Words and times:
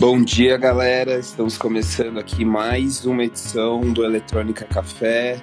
Bom 0.00 0.22
dia, 0.22 0.56
galera. 0.56 1.18
Estamos 1.18 1.58
começando 1.58 2.18
aqui 2.18 2.42
mais 2.42 3.04
uma 3.04 3.22
edição 3.22 3.82
do 3.82 4.02
Eletrônica 4.02 4.64
Café, 4.64 5.42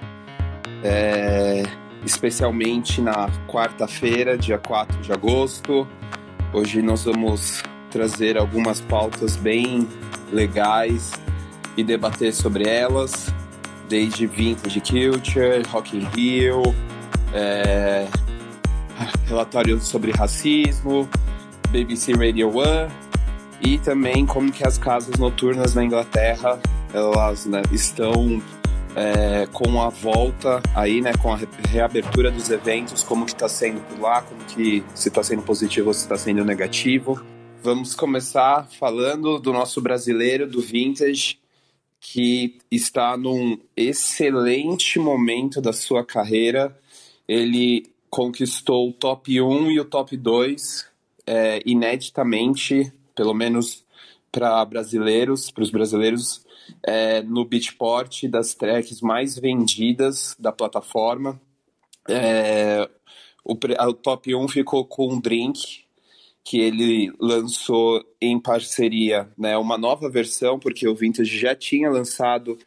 é, 0.84 1.62
especialmente 2.04 3.00
na 3.00 3.30
quarta-feira, 3.48 4.36
dia 4.36 4.58
4 4.58 5.00
de 5.00 5.14
agosto. 5.14 5.88
Hoje 6.52 6.82
nós 6.82 7.04
vamos 7.04 7.62
trazer 7.92 8.36
algumas 8.36 8.82
pautas 8.82 9.36
bem 9.36 9.88
legais 10.34 11.12
e 11.78 11.84
debater 11.84 12.34
sobre 12.34 12.68
elas, 12.68 13.32
desde 13.88 14.26
Vintage 14.26 14.82
Culture, 14.82 15.62
Rock 15.70 15.96
in 15.96 16.08
Rio, 16.16 16.64
é, 17.32 18.08
relatório 19.28 19.80
sobre 19.80 20.12
racismo, 20.14 21.08
BBC 21.70 22.14
Radio 22.14 22.58
One 22.58 23.07
e 23.62 23.78
também 23.80 24.26
como 24.26 24.52
que 24.52 24.66
as 24.66 24.78
casas 24.78 25.18
noturnas 25.18 25.74
na 25.74 25.84
Inglaterra 25.84 26.60
elas 26.94 27.46
né, 27.46 27.62
estão 27.72 28.42
é, 28.96 29.46
com 29.48 29.82
a 29.82 29.90
volta 29.90 30.62
aí, 30.76 31.02
né, 31.02 31.14
com 31.22 31.32
a 31.32 31.40
reabertura 31.70 32.32
dos 32.32 32.50
eventos, 32.50 33.04
como 33.04 33.26
que 33.26 33.34
está 33.34 33.48
sendo 33.48 33.80
por 33.88 34.00
lá, 34.00 34.22
como 34.22 34.44
que 34.46 34.84
se 34.96 35.10
está 35.10 35.22
sendo 35.22 35.44
positivo 35.44 35.90
ou 35.90 35.94
se 35.94 36.02
está 36.02 36.18
sendo 36.18 36.44
negativo. 36.44 37.22
Vamos 37.62 37.94
começar 37.94 38.68
falando 38.80 39.40
do 39.40 39.52
nosso 39.52 39.82
brasileiro 39.82 40.48
do 40.48 40.62
vintage 40.62 41.38
que 42.00 42.58
está 42.72 43.18
num 43.18 43.60
excelente 43.76 45.00
momento 45.00 45.60
da 45.60 45.74
sua 45.74 46.04
carreira. 46.06 46.76
Ele 47.28 47.92
conquistou 48.10 48.90
o 48.90 48.94
top 48.94 49.42
1 49.42 49.72
e 49.72 49.80
o 49.80 49.86
top 49.86 50.16
2 50.16 50.88
é, 51.26 51.62
ineditamente, 51.66 52.92
pelo 53.18 53.34
menos 53.34 53.84
para 54.32 54.64
brasileiros, 54.64 55.50
para 55.52 55.64
os 55.64 55.72
brasileiros, 55.72 56.46
é, 56.86 57.22
no 57.24 57.44
Beatport 57.44 58.26
das 58.26 58.54
tracks 58.54 59.02
mais 59.02 59.38
vendidas 59.38 60.36
da 60.40 60.52
plataforma. 60.52 61.42
É, 62.08 62.88
o, 63.44 63.54
o, 63.54 63.94
top 63.94 64.36
1 64.36 64.48
ficou 64.48 64.86
com 64.86 65.14
um 65.14 65.20
drink 65.20 65.86
que 66.44 66.60
ele 66.60 67.12
lançou 67.20 68.02
em 68.22 68.40
parceria, 68.40 69.30
né, 69.38 69.58
uma 69.58 69.78
nova 69.78 70.10
versão, 70.10 70.58
porque 70.58 70.88
o 70.88 70.96
Vintage 70.96 71.38
já 71.38 71.54
tinha 71.54 71.90
lançado 71.90 72.58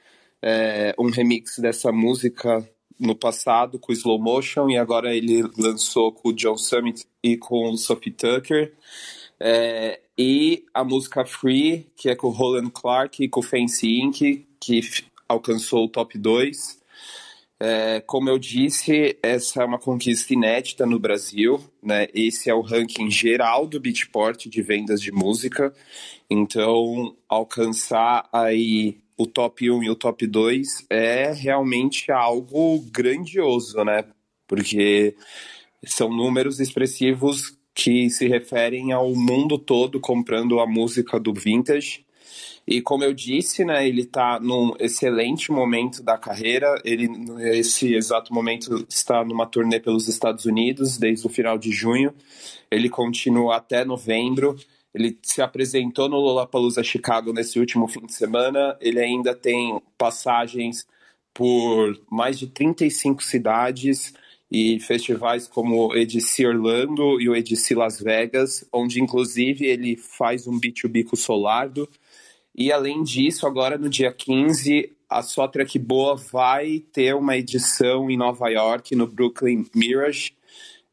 é, 0.42 0.94
um 0.98 1.08
remix 1.08 1.58
dessa 1.58 1.90
música 1.90 2.68
no 2.98 3.14
passado 3.14 3.78
com 3.78 3.92
Slow 3.92 4.20
Motion 4.20 4.68
e 4.68 4.76
agora 4.76 5.14
ele 5.14 5.42
lançou 5.56 6.12
com 6.12 6.28
o 6.28 6.32
John 6.34 6.58
Summit 6.58 7.06
e 7.22 7.38
com 7.38 7.70
o 7.70 7.78
Sophie 7.78 8.10
Tucker. 8.10 8.74
É, 9.38 10.00
e 10.22 10.66
a 10.74 10.84
música 10.84 11.24
Free, 11.24 11.90
que 11.96 12.10
é 12.10 12.14
com 12.14 12.26
o 12.26 12.30
Roland 12.30 12.68
Clark 12.68 13.24
e 13.24 13.26
com 13.26 13.40
o 13.40 13.42
Fancy 13.42 14.02
Inc., 14.02 14.44
que 14.60 14.82
alcançou 15.26 15.86
o 15.86 15.88
top 15.88 16.18
2. 16.18 16.78
É, 17.58 18.02
como 18.02 18.28
eu 18.28 18.38
disse, 18.38 19.16
essa 19.22 19.62
é 19.62 19.64
uma 19.64 19.78
conquista 19.78 20.34
inédita 20.34 20.84
no 20.84 20.98
Brasil. 20.98 21.58
Né? 21.82 22.06
Esse 22.12 22.50
é 22.50 22.54
o 22.54 22.60
ranking 22.60 23.10
geral 23.10 23.66
do 23.66 23.80
Beatport 23.80 24.46
de 24.46 24.60
vendas 24.60 25.00
de 25.00 25.10
música. 25.10 25.72
Então, 26.28 27.16
alcançar 27.26 28.28
aí 28.30 28.98
o 29.16 29.26
top 29.26 29.70
1 29.70 29.84
e 29.84 29.88
o 29.88 29.96
top 29.96 30.26
2 30.26 30.84
é 30.90 31.32
realmente 31.32 32.12
algo 32.12 32.78
grandioso, 32.92 33.82
né? 33.84 34.04
Porque 34.46 35.16
são 35.86 36.10
números 36.10 36.60
expressivos 36.60 37.58
que 37.74 38.10
se 38.10 38.28
referem 38.28 38.92
ao 38.92 39.14
mundo 39.14 39.58
todo 39.58 40.00
comprando 40.00 40.60
a 40.60 40.66
música 40.66 41.18
do 41.18 41.32
vintage. 41.32 42.04
E 42.66 42.80
como 42.80 43.02
eu 43.02 43.12
disse, 43.12 43.64
né, 43.64 43.88
ele 43.88 44.02
está 44.02 44.38
num 44.38 44.72
excelente 44.78 45.50
momento 45.50 46.02
da 46.02 46.16
carreira. 46.16 46.80
Ele, 46.84 47.08
nesse 47.08 47.94
exato 47.94 48.32
momento, 48.32 48.86
está 48.88 49.24
numa 49.24 49.46
turnê 49.46 49.80
pelos 49.80 50.08
Estados 50.08 50.44
Unidos 50.44 50.98
desde 50.98 51.26
o 51.26 51.30
final 51.30 51.58
de 51.58 51.72
junho. 51.72 52.14
Ele 52.70 52.88
continua 52.88 53.56
até 53.56 53.84
novembro. 53.84 54.56
Ele 54.94 55.18
se 55.22 55.40
apresentou 55.40 56.08
no 56.08 56.16
Lollapalooza 56.16 56.82
Chicago 56.82 57.32
nesse 57.32 57.58
último 57.58 57.88
fim 57.88 58.06
de 58.06 58.12
semana. 58.12 58.76
Ele 58.80 59.00
ainda 59.00 59.34
tem 59.34 59.80
passagens 59.96 60.86
por 61.32 62.00
mais 62.10 62.38
de 62.38 62.46
35 62.48 63.22
cidades 63.22 64.12
e 64.50 64.80
festivais 64.80 65.46
como 65.46 65.88
o 65.88 65.96
EDC 65.96 66.44
Orlando 66.44 67.20
e 67.20 67.28
o 67.28 67.36
EDC 67.36 67.74
Las 67.74 68.00
Vegas, 68.00 68.66
onde 68.72 69.00
inclusive 69.00 69.64
ele 69.64 69.96
faz 69.96 70.46
um 70.48 70.58
B2B 70.58 71.04
com 71.04 71.14
o 71.14 71.18
Solardo. 71.18 71.88
E 72.54 72.72
além 72.72 73.02
disso, 73.04 73.46
agora 73.46 73.78
no 73.78 73.88
dia 73.88 74.12
15, 74.12 74.92
a 75.08 75.22
sua 75.22 75.46
Track 75.46 75.78
Boa 75.78 76.16
vai 76.16 76.80
ter 76.92 77.14
uma 77.14 77.36
edição 77.36 78.10
em 78.10 78.16
Nova 78.16 78.48
York, 78.48 78.94
no 78.96 79.06
Brooklyn 79.06 79.64
Mirage. 79.72 80.32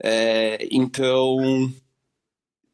É, 0.03 0.67
então, 0.72 1.72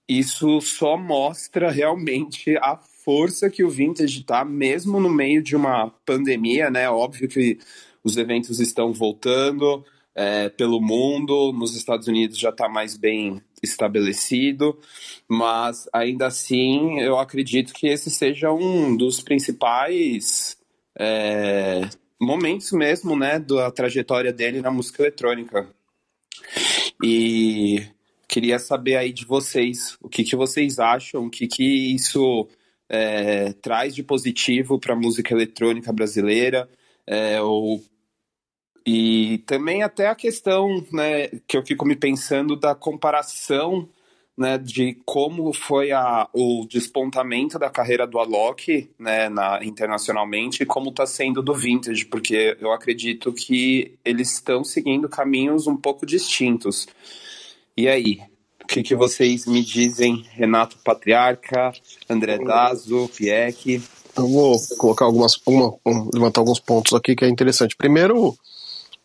isso 0.08 0.60
só 0.60 0.98
mostra 0.98 1.72
realmente 1.72 2.58
a 2.58 2.76
força 2.76 3.50
que 3.50 3.64
o 3.64 3.70
vintage 3.70 4.20
está, 4.20 4.44
mesmo 4.44 5.00
no 5.00 5.10
meio 5.10 5.42
de 5.42 5.56
uma 5.56 5.90
pandemia, 6.06 6.70
né? 6.70 6.90
Óbvio 6.90 7.30
que 7.30 7.58
os 8.04 8.18
eventos 8.18 8.60
estão 8.60 8.92
voltando 8.92 9.86
é, 10.16 10.50
pelo 10.50 10.82
mundo, 10.82 11.52
nos 11.54 11.76
Estados 11.76 12.08
Unidos 12.08 12.38
já 12.38 12.50
está 12.50 12.70
mais 12.70 12.98
bem 12.98 13.42
estabelecido, 13.62 14.78
mas 15.28 15.88
ainda 15.94 16.28
assim 16.28 17.00
eu 17.00 17.18
acredito 17.18 17.74
que 17.74 17.88
esse 17.88 18.12
seja 18.12 18.52
um 18.52 18.96
dos 18.96 19.22
principais 19.22 20.58
é, 21.00 21.82
momentos 22.22 22.72
mesmo, 22.72 23.18
né, 23.18 23.40
da 23.40 23.72
trajetória 23.72 24.34
dele 24.34 24.62
na 24.62 24.70
música 24.70 25.02
eletrônica. 25.02 25.68
E 27.04 27.84
Queria 28.34 28.58
saber 28.58 28.96
aí 28.96 29.14
de 29.14 29.26
vocês, 29.26 29.96
o 30.02 30.10
que, 30.10 30.24
que 30.24 30.36
vocês 30.36 30.80
acham, 30.80 31.28
o 31.28 31.30
que, 31.30 31.46
que 31.46 31.94
isso 31.94 32.48
é, 32.90 33.54
traz 33.54 33.94
de 33.94 34.02
positivo 34.02 34.80
para 34.80 34.94
a 34.96 35.00
música 35.00 35.36
eletrônica 35.36 35.94
brasileira, 35.94 36.68
é, 37.06 37.40
ou, 37.40 37.80
e 38.86 39.40
também 39.46 39.84
até 39.84 40.08
a 40.08 40.16
questão 40.16 40.84
né, 40.92 41.28
que 41.48 41.56
eu 41.56 41.66
fico 41.66 41.86
me 41.86 41.96
pensando 41.96 42.56
da 42.56 42.76
comparação 42.76 43.88
né, 44.38 44.58
de 44.58 44.98
como 45.06 45.54
foi 45.54 45.92
a, 45.92 46.28
o 46.34 46.66
despontamento 46.68 47.60
da 47.60 47.70
carreira 47.70 48.08
do 48.08 48.20
Alok 48.20 48.90
né, 48.98 49.30
na, 49.30 49.64
internacionalmente 49.64 50.64
e 50.64 50.66
como 50.66 50.90
está 50.90 51.06
sendo 51.06 51.42
do 51.42 51.54
Vintage, 51.54 52.06
porque 52.06 52.58
eu 52.60 52.72
acredito 52.72 53.32
que 53.32 53.94
eles 54.04 54.34
estão 54.34 54.64
seguindo 54.64 55.08
caminhos 55.08 55.68
um 55.68 55.78
pouco 55.78 56.06
distintos. 56.06 56.88
E 57.78 57.88
aí, 57.88 58.22
o 58.64 58.68
que, 58.68 58.82
que 58.82 58.96
vocês 58.96 59.46
me 59.46 59.64
dizem, 59.64 60.26
Renato 60.32 60.78
Patriarca, 60.84 61.72
André 62.10 62.40
Dazo, 62.40 63.10
Pieck? 63.16 63.82
Eu 64.18 64.28
vou 64.28 64.56
colocar 64.78 65.06
algumas, 65.06 65.40
uma, 65.46 65.74
um, 65.86 66.10
levantar 66.14 66.42
alguns 66.42 66.60
pontos 66.60 66.94
aqui 66.94 67.16
que 67.16 67.26
é 67.26 67.30
interessante. 67.30 67.76
Primeiro, 67.76 68.36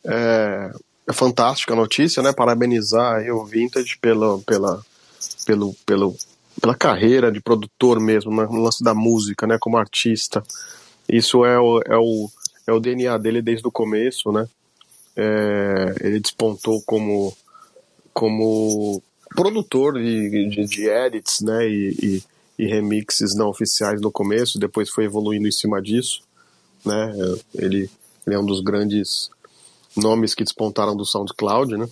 é, 0.09 0.73
é 1.07 1.13
fantástica 1.13 1.75
a 1.75 1.77
notícia, 1.77 2.23
né? 2.23 2.33
Parabenizar 2.33 3.23
o 3.31 3.45
Vintage 3.45 3.99
pela, 3.99 4.39
pela, 4.41 4.83
pelo, 5.47 5.75
pelo, 5.87 6.17
pela 6.61 6.75
carreira 6.75 7.31
de 7.31 7.41
produtor 7.41 8.01
mesmo, 8.01 8.35
né? 8.35 8.49
no 8.51 8.63
lance 8.63 8.83
da 8.83 8.95
música, 8.95 9.47
né? 9.47 9.59
Como 9.61 9.77
artista. 9.77 10.43
Isso 11.09 11.45
é 11.45 11.59
o, 11.59 11.81
é 11.87 11.97
o, 11.97 12.31
é 12.67 12.73
o 12.73 12.81
DNA 12.81 13.17
dele 13.19 13.43
desde 13.43 13.67
o 13.67 13.73
começo, 13.73 14.33
né? 14.33 14.49
É, 15.17 15.95
ele 16.01 16.21
despontou 16.21 16.81
como 16.83 17.37
como 18.19 19.01
produtor 19.29 19.95
de, 19.95 20.49
de, 20.49 20.65
de 20.65 20.89
edits, 20.89 21.41
né, 21.41 21.69
e, 21.69 21.95
e, 22.03 22.23
e, 22.59 22.67
remixes 22.67 23.37
não 23.37 23.49
oficiais 23.49 24.01
no 24.01 24.11
começo, 24.11 24.59
depois 24.59 24.91
foi 24.91 25.05
evoluindo 25.05 25.47
em 25.47 25.53
cima 25.53 25.81
disso, 25.81 26.23
né, 26.85 27.13
ele, 27.55 27.89
ele 28.27 28.35
é 28.35 28.39
um 28.39 28.45
dos 28.45 28.61
grandes 28.61 29.31
nomes 29.97 30.35
que 30.35 30.45
despontaram 30.45 30.97
do 30.97 31.05
SoundCloud, 31.05 31.77
né, 31.77 31.89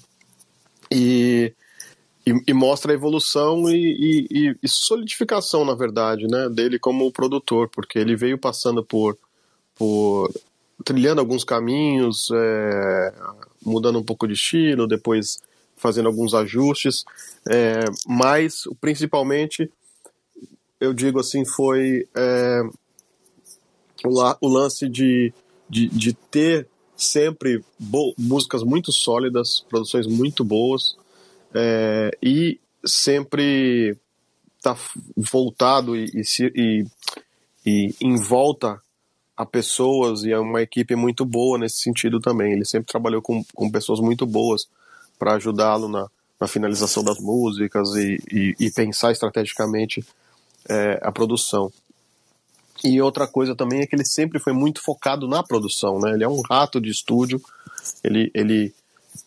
e, 0.90 1.52
e, 2.26 2.32
e 2.48 2.52
mostra 2.52 2.92
a 2.92 2.94
evolução 2.94 3.68
e, 3.68 4.56
e, 4.62 4.68
solidificação, 4.68 5.64
na 5.64 5.74
verdade, 5.74 6.26
né, 6.26 6.48
dele 6.48 6.78
como 6.78 7.10
produtor, 7.12 7.68
porque 7.68 7.98
ele 7.98 8.16
veio 8.16 8.38
passando 8.38 8.84
por, 8.84 9.16
por 9.74 10.32
trilhando 10.84 11.20
alguns 11.20 11.44
caminhos, 11.44 12.28
é, 12.32 13.14
mudando 13.64 13.98
um 13.98 14.04
pouco 14.04 14.26
de 14.26 14.34
estilo, 14.34 14.86
depois 14.86 15.40
fazendo 15.76 16.08
alguns 16.08 16.34
ajustes, 16.34 17.04
é, 17.48 17.84
mas 18.06 18.64
principalmente, 18.80 19.70
eu 20.80 20.92
digo 20.92 21.20
assim, 21.20 21.44
foi 21.44 22.08
é, 22.14 22.62
o, 24.04 24.36
o, 24.40 24.48
lance 24.48 24.88
de, 24.88 25.32
de, 25.68 25.88
de 25.88 26.12
ter 26.12 26.66
sempre 26.96 27.62
músicas 28.18 28.62
muito 28.62 28.92
sólidas, 28.92 29.64
produções 29.68 30.06
muito 30.06 30.44
boas, 30.44 30.96
é, 31.54 32.16
e 32.22 32.58
sempre 32.84 33.96
tá 34.62 34.76
voltado 35.16 35.96
e, 35.96 36.10
e, 36.54 36.86
e, 37.64 37.94
em 38.00 38.16
volta 38.16 38.80
a 39.36 39.44
pessoas 39.44 40.24
e 40.24 40.32
a 40.32 40.40
uma 40.40 40.62
equipe 40.62 40.96
muito 40.96 41.24
boa 41.24 41.58
nesse 41.58 41.78
sentido 41.78 42.20
também. 42.20 42.52
Ele 42.52 42.64
sempre 42.64 42.90
trabalhou 42.90 43.20
com, 43.20 43.44
com 43.54 43.70
pessoas 43.70 44.00
muito 44.00 44.24
boas 44.24 44.68
para 45.18 45.34
ajudá-lo 45.34 45.88
na, 45.88 46.08
na 46.40 46.46
finalização 46.48 47.04
das 47.04 47.18
músicas 47.18 47.94
e, 47.94 48.18
e, 48.30 48.56
e 48.58 48.70
pensar 48.70 49.12
estrategicamente 49.12 50.04
é, 50.68 50.98
a 51.02 51.12
produção. 51.12 51.70
E 52.84 53.00
outra 53.00 53.26
coisa 53.26 53.54
também 53.54 53.80
é 53.80 53.86
que 53.86 53.94
ele 53.94 54.04
sempre 54.04 54.38
foi 54.38 54.52
muito 54.52 54.82
focado 54.82 55.26
na 55.26 55.42
produção, 55.42 55.98
né? 55.98 56.12
Ele 56.12 56.24
é 56.24 56.28
um 56.28 56.40
rato 56.42 56.80
de 56.80 56.90
estúdio, 56.90 57.40
ele, 58.02 58.30
ele, 58.34 58.74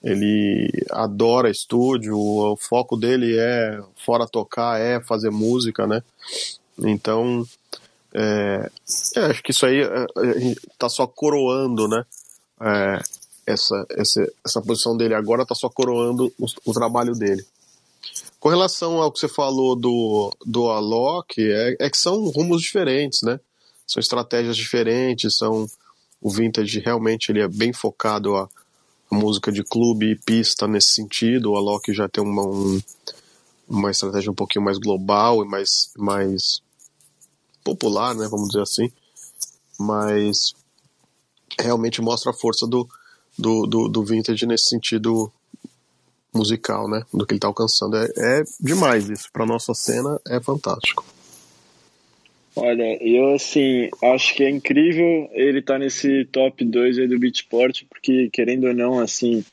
ele 0.04 0.86
adora 0.92 1.50
estúdio, 1.50 2.18
o 2.18 2.56
foco 2.58 2.96
dele 2.96 3.38
é, 3.38 3.82
fora 4.06 4.28
tocar, 4.28 4.80
é 4.80 5.00
fazer 5.02 5.30
música, 5.30 5.88
né? 5.88 6.04
Então, 6.78 7.46
é, 8.14 8.72
é, 9.16 9.20
acho 9.26 9.44
que 9.44 9.52
isso 9.52 9.66
aí 9.66 9.82
está 9.82 10.88
é, 10.88 10.90
só 10.90 11.06
coroando, 11.06 11.88
né? 11.88 12.06
É, 12.62 13.00
essa, 13.46 13.86
essa, 13.92 14.32
essa 14.46 14.62
posição 14.62 14.96
dele 14.96 15.14
agora 15.14 15.44
está 15.44 15.56
só 15.56 15.70
coroando 15.70 16.32
o, 16.40 16.46
o, 16.66 16.74
trabalho 16.74 17.14
dele. 17.14 17.44
Com 18.40 18.50
relação 18.50 19.02
ao 19.02 19.12
que 19.12 19.20
você 19.20 19.28
falou 19.28 19.76
do, 19.76 20.32
do 20.46 20.70
Alok, 20.70 21.42
é, 21.42 21.76
é 21.80 21.90
que 21.90 21.98
são 21.98 22.30
rumos 22.30 22.62
diferentes, 22.62 23.22
né? 23.22 23.40
São 23.86 24.00
estratégias 24.00 24.56
diferentes, 24.56 25.36
são 25.36 25.68
o 26.22 26.30
vintage 26.30 26.80
realmente 26.80 27.32
ele 27.32 27.42
é 27.42 27.48
bem 27.48 27.74
focado 27.74 28.36
a, 28.36 28.50
a 29.12 29.16
música 29.16 29.52
de 29.52 29.64
clube 29.64 30.12
e 30.12 30.16
pista 30.16 30.68
nesse 30.68 30.92
sentido. 30.92 31.52
O 31.52 31.58
Alok 31.58 31.94
já 31.94 32.08
tem 32.08 32.24
uma, 32.24 32.46
um, 32.46 32.82
uma 33.68 33.92
estratégia 33.92 34.32
um 34.32 34.36
pouquinho 34.36 34.64
mais 34.64 34.78
global 34.78 35.44
e 35.44 35.48
mais, 35.48 35.92
mais 35.98 36.62
popular, 37.64 38.16
né, 38.16 38.28
vamos 38.30 38.50
dizer 38.50 38.62
assim, 38.62 38.92
mas 39.78 40.54
realmente 41.60 42.02
mostra 42.02 42.32
a 42.32 42.34
força 42.34 42.66
do, 42.66 42.88
do, 43.38 43.66
do, 43.66 43.88
do 43.90 44.04
vintage 44.04 44.46
nesse 44.46 44.70
sentido 44.70 45.32
musical, 46.34 46.88
né, 46.90 47.04
do 47.14 47.26
que 47.26 47.34
ele 47.34 47.38
está 47.38 47.48
alcançando. 47.48 47.98
É, 47.98 48.06
é 48.18 48.44
demais 48.60 49.10
isso, 49.10 49.30
para 49.32 49.46
nossa 49.46 49.74
cena 49.74 50.20
é 50.28 50.40
fantástico. 50.40 51.06
Olha, 52.56 53.02
eu 53.02 53.36
assim, 53.36 53.90
acho 54.04 54.36
que 54.36 54.44
é 54.44 54.50
incrível 54.50 55.30
ele 55.32 55.60
estar 55.60 55.76
tá 55.76 55.80
nesse 55.80 56.26
top 56.26 56.66
2 56.66 57.00
aí 57.00 57.08
do 57.08 57.20
Beatport, 57.20 57.84
porque 57.90 58.30
querendo 58.32 58.68
ou 58.68 58.74
não, 58.74 59.00
assim, 59.00 59.46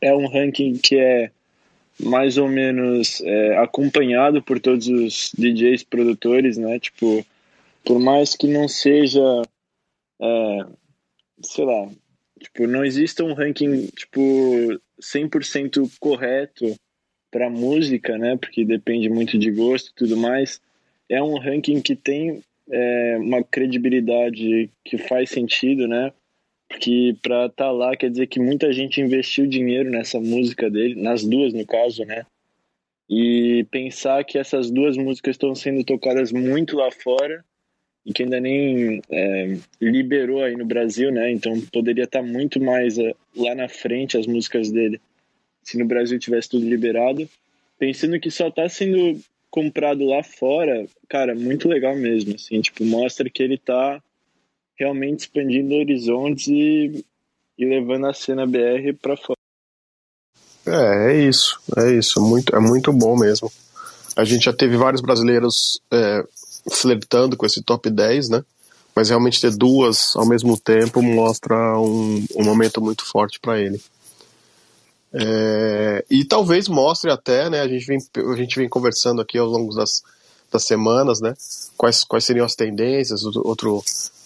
é 0.00 0.14
um 0.14 0.26
ranking 0.26 0.74
que 0.74 0.98
é 0.98 1.30
mais 2.00 2.38
ou 2.38 2.48
menos 2.48 3.20
é, 3.20 3.58
acompanhado 3.58 4.42
por 4.42 4.58
todos 4.58 4.88
os 4.88 5.30
DJs 5.38 5.84
produtores, 5.84 6.56
né? 6.56 6.78
Tipo, 6.80 7.24
por 7.84 8.00
mais 8.00 8.34
que 8.34 8.48
não 8.48 8.66
seja, 8.66 9.42
é, 10.20 10.66
sei 11.42 11.64
lá, 11.64 11.88
tipo, 12.40 12.66
não 12.66 12.84
exista 12.84 13.22
um 13.22 13.34
ranking, 13.34 13.86
tipo, 13.88 14.20
100% 15.02 15.90
correto 15.98 16.74
para 17.30 17.50
música, 17.50 18.16
né? 18.16 18.36
Porque 18.36 18.64
depende 18.64 19.08
muito 19.08 19.38
de 19.38 19.50
gosto 19.50 19.90
e 19.90 19.94
tudo 19.94 20.16
mais. 20.16 20.60
É 21.08 21.22
um 21.22 21.38
ranking 21.38 21.80
que 21.80 21.96
tem 21.96 22.42
é, 22.70 23.16
uma 23.18 23.42
credibilidade 23.42 24.70
que 24.84 24.98
faz 24.98 25.30
sentido, 25.30 25.88
né? 25.88 26.12
Porque 26.68 27.16
para 27.20 27.46
estar 27.46 27.64
tá 27.64 27.70
lá 27.70 27.96
quer 27.96 28.10
dizer 28.10 28.26
que 28.28 28.40
muita 28.40 28.72
gente 28.72 29.00
investiu 29.00 29.46
dinheiro 29.46 29.90
nessa 29.90 30.18
música 30.20 30.70
dele, 30.70 31.00
nas 31.00 31.24
duas 31.24 31.52
no 31.52 31.66
caso, 31.66 32.04
né? 32.04 32.24
E 33.10 33.66
pensar 33.70 34.24
que 34.24 34.38
essas 34.38 34.70
duas 34.70 34.96
músicas 34.96 35.34
estão 35.34 35.54
sendo 35.54 35.84
tocadas 35.84 36.32
muito 36.32 36.76
lá 36.76 36.90
fora 36.90 37.44
e 38.04 38.12
que 38.12 38.24
ainda 38.24 38.40
nem 38.40 39.00
é, 39.10 39.56
liberou 39.80 40.42
aí 40.42 40.56
no 40.56 40.64
Brasil, 40.64 41.12
né? 41.12 41.30
Então 41.30 41.60
poderia 41.72 42.04
estar 42.04 42.22
muito 42.22 42.60
mais 42.60 42.98
é, 42.98 43.14
lá 43.36 43.54
na 43.54 43.68
frente 43.68 44.18
as 44.18 44.26
músicas 44.26 44.70
dele 44.70 45.00
se 45.62 45.78
no 45.78 45.86
Brasil 45.86 46.18
tivesse 46.18 46.48
tudo 46.48 46.68
liberado. 46.68 47.28
Pensando 47.78 48.18
que 48.18 48.30
só 48.30 48.48
está 48.48 48.68
sendo 48.68 49.20
comprado 49.50 50.04
lá 50.04 50.22
fora, 50.22 50.86
cara, 51.08 51.34
muito 51.34 51.68
legal 51.68 51.94
mesmo, 51.94 52.34
assim, 52.34 52.60
tipo, 52.60 52.84
mostra 52.84 53.28
que 53.28 53.42
ele 53.42 53.54
está 53.54 54.02
realmente 54.76 55.20
expandindo 55.20 55.74
horizontes 55.74 56.48
e, 56.48 57.04
e 57.58 57.64
levando 57.64 58.06
a 58.06 58.14
cena 58.14 58.46
BR 58.46 58.94
para 59.00 59.16
fora. 59.16 59.38
É, 60.66 61.12
é 61.12 61.28
isso, 61.28 61.60
é 61.76 61.92
isso, 61.92 62.20
muito, 62.20 62.54
é 62.54 62.60
muito 62.60 62.92
bom 62.92 63.16
mesmo. 63.16 63.50
A 64.16 64.24
gente 64.24 64.44
já 64.44 64.52
teve 64.52 64.76
vários 64.76 65.00
brasileiros 65.00 65.80
é, 65.90 66.24
flertando 66.70 67.36
com 67.36 67.46
esse 67.46 67.62
top 67.62 67.90
10, 67.90 68.28
né? 68.28 68.44
Mas 68.94 69.08
realmente 69.08 69.40
ter 69.40 69.54
duas 69.56 70.14
ao 70.16 70.26
mesmo 70.26 70.58
tempo 70.58 71.00
mostra 71.00 71.78
um, 71.78 72.24
um 72.36 72.44
momento 72.44 72.80
muito 72.80 73.04
forte 73.04 73.40
para 73.40 73.58
ele. 73.60 73.80
É, 75.14 76.04
e 76.10 76.24
talvez 76.24 76.68
mostre 76.68 77.10
até, 77.10 77.50
né? 77.50 77.60
A 77.60 77.68
gente 77.68 77.86
vem, 77.86 77.98
a 78.32 78.36
gente 78.36 78.56
vem 78.56 78.68
conversando 78.68 79.20
aqui 79.20 79.38
ao 79.38 79.46
longo 79.46 79.74
das, 79.74 80.02
das 80.50 80.64
semanas, 80.64 81.20
né? 81.20 81.34
Quais, 81.76 82.04
quais 82.04 82.24
seriam 82.24 82.46
as 82.46 82.54
tendências, 82.54 83.24
outro, 83.24 83.82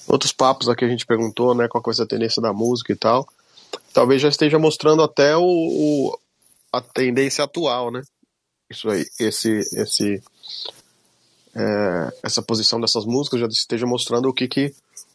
outros 0.07 0.33
papos 0.33 0.69
aqui 0.69 0.85
a 0.85 0.89
gente 0.89 1.07
perguntou, 1.07 1.55
né? 1.55 1.69
Qual 1.69 1.93
ser 1.93 2.03
a 2.03 2.07
tendência 2.07 2.41
da 2.41 2.53
música 2.53 2.93
e 2.93 2.97
tal. 2.97 3.27
Talvez 3.93 4.23
já 4.23 4.29
esteja 4.29 4.59
mostrando 4.59 5.03
até 5.03 5.37
o, 5.37 5.43
o 5.43 6.19
a 6.73 6.81
tendência 6.81 7.45
atual, 7.45 7.91
né? 7.91 8.03
Isso 8.71 8.89
aí, 8.89 9.07
esse, 9.19 9.61
esse, 9.73 10.23
é, 11.57 12.13
essa 12.23 12.43
posição 12.43 12.79
dessas 12.79 13.07
músicas 13.07 13.41
já 13.41 13.47
esteja 13.47 13.87
mostrando 13.87 14.29
o 14.29 14.33
que 14.33 14.47
que, 14.47 14.67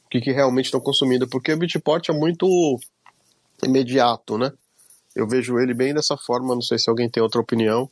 o 0.05 0.09
que, 0.09 0.19
que 0.19 0.31
realmente 0.31 0.65
estão 0.65 0.79
consumindo, 0.79 1.27
porque 1.27 1.53
o 1.53 1.57
beatport 1.57 2.09
é 2.09 2.13
muito 2.13 2.79
imediato, 3.63 4.39
né? 4.39 4.51
Eu 5.15 5.27
vejo 5.27 5.59
ele 5.59 5.73
bem 5.73 5.93
dessa 5.93 6.17
forma, 6.17 6.55
não 6.55 6.61
sei 6.61 6.79
se 6.79 6.89
alguém 6.89 7.07
tem 7.07 7.21
outra 7.21 7.39
opinião, 7.39 7.87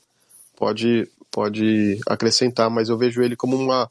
pode, 0.57 1.07
pode 1.29 1.99
acrescentar, 2.07 2.71
mas 2.71 2.89
eu 2.89 2.97
vejo 2.97 3.21
ele 3.21 3.35
como 3.35 3.55
uma 3.55 3.89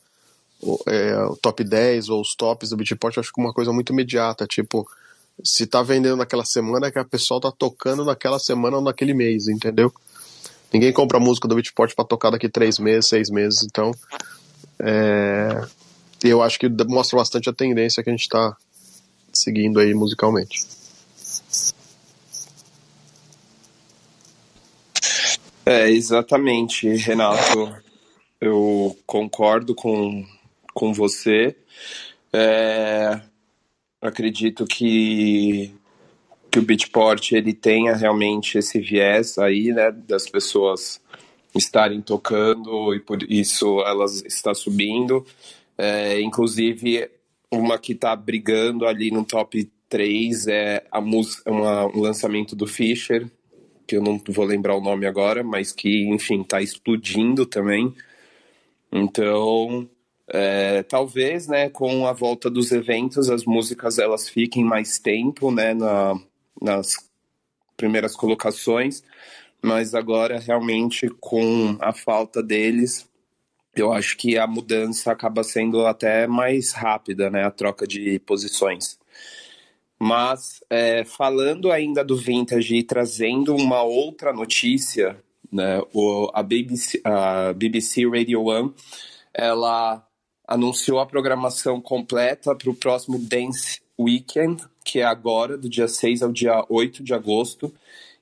é, 0.89 1.17
o 1.25 1.37
top 1.37 1.63
10 1.63 2.09
ou 2.09 2.21
os 2.21 2.35
tops 2.35 2.71
do 2.71 2.77
beatport, 2.77 3.17
acho 3.17 3.33
que 3.33 3.41
uma 3.41 3.53
coisa 3.53 3.73
muito 3.73 3.93
imediata, 3.93 4.45
tipo, 4.45 4.89
se 5.45 5.69
tá 5.69 5.85
vendendo 5.85 6.17
naquela 6.17 6.45
semana, 6.45 6.89
é 6.89 6.91
que 6.91 6.99
a 6.99 7.05
pessoa 7.05 7.41
tá 7.41 7.53
tocando 7.57 8.05
naquela 8.05 8.41
semana 8.41 8.79
ou 8.79 8.83
naquele 8.83 9.15
mês, 9.15 9.47
entendeu? 9.47 9.93
Ninguém 10.73 10.93
compra 10.93 11.21
música 11.21 11.47
do 11.47 11.55
beatport 11.55 11.95
para 11.95 12.05
tocar 12.05 12.31
daqui 12.31 12.49
três 12.49 12.81
meses, 12.81 13.09
seis 13.09 13.31
meses, 13.31 13.63
então 13.63 13.93
é, 14.81 15.67
eu 16.23 16.43
acho 16.43 16.59
que 16.59 16.69
mostra 16.69 17.19
bastante 17.19 17.49
a 17.49 17.53
tendência 17.53 18.03
que 18.03 18.11
a 18.11 18.13
gente 18.13 18.23
está 18.23 18.57
seguindo 19.33 19.81
aí 19.81 19.95
musicalmente. 19.95 20.67
É, 25.65 25.91
exatamente, 25.91 26.89
Renato. 26.89 27.77
Eu 28.41 28.97
concordo 29.05 29.75
com, 29.75 30.25
com 30.73 30.95
você. 30.95 31.55
É, 32.33 33.21
acredito 34.01 34.65
que, 34.65 35.75
que 36.51 36.59
o 36.59 36.63
Beatport 36.63 37.33
ele 37.33 37.53
tenha 37.53 37.95
realmente 37.95 38.59
esse 38.59 38.81
viés 38.81 39.39
aí, 39.39 39.73
né, 39.73 39.91
das 39.91 40.29
pessoas 40.29 41.01
estarem 41.59 42.01
tocando 42.01 42.95
e 42.95 43.01
por 43.01 43.23
isso 43.23 43.81
elas 43.83 44.23
está 44.25 44.55
subindo. 44.55 45.25
É, 45.77 46.21
inclusive, 46.21 47.11
uma 47.51 47.79
que 47.79 47.93
está 47.93 48.15
brigando 48.17 48.87
ali 48.87 49.11
no 49.11 49.25
top 49.25 49.71
3 49.89 50.47
é 50.49 50.85
a 50.91 50.99
uma, 50.99 51.87
um 51.87 52.01
lançamento 52.01 52.55
do 52.55 52.67
Fischer, 52.67 53.31
que 53.87 53.97
eu 53.97 54.03
não 54.03 54.21
vou 54.29 54.45
lembrar 54.45 54.77
o 54.77 54.83
nome 54.83 55.07
agora, 55.07 55.43
mas 55.43 55.73
que, 55.73 56.07
enfim, 56.09 56.43
está 56.43 56.61
explodindo 56.61 57.47
também. 57.47 57.95
Então, 58.93 59.89
é, 60.29 60.83
talvez, 60.83 61.49
né, 61.49 61.71
com 61.71 62.07
a 62.07 62.13
volta 62.13 62.51
dos 62.51 62.71
eventos, 62.71 63.31
as 63.31 63.45
músicas 63.45 63.99
elas 63.99 64.29
fiquem 64.29 64.63
mais 64.63 64.99
tempo, 64.99 65.51
né, 65.51 65.73
na, 65.73 66.15
nas 66.61 66.97
primeiras 67.77 68.15
colocações, 68.15 69.03
mas 69.63 69.95
agora 69.95 70.39
realmente 70.39 71.09
com 71.21 71.77
a 71.81 71.93
falta 71.93 72.43
deles, 72.43 73.09
eu 73.75 73.93
acho 73.93 74.17
que 74.17 74.39
a 74.39 74.47
mudança 74.47 75.13
acaba 75.13 75.43
sendo 75.43 75.87
até 75.87 76.27
mais 76.27 76.73
rápida, 76.73 77.31
né? 77.31 77.45
A 77.45 77.51
troca 77.51 77.87
de 77.87 78.19
posições. 78.21 78.99
Mas 79.99 80.63
é, 80.71 81.05
falando 81.05 81.73
ainda 81.73 82.05
do 82.05 82.17
vintage 82.17 82.77
e 82.77 82.83
trazendo 82.83 83.55
uma 83.55 83.83
outra 83.83 84.33
notícia, 84.33 85.19
né? 85.51 85.83
O, 85.93 86.31
a, 86.33 86.43
BBC, 86.43 87.01
a 87.05 87.53
BBC 87.53 88.07
Radio 88.07 88.45
One, 88.45 88.73
ela 89.35 90.05
anunciou 90.47 90.99
a 90.99 91.07
programação 91.07 91.81
completa 91.81 92.55
para 92.55 92.71
o 92.71 92.75
próximo 92.75 93.19
Dance 93.19 93.81
Weekend, 93.99 94.63
que 94.85 95.01
é 95.01 95.05
agora, 95.05 95.59
do 95.59 95.69
dia 95.69 95.89
6 95.89 96.23
ao 96.23 96.33
dia 96.33 96.65
8 96.69 97.03
de 97.03 97.13
agosto 97.13 97.73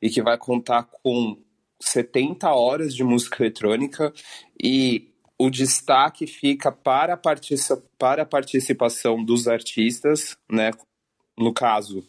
e 0.07 0.11
que 0.11 0.23
vai 0.23 0.39
contar 0.39 0.85
com 0.85 1.37
70 1.81 2.49
horas 2.49 2.95
de 2.95 3.03
música 3.03 3.43
eletrônica 3.43 4.13
e 4.63 5.13
o 5.37 5.51
destaque 5.51 6.29
fica 6.29 6.71
para 6.71 7.15
a, 7.15 7.21
para 7.99 8.23
a 8.23 8.27
participação 8.27 9.23
dos 9.23 9.49
artistas, 9.49 10.37
né? 10.49 10.71
No 11.37 11.53
caso, 11.53 12.07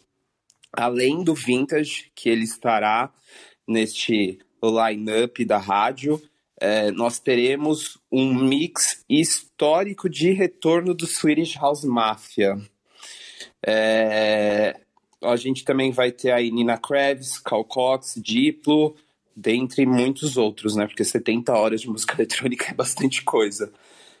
além 0.72 1.24
do 1.24 1.34
Vintage, 1.34 2.12
que 2.14 2.28
ele 2.28 2.44
estará 2.44 3.12
neste 3.66 4.38
line-up 4.62 5.44
da 5.44 5.58
rádio, 5.58 6.22
é, 6.60 6.92
nós 6.92 7.18
teremos 7.18 7.98
um 8.10 8.32
mix 8.32 9.04
histórico 9.08 10.08
de 10.08 10.30
retorno 10.30 10.94
do 10.94 11.06
Swedish 11.06 11.56
House 11.56 11.84
Mafia. 11.84 12.56
É, 13.66 14.80
a 15.22 15.36
gente 15.36 15.64
também 15.64 15.90
vai 15.90 16.12
ter 16.12 16.30
aí 16.30 16.50
Nina 16.50 16.78
Kravitz, 16.78 17.38
Cal 17.38 17.64
Cox, 17.64 18.14
Diplo, 18.22 18.94
dentre 19.34 19.86
muitos 19.86 20.36
outros, 20.36 20.76
né? 20.76 20.86
Porque 20.86 21.04
70 21.04 21.52
horas 21.52 21.80
de 21.80 21.88
música 21.88 22.14
eletrônica 22.18 22.66
é 22.70 22.74
bastante 22.74 23.22
coisa. 23.22 23.72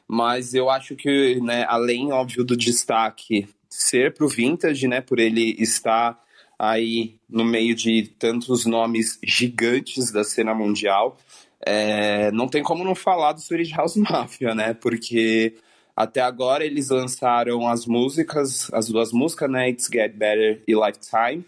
Mas 0.06 0.54
eu 0.54 0.70
acho 0.70 0.96
que, 0.96 1.40
né, 1.40 1.64
além, 1.68 2.12
óbvio, 2.12 2.44
do 2.44 2.56
destaque 2.56 3.46
ser 3.68 4.14
pro 4.14 4.28
Vintage, 4.28 4.88
né? 4.88 5.00
Por 5.00 5.18
ele 5.18 5.54
estar 5.58 6.18
aí 6.58 7.16
no 7.28 7.44
meio 7.44 7.74
de 7.74 8.08
tantos 8.18 8.66
nomes 8.66 9.18
gigantes 9.22 10.10
da 10.10 10.24
cena 10.24 10.54
mundial, 10.54 11.16
é, 11.64 12.30
não 12.32 12.48
tem 12.48 12.62
como 12.62 12.82
não 12.82 12.94
falar 12.94 13.32
do 13.32 13.40
Swedish 13.40 13.72
House 13.72 13.96
Mafia, 14.10 14.54
né? 14.54 14.74
Porque 14.74 15.54
até 15.98 16.20
agora 16.20 16.64
eles 16.64 16.90
lançaram 16.90 17.66
as 17.66 17.84
músicas, 17.84 18.72
as 18.72 18.88
duas 18.88 19.12
músicas, 19.12 19.50
né? 19.50 19.68
It's 19.68 19.88
Get 19.92 20.14
Better 20.14 20.62
e 20.64 20.72
Lifetime. 20.72 21.44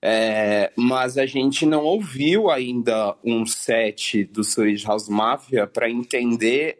É, 0.00 0.70
mas 0.76 1.18
a 1.18 1.26
gente 1.26 1.66
não 1.66 1.84
ouviu 1.84 2.48
ainda 2.48 3.16
um 3.24 3.44
set 3.44 4.22
do 4.26 4.44
Swedish 4.44 4.84
House 4.84 5.08
Mafia 5.08 5.66
para 5.66 5.90
entender 5.90 6.78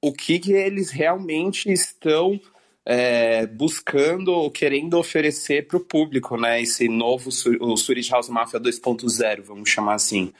o 0.00 0.12
que, 0.12 0.38
que, 0.38 0.52
eles 0.52 0.92
realmente 0.92 1.72
estão 1.72 2.40
é, 2.86 3.48
buscando 3.48 4.28
ou 4.32 4.48
querendo 4.48 4.96
oferecer 4.96 5.66
para 5.66 5.76
o 5.76 5.84
público, 5.84 6.36
né? 6.36 6.62
Esse 6.62 6.88
novo 6.88 7.30
o 7.58 7.76
Swedish 7.76 8.10
House 8.10 8.28
Mafia 8.28 8.60
2.0, 8.60 9.42
vamos 9.42 9.68
chamar 9.68 9.94
assim. 9.94 10.32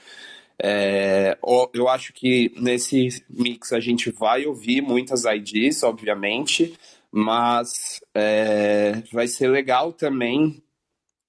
É, 0.63 1.37
eu 1.73 1.87
acho 1.87 2.13
que 2.13 2.53
nesse 2.55 3.23
mix 3.29 3.73
a 3.73 3.79
gente 3.79 4.11
vai 4.11 4.45
ouvir 4.45 4.81
muitas 4.81 5.23
IDs, 5.25 5.81
obviamente, 5.81 6.77
mas 7.11 7.99
é, 8.13 9.01
vai 9.11 9.27
ser 9.27 9.47
legal 9.47 9.91
também 9.91 10.61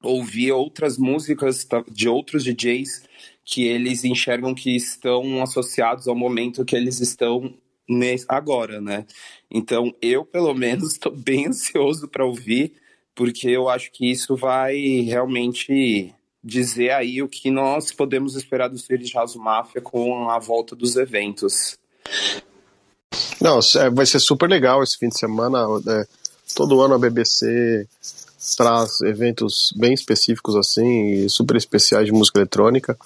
ouvir 0.02 0.52
outras 0.52 0.98
músicas 0.98 1.66
de 1.90 2.08
outros 2.08 2.44
DJs 2.44 3.04
que 3.44 3.64
eles 3.64 4.04
enxergam 4.04 4.54
que 4.54 4.76
estão 4.76 5.42
associados 5.42 6.06
ao 6.06 6.14
momento 6.14 6.64
que 6.64 6.76
eles 6.76 7.00
estão 7.00 7.54
agora, 8.28 8.80
né? 8.80 9.04
Então, 9.50 9.94
eu, 10.00 10.24
pelo 10.24 10.54
menos, 10.54 10.92
estou 10.92 11.14
bem 11.14 11.48
ansioso 11.48 12.08
para 12.08 12.24
ouvir, 12.24 12.72
porque 13.14 13.48
eu 13.48 13.68
acho 13.68 13.90
que 13.92 14.10
isso 14.10 14.36
vai 14.36 14.76
realmente 15.00 16.14
dizer 16.42 16.90
aí 16.90 17.22
o 17.22 17.28
que 17.28 17.50
nós 17.50 17.92
podemos 17.92 18.34
esperar 18.34 18.68
do 18.68 18.78
Swedish 18.78 19.14
House 19.14 19.36
Mafia 19.36 19.80
com 19.80 20.28
a 20.28 20.38
volta 20.38 20.74
dos 20.74 20.96
eventos. 20.96 21.78
Não, 23.40 23.60
é, 23.76 23.90
vai 23.90 24.06
ser 24.06 24.20
super 24.20 24.48
legal 24.48 24.82
esse 24.82 24.98
fim 24.98 25.08
de 25.08 25.18
semana. 25.18 25.58
É, 25.88 26.06
todo 26.54 26.80
ano 26.80 26.94
a 26.94 26.98
BBC 26.98 27.86
traz 28.56 29.00
eventos 29.02 29.72
bem 29.76 29.94
específicos 29.94 30.56
assim, 30.56 31.28
super 31.28 31.56
especiais 31.56 32.06
de 32.06 32.12
música 32.12 32.38
eletrônica. 32.38 32.96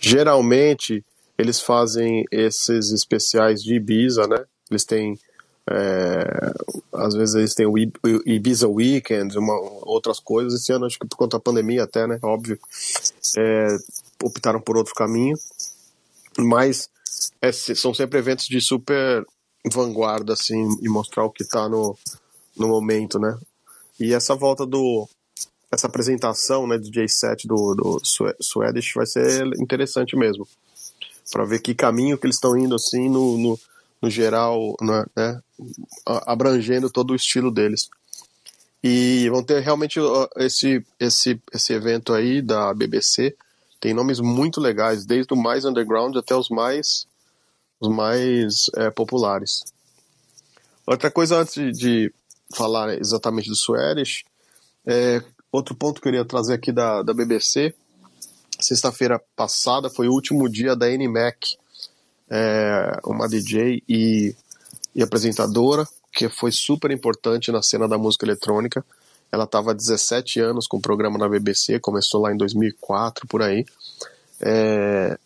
Geralmente 0.00 1.04
eles 1.38 1.60
fazem 1.60 2.24
esses 2.30 2.92
especiais 2.92 3.62
de 3.62 3.74
Ibiza, 3.74 4.26
né? 4.26 4.44
Eles 4.70 4.84
têm 4.84 5.18
é, 5.68 6.52
às 6.92 7.14
vezes 7.14 7.34
eles 7.34 7.54
têm 7.54 7.66
o 7.66 7.78
Ibiza 7.78 8.68
Weekend, 8.68 9.38
uma, 9.38 9.54
outras 9.82 10.18
coisas. 10.18 10.54
Esse 10.54 10.72
ano, 10.72 10.86
acho 10.86 10.98
que 10.98 11.06
por 11.06 11.16
conta 11.16 11.36
da 11.36 11.42
pandemia 11.42 11.84
até, 11.84 12.06
né? 12.06 12.18
Óbvio. 12.22 12.58
É, 13.36 13.76
optaram 14.22 14.60
por 14.60 14.76
outro 14.76 14.94
caminho. 14.94 15.36
Mas 16.38 16.88
é, 17.40 17.52
são 17.52 17.92
sempre 17.94 18.18
eventos 18.18 18.46
de 18.46 18.60
super 18.60 19.24
vanguarda, 19.70 20.32
assim, 20.32 20.66
e 20.80 20.88
mostrar 20.88 21.24
o 21.24 21.30
que 21.30 21.42
está 21.42 21.68
no, 21.68 21.96
no 22.56 22.68
momento, 22.68 23.18
né? 23.18 23.38
E 23.98 24.14
essa 24.14 24.34
volta 24.34 24.64
do. 24.64 25.08
Essa 25.70 25.86
apresentação, 25.86 26.66
né, 26.66 26.76
DJ 26.78 27.06
set 27.08 27.46
do, 27.46 27.74
do 27.76 28.00
Swedish 28.40 28.92
vai 28.94 29.06
ser 29.06 29.46
interessante 29.60 30.16
mesmo. 30.16 30.48
para 31.30 31.44
ver 31.44 31.60
que 31.60 31.76
caminho 31.76 32.18
que 32.18 32.26
eles 32.26 32.36
estão 32.36 32.56
indo, 32.56 32.74
assim, 32.74 33.08
no, 33.08 33.38
no, 33.38 33.60
no 34.00 34.08
geral, 34.08 34.74
né, 34.80 35.04
né, 35.16 35.40
abrangendo 36.06 36.90
todo 36.90 37.12
o 37.12 37.16
estilo 37.16 37.50
deles. 37.50 37.88
E 38.82 39.28
vão 39.28 39.42
ter 39.42 39.60
realmente 39.60 40.00
esse, 40.36 40.84
esse, 40.98 41.40
esse 41.52 41.72
evento 41.72 42.14
aí 42.14 42.40
da 42.40 42.72
BBC. 42.72 43.36
Tem 43.78 43.92
nomes 43.92 44.20
muito 44.20 44.60
legais, 44.60 45.04
desde 45.04 45.34
o 45.34 45.36
mais 45.36 45.64
underground 45.64 46.16
até 46.16 46.34
os 46.34 46.48
mais, 46.48 47.06
os 47.78 47.88
mais 47.88 48.70
é, 48.76 48.90
populares. 48.90 49.64
Outra 50.86 51.10
coisa 51.10 51.36
antes 51.36 51.76
de, 51.76 52.12
falar 52.54 52.98
exatamente 52.98 53.48
do 53.48 53.56
Swedish. 53.56 54.24
É, 54.86 55.22
outro 55.52 55.74
ponto 55.74 56.00
que 56.00 56.08
eu 56.08 56.12
queria 56.12 56.24
trazer 56.24 56.54
aqui 56.54 56.72
da, 56.72 57.02
da 57.02 57.14
BBC. 57.14 57.74
Sexta-feira 58.60 59.20
passada 59.34 59.88
foi 59.88 60.08
o 60.08 60.12
último 60.12 60.48
dia 60.48 60.76
da 60.76 60.86
Annie 60.86 61.08
Mac, 61.08 61.36
é, 62.30 62.98
uma 63.04 63.28
DJ 63.28 63.82
e, 63.88 64.34
e 64.94 65.02
apresentadora, 65.02 65.86
que 66.12 66.28
foi 66.28 66.52
super 66.52 66.90
importante 66.90 67.50
na 67.50 67.62
cena 67.62 67.88
da 67.88 67.98
música 67.98 68.24
eletrônica. 68.24 68.84
Ela 69.32 69.44
estava 69.44 69.72
há 69.72 69.74
17 69.74 70.40
anos 70.40 70.66
com 70.66 70.76
o 70.76 70.80
programa 70.82 71.18
na 71.18 71.28
BBC, 71.28 71.78
começou 71.80 72.22
lá 72.22 72.32
em 72.32 72.36
2004, 72.36 73.26
por 73.26 73.42
aí. 73.42 73.64
É, 74.40 75.18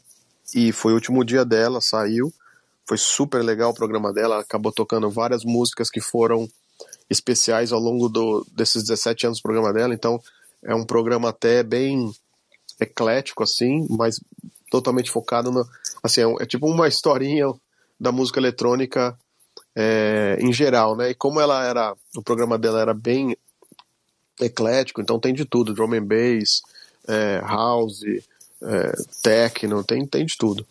e 0.54 0.72
foi 0.72 0.92
o 0.92 0.96
último 0.96 1.24
dia 1.24 1.44
dela, 1.44 1.80
saiu. 1.80 2.32
Foi 2.86 2.98
super 2.98 3.42
legal 3.42 3.70
o 3.70 3.74
programa 3.74 4.12
dela, 4.12 4.40
acabou 4.40 4.72
tocando 4.72 5.10
várias 5.10 5.44
músicas 5.44 5.90
que 5.90 6.00
foram 6.00 6.48
especiais 7.08 7.72
ao 7.72 7.80
longo 7.80 8.08
do, 8.08 8.46
desses 8.52 8.82
17 8.82 9.26
anos 9.26 9.38
do 9.38 9.42
programa 9.42 9.72
dela, 9.72 9.94
então 9.94 10.20
é 10.62 10.74
um 10.74 10.84
programa 10.84 11.30
até 11.30 11.62
bem 11.62 12.12
eclético, 12.80 13.42
assim, 13.42 13.86
mas 13.90 14.20
totalmente 14.74 15.10
focado 15.10 15.52
no. 15.52 15.64
Assim, 16.02 16.22
é, 16.22 16.42
é 16.42 16.46
tipo 16.46 16.66
uma 16.66 16.88
historinha 16.88 17.46
da 17.98 18.10
música 18.10 18.40
eletrônica 18.40 19.16
é, 19.76 20.36
em 20.40 20.52
geral, 20.52 20.96
né? 20.96 21.10
E 21.10 21.14
como 21.14 21.40
ela 21.40 21.64
era. 21.64 21.94
O 22.16 22.22
programa 22.22 22.58
dela 22.58 22.80
era 22.80 22.92
bem 22.92 23.36
eclético, 24.40 25.00
então 25.00 25.20
tem 25.20 25.32
de 25.32 25.44
tudo: 25.44 25.72
drum 25.72 25.94
and 25.94 26.04
bass, 26.04 26.60
é, 27.06 27.38
house, 27.38 28.00
é, 28.62 28.92
techno, 29.22 29.84
tem, 29.84 30.04
tem 30.04 30.26
de 30.26 30.36
tudo. 30.36 30.66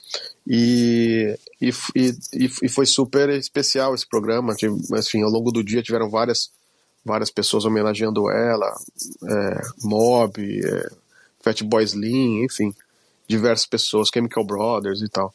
E, 0.45 1.37
e, 1.61 1.69
e, 1.95 2.49
e, 2.63 2.69
foi 2.69 2.85
super 2.85 3.29
especial 3.29 3.95
esse 3.95 4.05
programa. 4.05 4.53
Assim, 4.93 5.23
ao 5.23 5.29
longo 5.29 5.49
do 5.49 5.63
dia 5.63 5.81
tiveram 5.81 6.09
várias, 6.09 6.51
várias 7.05 7.31
pessoas 7.31 7.63
homenageando 7.63 8.29
ela, 8.29 8.69
é, 9.23 9.61
Mob, 9.81 10.41
é, 10.41 10.91
Fatboy 11.41 11.85
Slim, 11.85 12.43
enfim, 12.43 12.75
diversas 13.27 13.65
pessoas, 13.65 14.09
Chemical 14.13 14.43
Brothers 14.43 15.01
e 15.01 15.09
tal. 15.09 15.33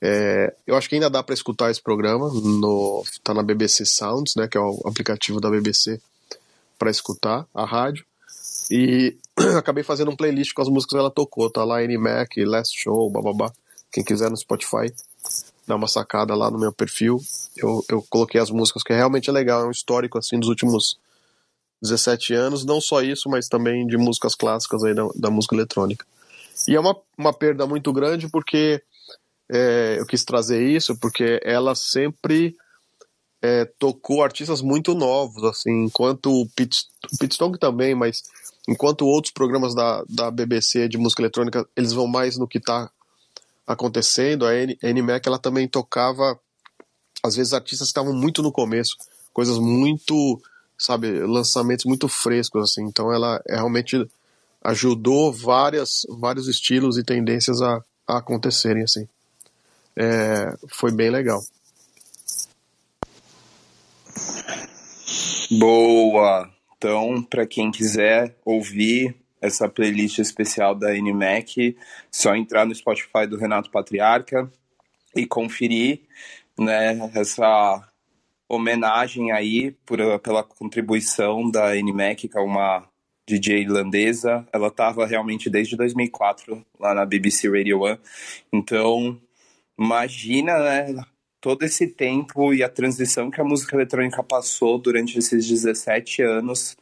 É, 0.00 0.54
eu 0.66 0.76
acho 0.76 0.88
que 0.88 0.96
ainda 0.96 1.08
dá 1.08 1.22
para 1.22 1.34
escutar 1.34 1.70
esse 1.70 1.82
programa, 1.82 2.28
no, 2.28 3.02
tá 3.22 3.32
na 3.32 3.42
BBC 3.42 3.86
Sounds, 3.86 4.34
né, 4.36 4.46
que 4.46 4.58
é 4.58 4.60
o 4.60 4.82
aplicativo 4.84 5.40
da 5.40 5.50
BBC 5.50 6.00
para 6.78 6.90
escutar 6.90 7.46
a 7.54 7.64
rádio. 7.64 8.04
E 8.70 9.16
acabei 9.56 9.82
fazendo 9.82 10.10
um 10.10 10.16
playlist 10.16 10.52
com 10.52 10.62
as 10.62 10.68
músicas 10.68 10.92
que 10.92 10.98
ela 10.98 11.10
tocou, 11.10 11.50
tá 11.50 11.64
lá 11.64 11.76
Mac, 11.98 12.36
Last 12.36 12.78
Show, 12.78 13.10
bababá. 13.10 13.52
Quem 13.90 14.04
quiser 14.04 14.30
no 14.30 14.36
Spotify, 14.36 14.92
dá 15.66 15.76
uma 15.76 15.88
sacada 15.88 16.34
lá 16.34 16.50
no 16.50 16.58
meu 16.58 16.72
perfil. 16.72 17.20
Eu, 17.56 17.84
eu 17.88 18.04
coloquei 18.10 18.40
as 18.40 18.50
músicas, 18.50 18.82
que 18.82 18.92
realmente 18.92 19.30
é 19.30 19.32
legal, 19.32 19.62
é 19.62 19.66
um 19.66 19.70
histórico 19.70 20.18
assim 20.18 20.38
dos 20.38 20.48
últimos 20.48 20.98
17 21.80 22.34
anos, 22.34 22.64
não 22.64 22.80
só 22.80 23.02
isso, 23.02 23.28
mas 23.28 23.48
também 23.48 23.86
de 23.86 23.96
músicas 23.96 24.34
clássicas 24.34 24.82
aí 24.84 24.94
da, 24.94 25.08
da 25.14 25.30
música 25.30 25.54
eletrônica. 25.54 26.04
E 26.68 26.74
é 26.74 26.80
uma, 26.80 26.96
uma 27.16 27.32
perda 27.32 27.66
muito 27.66 27.92
grande 27.92 28.28
porque 28.28 28.82
é, 29.50 29.96
eu 29.98 30.06
quis 30.06 30.24
trazer 30.24 30.66
isso, 30.66 30.96
porque 30.98 31.40
ela 31.44 31.74
sempre 31.74 32.56
é, 33.42 33.66
tocou 33.78 34.22
artistas 34.22 34.62
muito 34.62 34.94
novos, 34.94 35.44
assim, 35.44 35.84
enquanto 35.84 36.30
o 36.30 36.48
Pit, 36.56 36.86
também, 37.60 37.94
mas 37.94 38.22
enquanto 38.66 39.06
outros 39.06 39.32
programas 39.32 39.74
da, 39.74 40.02
da 40.08 40.30
BBC 40.30 40.88
de 40.88 40.96
música 40.96 41.20
eletrônica, 41.20 41.68
eles 41.76 41.92
vão 41.92 42.06
mais 42.06 42.38
no 42.38 42.48
que 42.48 42.56
está 42.56 42.90
acontecendo, 43.66 44.46
a 44.46 44.50
Annie 44.50 45.02
Mac 45.02 45.26
ela 45.26 45.38
também 45.38 45.68
tocava, 45.68 46.38
às 47.22 47.36
vezes 47.36 47.52
artistas 47.52 47.88
que 47.88 47.90
estavam 47.90 48.14
muito 48.14 48.42
no 48.42 48.50
começo, 48.50 48.96
coisas 49.32 49.58
muito, 49.58 50.40
sabe, 50.78 51.20
lançamentos 51.20 51.84
muito 51.84 52.08
frescos, 52.08 52.70
assim, 52.70 52.84
então 52.84 53.12
ela 53.12 53.42
realmente 53.46 54.08
ajudou 54.64 55.30
várias, 55.30 56.06
vários 56.08 56.48
estilos 56.48 56.96
e 56.96 57.04
tendências 57.04 57.60
a, 57.60 57.84
a 58.08 58.18
acontecerem, 58.18 58.82
assim. 58.82 59.06
É, 59.96 60.56
foi 60.68 60.90
bem 60.90 61.10
legal. 61.10 61.40
Boa! 65.50 66.50
Então, 66.76 67.22
para 67.22 67.46
quem 67.46 67.70
quiser 67.70 68.36
ouvir 68.44 69.14
essa 69.40 69.68
playlist 69.68 70.18
especial 70.18 70.74
da 70.74 70.92
NMAC, 70.94 71.76
só 72.10 72.34
entrar 72.34 72.64
no 72.64 72.74
Spotify 72.74 73.26
do 73.28 73.36
Renato 73.36 73.70
Patriarca 73.70 74.50
e 75.14 75.26
conferir 75.26 76.00
né, 76.58 77.10
essa 77.14 77.86
homenagem 78.48 79.32
aí 79.32 79.72
por, 79.84 79.98
pela 80.20 80.42
contribuição 80.42 81.50
da 81.50 81.74
NMAC, 81.74 82.28
que 82.28 82.38
é 82.38 82.40
uma 82.40 82.88
DJ 83.26 83.62
irlandesa. 83.62 84.46
Ela 84.52 84.68
estava 84.68 85.06
realmente 85.06 85.48
desde 85.48 85.76
2004 85.76 86.64
lá 86.78 86.94
na 86.94 87.04
BBC 87.04 87.48
Radio 87.48 87.80
One. 87.80 87.98
Então, 88.52 89.20
imagina, 89.78 90.58
né, 90.58 91.04
todo 91.40 91.62
esse 91.62 91.88
tempo 91.88 92.54
e 92.54 92.62
a 92.62 92.68
transição 92.68 93.30
que 93.30 93.40
a 93.40 93.44
música 93.44 93.76
eletrônica 93.76 94.22
passou 94.22 94.78
durante 94.78 95.18
esses 95.18 95.46
17 95.46 96.22
anos, 96.22 96.76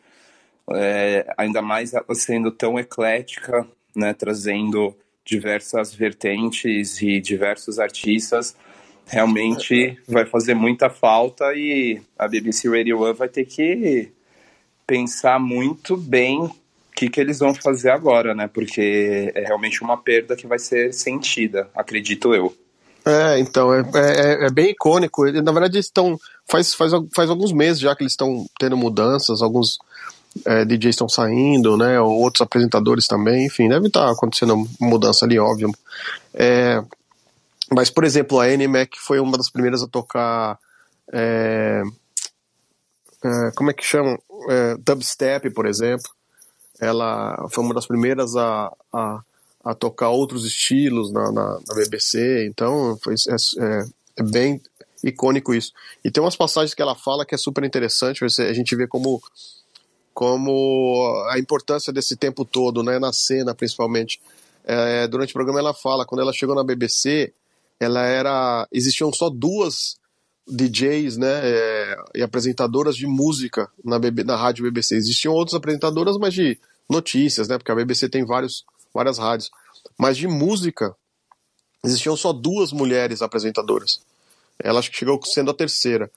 é, 0.70 1.32
ainda 1.36 1.60
mais 1.60 1.92
ela 1.92 2.14
sendo 2.14 2.50
tão 2.50 2.78
eclética, 2.78 3.66
né, 3.94 4.14
trazendo 4.14 4.96
diversas 5.24 5.94
vertentes 5.94 7.00
e 7.00 7.20
diversos 7.20 7.78
artistas, 7.78 8.56
realmente 9.06 9.98
vai 10.08 10.24
fazer 10.24 10.54
muita 10.54 10.88
falta 10.88 11.52
e 11.54 12.00
a 12.18 12.26
BBC 12.26 12.68
Radio 12.68 13.00
One 13.00 13.14
vai 13.14 13.28
ter 13.28 13.44
que 13.44 14.12
pensar 14.86 15.38
muito 15.38 15.96
bem 15.96 16.40
o 16.40 16.54
que, 16.94 17.08
que 17.08 17.20
eles 17.20 17.38
vão 17.38 17.54
fazer 17.54 17.90
agora, 17.90 18.34
né? 18.34 18.48
Porque 18.48 19.32
é 19.34 19.44
realmente 19.44 19.82
uma 19.82 19.96
perda 19.96 20.36
que 20.36 20.46
vai 20.46 20.58
ser 20.58 20.92
sentida, 20.92 21.68
acredito 21.74 22.34
eu. 22.34 22.54
É, 23.04 23.38
então, 23.40 23.74
é, 23.74 23.82
é, 23.94 24.46
é 24.46 24.50
bem 24.50 24.70
icônico. 24.70 25.24
Na 25.24 25.52
verdade, 25.52 25.76
eles 25.76 25.86
estão. 25.86 26.18
Faz, 26.48 26.74
faz, 26.74 26.92
faz 27.14 27.30
alguns 27.30 27.52
meses 27.52 27.80
já 27.80 27.94
que 27.96 28.02
eles 28.02 28.12
estão 28.12 28.46
tendo 28.58 28.76
mudanças, 28.76 29.42
alguns 29.42 29.78
é, 30.44 30.64
DJs 30.64 30.94
estão 30.94 31.08
saindo, 31.08 31.76
né? 31.76 32.00
Outros 32.00 32.42
apresentadores 32.42 33.06
também, 33.06 33.46
enfim, 33.46 33.68
deve 33.68 33.88
estar 33.88 34.06
tá 34.06 34.12
acontecendo 34.12 34.68
mudança 34.80 35.24
ali, 35.24 35.38
óbvio. 35.38 35.72
É, 36.32 36.82
mas, 37.70 37.90
por 37.90 38.04
exemplo, 38.04 38.40
a 38.40 38.46
NMAC 38.46 38.98
foi 38.98 39.18
uma 39.18 39.36
das 39.36 39.50
primeiras 39.50 39.82
a 39.82 39.88
tocar. 39.88 40.58
É, 41.12 41.82
é, 43.24 43.50
como 43.54 43.70
é 43.70 43.74
que 43.74 43.84
chama? 43.84 44.18
É, 44.48 44.76
dubstep, 44.78 45.50
por 45.50 45.66
exemplo. 45.66 46.10
Ela 46.80 47.48
foi 47.50 47.62
uma 47.62 47.74
das 47.74 47.86
primeiras 47.86 48.34
a, 48.36 48.72
a, 48.92 49.20
a 49.64 49.74
tocar 49.74 50.10
outros 50.10 50.44
estilos 50.44 51.12
na, 51.12 51.30
na, 51.30 51.60
na 51.66 51.74
BBC, 51.74 52.46
então 52.46 52.98
foi, 53.02 53.14
é, 53.14 53.64
é, 53.64 53.84
é, 54.16 54.22
bem 54.22 54.60
icônico 55.04 55.54
isso. 55.54 55.72
E 56.04 56.10
tem 56.10 56.22
umas 56.22 56.36
passagens 56.36 56.74
que 56.74 56.82
ela 56.82 56.94
fala 56.94 57.24
que 57.24 57.34
é 57.34 57.38
super 57.38 57.62
interessante, 57.64 58.24
a 58.24 58.52
gente 58.52 58.74
vê 58.74 58.86
como, 58.86 59.22
como 60.12 61.26
a 61.30 61.38
importância 61.38 61.92
desse 61.92 62.16
tempo 62.16 62.44
todo, 62.44 62.82
né, 62.82 62.98
na 62.98 63.12
cena 63.12 63.54
principalmente. 63.54 64.20
É, 64.64 65.06
durante 65.08 65.30
o 65.30 65.34
programa 65.34 65.58
ela 65.60 65.74
fala, 65.74 66.04
quando 66.04 66.20
ela 66.20 66.32
chegou 66.32 66.54
na 66.54 66.64
BBC, 66.64 67.32
ela 67.78 68.02
era 68.02 68.66
existiam 68.72 69.12
só 69.12 69.28
duas 69.28 69.96
DJs, 70.46 71.16
né, 71.16 71.40
é, 71.42 71.96
e 72.16 72.22
apresentadoras 72.22 72.96
de 72.96 73.06
música 73.06 73.70
na, 73.84 73.98
BB, 73.98 74.24
na 74.24 74.36
rádio 74.36 74.64
BBC. 74.64 74.96
Existiam 74.96 75.32
outras 75.32 75.54
apresentadoras, 75.54 76.16
mas 76.18 76.34
de 76.34 76.58
notícias, 76.88 77.48
né, 77.48 77.58
porque 77.58 77.70
a 77.72 77.74
BBC 77.74 78.08
tem 78.08 78.24
vários, 78.24 78.64
várias 78.92 79.18
rádios. 79.18 79.50
Mas 79.98 80.16
de 80.16 80.26
música, 80.26 80.94
existiam 81.84 82.16
só 82.16 82.32
duas 82.32 82.72
mulheres 82.72 83.22
apresentadoras. 83.22 84.00
Ela 84.58 84.78
acho 84.78 84.90
que 84.90 84.98
chegou 84.98 85.20
sendo 85.24 85.50
a 85.50 85.54
terceira. 85.54 86.10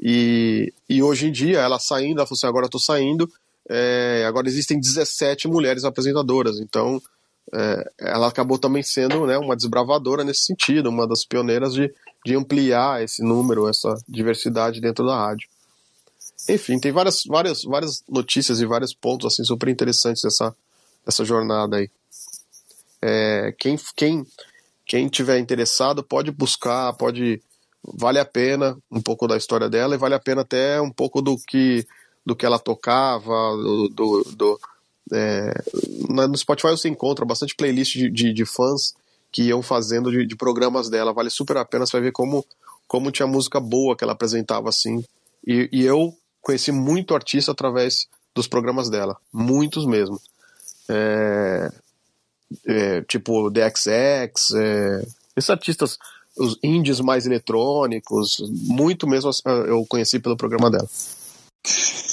E, 0.00 0.72
e 0.88 1.02
hoje 1.02 1.26
em 1.26 1.32
dia, 1.32 1.60
ela 1.60 1.78
saindo, 1.78 2.18
ela 2.18 2.26
falou 2.26 2.38
assim: 2.38 2.46
agora 2.46 2.66
eu 2.66 2.70
tô 2.70 2.78
saindo, 2.78 3.30
é, 3.68 4.24
agora 4.26 4.48
existem 4.48 4.80
17 4.80 5.46
mulheres 5.46 5.84
apresentadoras. 5.84 6.58
Então, 6.58 7.00
é, 7.52 7.90
ela 7.98 8.28
acabou 8.28 8.58
também 8.58 8.82
sendo 8.82 9.26
né, 9.26 9.36
uma 9.38 9.56
desbravadora 9.56 10.22
nesse 10.24 10.46
sentido, 10.46 10.88
uma 10.88 11.06
das 11.06 11.24
pioneiras 11.24 11.74
de, 11.74 11.92
de 12.24 12.36
ampliar 12.36 13.02
esse 13.02 13.22
número, 13.22 13.68
essa 13.68 13.94
diversidade 14.08 14.80
dentro 14.80 15.04
da 15.06 15.16
rádio. 15.16 15.48
Enfim, 16.48 16.78
tem 16.78 16.92
várias, 16.92 17.22
várias, 17.26 17.64
várias 17.64 18.02
notícias 18.08 18.60
e 18.60 18.66
vários 18.66 18.94
pontos 18.94 19.32
assim 19.32 19.44
super 19.44 19.68
interessantes 19.68 20.22
dessa, 20.22 20.54
dessa 21.04 21.24
jornada 21.24 21.76
aí. 21.76 21.90
É, 23.02 23.54
quem, 23.58 23.78
quem, 23.96 24.26
quem 24.86 25.08
tiver 25.08 25.38
interessado 25.38 26.02
pode 26.02 26.30
buscar, 26.30 26.92
pode 26.94 27.42
vale 27.82 28.18
a 28.18 28.24
pena 28.24 28.76
um 28.90 29.00
pouco 29.00 29.26
da 29.26 29.36
história 29.36 29.68
dela 29.68 29.94
e 29.94 29.98
vale 29.98 30.14
a 30.14 30.20
pena 30.20 30.42
até 30.42 30.80
um 30.80 30.90
pouco 30.90 31.22
do 31.22 31.36
que 31.36 31.86
do 32.24 32.36
que 32.36 32.44
ela 32.44 32.58
tocava, 32.58 33.56
do, 33.56 33.88
do, 33.88 34.24
do 34.36 34.60
é, 35.12 35.52
no 36.08 36.36
Spotify 36.36 36.70
você 36.70 36.88
encontra 36.88 37.24
bastante 37.24 37.54
playlist 37.54 37.96
de, 37.96 38.10
de, 38.10 38.32
de 38.32 38.44
fãs 38.44 38.94
que 39.32 39.42
iam 39.44 39.62
fazendo 39.62 40.10
de, 40.10 40.26
de, 40.26 40.36
programas 40.36 40.88
dela. 40.88 41.12
Vale 41.12 41.30
super 41.30 41.56
a 41.56 41.64
pena, 41.64 41.86
você 41.86 41.92
vai 41.92 42.02
ver 42.02 42.12
como, 42.12 42.44
como 42.86 43.10
tinha 43.10 43.26
música 43.26 43.60
boa 43.60 43.96
que 43.96 44.04
ela 44.04 44.12
apresentava 44.12 44.68
assim. 44.68 45.04
E, 45.46 45.68
e 45.72 45.84
eu 45.84 46.14
conheci 46.40 46.72
muito 46.72 47.14
artista 47.14 47.52
através 47.52 48.08
dos 48.34 48.46
programas 48.46 48.88
dela, 48.88 49.16
muitos 49.32 49.86
mesmo. 49.86 50.20
É, 50.88 51.70
é, 52.66 53.02
tipo 53.02 53.50
The 53.50 53.70
XX, 53.70 54.54
é, 54.56 55.06
esses 55.36 55.50
artistas, 55.50 55.98
os 56.36 56.58
indies 56.62 57.00
mais 57.00 57.26
eletrônicos, 57.26 58.38
muito 58.50 59.06
mesmo 59.06 59.30
eu 59.66 59.84
conheci 59.86 60.18
pelo 60.18 60.36
programa 60.36 60.70
dela. 60.70 60.88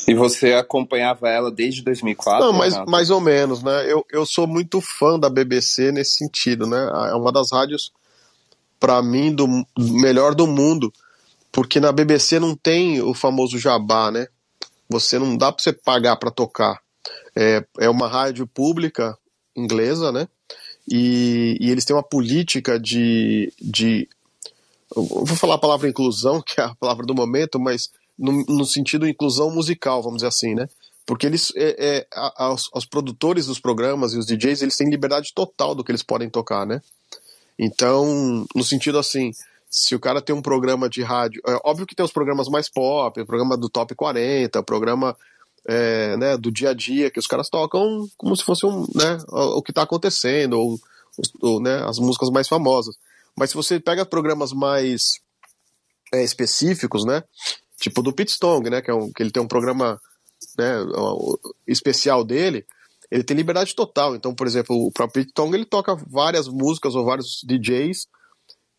E 0.07 0.13
você 0.13 0.53
acompanhava 0.53 1.27
ela 1.27 1.51
desde 1.51 1.81
2004? 1.83 2.45
Não, 2.45 2.53
mais, 2.53 2.77
mais 2.85 3.09
ou 3.09 3.19
menos, 3.19 3.61
né? 3.61 3.91
Eu, 3.91 4.05
eu 4.09 4.25
sou 4.25 4.47
muito 4.47 4.79
fã 4.79 5.19
da 5.19 5.29
BBC 5.29 5.91
nesse 5.91 6.17
sentido, 6.17 6.65
né? 6.65 6.77
É 7.11 7.15
uma 7.15 7.29
das 7.29 7.51
rádios, 7.51 7.91
para 8.79 9.01
mim, 9.03 9.35
do 9.35 9.65
melhor 9.77 10.33
do 10.33 10.47
mundo, 10.47 10.93
porque 11.51 11.81
na 11.81 11.91
BBC 11.91 12.39
não 12.39 12.55
tem 12.55 13.01
o 13.01 13.13
famoso 13.13 13.59
jabá, 13.59 14.09
né? 14.09 14.27
Você 14.89 15.19
não 15.19 15.35
dá 15.35 15.51
para 15.51 15.61
você 15.61 15.73
pagar 15.73 16.15
para 16.15 16.31
tocar. 16.31 16.79
É, 17.35 17.65
é 17.77 17.89
uma 17.89 18.07
rádio 18.07 18.47
pública 18.47 19.17
inglesa, 19.57 20.11
né? 20.11 20.29
E, 20.89 21.57
e 21.59 21.69
eles 21.69 21.83
têm 21.83 21.93
uma 21.93 22.03
política 22.03 22.79
de, 22.79 23.51
de. 23.59 24.07
Eu 24.95 25.03
vou 25.03 25.35
falar 25.35 25.55
a 25.55 25.59
palavra 25.59 25.89
inclusão, 25.89 26.39
que 26.45 26.61
é 26.61 26.63
a 26.63 26.75
palavra 26.75 27.05
do 27.05 27.13
momento, 27.13 27.59
mas 27.59 27.89
no, 28.17 28.43
no 28.45 28.65
sentido 28.65 29.08
inclusão 29.08 29.51
musical, 29.51 30.01
vamos 30.01 30.17
dizer 30.17 30.27
assim, 30.27 30.56
né? 30.56 30.67
Porque 31.06 31.25
eles, 31.25 31.53
é, 31.56 31.75
é, 31.80 32.08
a, 32.13 32.53
os, 32.53 32.86
produtores 32.86 33.45
dos 33.45 33.60
programas 33.60 34.13
e 34.13 34.17
os 34.17 34.25
DJs, 34.25 34.62
eles 34.62 34.75
têm 34.75 34.89
liberdade 34.89 35.32
total 35.34 35.73
do 35.73 35.84
que 35.84 35.91
eles 35.91 36.03
podem 36.03 36.30
tocar, 36.30 36.65
né? 36.65 36.82
Então, 37.58 38.45
no 38.53 38.63
sentido 38.63 38.99
assim, 38.99 39.32
se 39.69 39.95
o 39.95 39.99
cara 39.99 40.21
tem 40.21 40.36
um 40.36 40.41
programa 40.41 40.89
de 40.89 41.01
rádio, 41.01 41.41
é 41.47 41.58
óbvio 41.63 41.88
que 41.88 41.95
tem 41.95 42.06
os 42.06 42.12
programas 42.12 42.47
mais 42.49 42.69
pop, 42.69 43.19
o 43.19 43.25
programa 43.25 43.56
do 43.56 43.69
Top 43.69 43.93
40, 43.95 44.60
o 44.60 44.63
programa 44.63 45.15
é, 45.67 46.15
né, 46.17 46.38
do 46.38 46.51
dia 46.51 46.69
a 46.69 46.73
dia, 46.73 47.12
que 47.12 47.19
os 47.19 47.27
caras 47.27 47.49
tocam 47.49 48.08
como 48.17 48.36
se 48.36 48.43
fosse 48.43 48.65
um, 48.65 48.86
né, 48.95 49.17
o 49.30 49.62
que 49.62 49.71
está 49.71 49.84
acontecendo, 49.84 50.53
ou, 50.53 50.80
ou 51.41 51.62
né, 51.62 51.84
as 51.86 51.99
músicas 51.99 52.30
mais 52.30 52.47
famosas. 52.47 52.95
Mas 53.38 53.49
se 53.51 53.56
você 53.56 53.80
pega 53.80 54.06
programas 54.06 54.51
mais 54.51 55.01
é, 56.13 56.23
específicos, 56.23 57.06
né, 57.06 57.23
tipo 57.79 58.01
do 58.01 58.13
Pete 58.13 58.31
Stone, 58.31 58.69
né, 58.69 58.81
que, 58.81 58.89
é 58.89 58.93
um, 58.93 59.11
que 59.11 59.21
ele 59.23 59.31
tem 59.31 59.41
um 59.41 59.47
programa 59.47 59.99
né, 60.57 60.73
especial 61.67 62.23
dele, 62.23 62.65
ele 63.09 63.23
tem 63.23 63.37
liberdade 63.37 63.75
total. 63.75 64.15
Então, 64.15 64.33
por 64.33 64.47
exemplo, 64.47 64.75
o 64.75 64.91
próprio 64.91 65.25
Tong 65.31 65.55
ele 65.55 65.65
toca 65.65 65.95
várias 65.95 66.47
músicas 66.47 66.95
ou 66.95 67.05
vários 67.05 67.41
DJs 67.43 68.07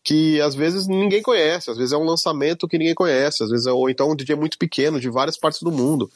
que 0.03 0.39
às 0.41 0.55
vezes 0.55 0.87
ninguém 0.87 1.21
conhece, 1.21 1.69
às 1.69 1.77
vezes 1.77 1.91
é 1.91 1.97
um 1.97 2.05
lançamento 2.05 2.67
que 2.67 2.77
ninguém 2.77 2.95
conhece, 2.95 3.43
às 3.43 3.49
vezes 3.49 3.67
é, 3.67 3.71
ou 3.71 3.89
então 3.89 4.11
um 4.11 4.15
DJ 4.15 4.35
muito 4.35 4.57
pequeno 4.57 4.99
de 4.99 5.09
várias 5.09 5.37
partes 5.37 5.61
do 5.61 5.71
mundo. 5.71 6.09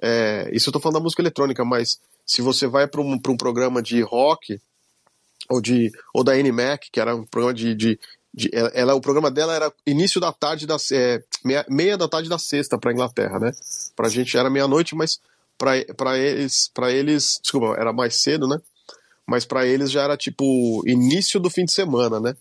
É, 0.00 0.48
isso 0.52 0.68
eu 0.68 0.72
tô 0.72 0.80
falando 0.80 0.94
da 0.94 1.02
música 1.02 1.22
eletrônica, 1.22 1.64
mas 1.64 2.00
se 2.24 2.40
você 2.42 2.66
vai 2.66 2.86
para 2.86 3.00
um, 3.00 3.12
um 3.12 3.36
programa 3.36 3.82
de 3.82 4.00
rock 4.00 4.60
ou 5.48 5.60
de 5.60 5.90
ou 6.12 6.24
da 6.24 6.34
NMAC, 6.36 6.90
que 6.90 7.00
era 7.00 7.14
um 7.14 7.24
programa 7.24 7.54
de, 7.54 7.74
de, 7.74 8.00
de, 8.32 8.50
ela, 8.52 8.94
o 8.94 9.00
programa 9.00 9.30
dela 9.30 9.54
era 9.54 9.72
início 9.86 10.20
da 10.20 10.32
tarde 10.32 10.66
da 10.66 10.76
é, 10.92 11.22
meia, 11.44 11.64
meia, 11.68 11.96
da 11.96 12.08
tarde 12.08 12.28
da 12.28 12.38
sexta 12.38 12.78
para 12.78 12.92
Inglaterra, 12.92 13.38
né? 13.38 13.52
Pra 13.96 14.08
gente 14.08 14.36
era 14.36 14.50
meia-noite, 14.50 14.94
mas 14.94 15.20
para 15.56 16.16
eles, 16.16 16.70
para 16.72 16.92
eles, 16.92 17.40
desculpa, 17.42 17.74
era 17.78 17.92
mais 17.92 18.20
cedo, 18.20 18.46
né? 18.46 18.60
Mas 19.26 19.44
para 19.44 19.66
eles 19.66 19.90
já 19.90 20.02
era 20.02 20.16
tipo 20.16 20.82
início 20.86 21.40
do 21.40 21.50
fim 21.50 21.64
de 21.64 21.72
semana, 21.72 22.20
né? 22.20 22.36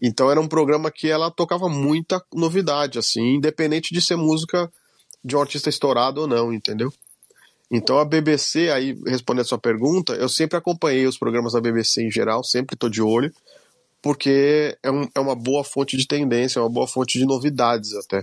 Então 0.00 0.30
era 0.30 0.40
um 0.40 0.48
programa 0.48 0.90
que 0.90 1.08
ela 1.08 1.30
tocava 1.30 1.68
muita 1.68 2.22
novidade, 2.32 2.98
assim, 2.98 3.36
independente 3.36 3.92
de 3.92 4.00
ser 4.00 4.16
música 4.16 4.70
de 5.24 5.36
um 5.36 5.40
artista 5.40 5.68
estourado 5.68 6.22
ou 6.22 6.26
não, 6.26 6.52
entendeu? 6.52 6.92
Então 7.70 7.98
a 7.98 8.04
BBC, 8.04 8.70
aí 8.70 8.96
respondendo 9.06 9.42
a 9.42 9.48
sua 9.48 9.58
pergunta, 9.58 10.12
eu 10.14 10.28
sempre 10.28 10.58
acompanhei 10.58 11.06
os 11.06 11.18
programas 11.18 11.54
da 11.54 11.60
BBC 11.60 12.02
em 12.02 12.10
geral, 12.10 12.44
sempre 12.44 12.74
estou 12.74 12.90
de 12.90 13.02
olho 13.02 13.32
porque 14.04 14.76
é, 14.82 14.90
um, 14.90 15.08
é 15.14 15.18
uma 15.18 15.34
boa 15.34 15.64
fonte 15.64 15.96
de 15.96 16.06
tendência, 16.06 16.58
é 16.58 16.62
uma 16.62 16.68
boa 16.68 16.86
fonte 16.86 17.18
de 17.18 17.24
novidades 17.24 17.94
até. 17.94 18.22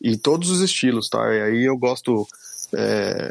e 0.00 0.16
todos 0.16 0.48
os 0.48 0.62
estilos, 0.62 1.10
tá? 1.10 1.22
E 1.30 1.42
aí 1.42 1.64
eu 1.66 1.76
gosto, 1.76 2.26
é, 2.72 3.30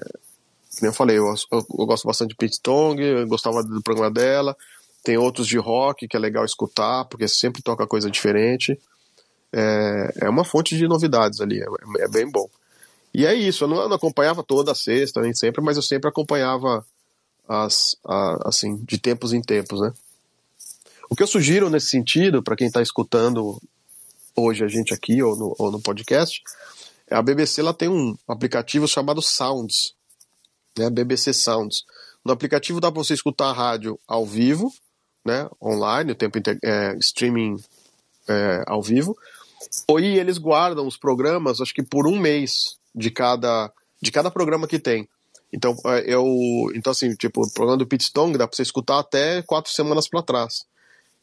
como 0.78 0.90
eu 0.90 0.94
falei, 0.94 1.18
eu, 1.18 1.26
eu, 1.26 1.66
eu, 1.80 1.86
gosto 1.88 2.06
bastante 2.06 2.30
de 2.30 2.36
Pete 2.36 2.62
Tong, 2.62 3.02
eu 3.02 3.28
gostava 3.28 3.64
do 3.64 3.82
programa 3.82 4.12
dela, 4.12 4.56
tem 5.04 5.18
outros 5.18 5.48
de 5.48 5.58
rock 5.58 6.08
que 6.08 6.16
é 6.16 6.20
legal 6.20 6.46
escutar, 6.46 7.06
porque 7.06 7.28
sempre 7.28 7.64
toca 7.64 7.88
coisa 7.88 8.08
diferente. 8.08 8.80
É, 9.52 10.14
é 10.26 10.30
uma 10.30 10.46
fonte 10.46 10.78
de 10.78 10.88
novidades 10.88 11.42
ali, 11.42 11.60
é, 11.60 12.04
é 12.04 12.08
bem 12.08 12.30
bom. 12.30 12.48
E 13.12 13.26
é 13.26 13.34
isso, 13.34 13.64
eu 13.64 13.68
não, 13.68 13.78
eu 13.78 13.90
não, 13.90 13.96
acompanhava 13.96 14.44
toda 14.44 14.74
a 14.74 14.76
sexta, 14.76 15.22
nem 15.22 15.34
sempre, 15.34 15.60
mas 15.60 15.76
eu 15.76 15.82
sempre 15.82 16.08
acompanhava 16.08 16.86
as, 17.50 17.98
a, 18.06 18.48
assim, 18.48 18.78
de 18.86 19.00
tempos 19.00 19.34
em 19.34 19.42
tempos, 19.42 19.82
né? 19.82 19.92
O 21.14 21.16
que 21.16 21.22
eu 21.22 21.28
sugiro 21.28 21.70
nesse 21.70 21.90
sentido, 21.90 22.42
para 22.42 22.56
quem 22.56 22.66
está 22.66 22.82
escutando 22.82 23.62
hoje 24.36 24.66
a 24.66 24.68
gente 24.68 24.96
aqui 24.96 25.22
ou 25.22 25.38
no, 25.38 25.56
ou 25.60 25.72
no 25.72 25.80
podcast, 25.80 26.42
a 27.08 27.22
BBC 27.22 27.62
ela 27.62 27.72
tem 27.72 27.88
um 27.88 28.18
aplicativo 28.28 28.88
chamado 28.88 29.22
Sounds, 29.22 29.94
né? 30.76 30.90
BBC 30.90 31.32
Sounds. 31.32 31.84
No 32.26 32.34
aplicativo 32.34 32.82
dá 32.82 32.92
para 32.92 33.04
você 33.04 33.14
escutar 33.14 33.50
a 33.50 33.54
rádio 33.54 34.00
ao 34.08 34.26
vivo, 34.26 34.74
né? 35.24 35.48
Online, 35.62 36.14
o 36.14 36.16
tempo 36.16 36.40
é, 36.64 36.98
streaming 36.98 37.64
é, 38.28 38.64
ao 38.66 38.82
vivo. 38.82 39.16
E 40.00 40.18
eles 40.18 40.40
guardam 40.40 40.88
os 40.88 40.98
programas, 40.98 41.62
acho 41.62 41.76
que 41.76 41.84
por 41.84 42.08
um 42.08 42.18
mês 42.18 42.80
de 42.96 43.12
cada 43.12 43.72
de 44.02 44.12
cada 44.12 44.32
programa 44.32 44.68
que 44.68 44.80
tem. 44.80 45.08
Então, 45.54 45.76
é, 45.86 46.12
eu, 46.12 46.26
então 46.74 46.90
assim, 46.90 47.14
tipo, 47.14 47.46
o 47.46 47.54
programa 47.54 47.78
do 47.78 47.86
Pete 47.86 48.06
Stone 48.06 48.36
dá 48.36 48.48
para 48.48 48.58
você 48.58 48.64
escutar 48.64 48.98
até 48.98 49.44
quatro 49.44 49.72
semanas 49.72 50.08
para 50.08 50.24
trás. 50.24 50.73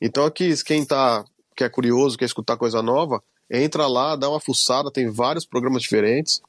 Então 0.01 0.25
aqui, 0.25 0.53
quem 0.65 0.85
tá, 0.85 1.25
que 1.55 1.65
é 1.65 1.69
curioso, 1.69 2.17
quer 2.17 2.25
escutar 2.25 2.57
coisa 2.57 2.83
nova, 2.83 3.23
entra 3.51 3.87
lá, 3.87 4.17
dá 4.17 4.29
uma 4.29 4.41
fuçada, 4.41 4.91
tem 4.91 5.11
vários 5.11 5.45
programas 5.45 5.83
diferentes 5.83 6.41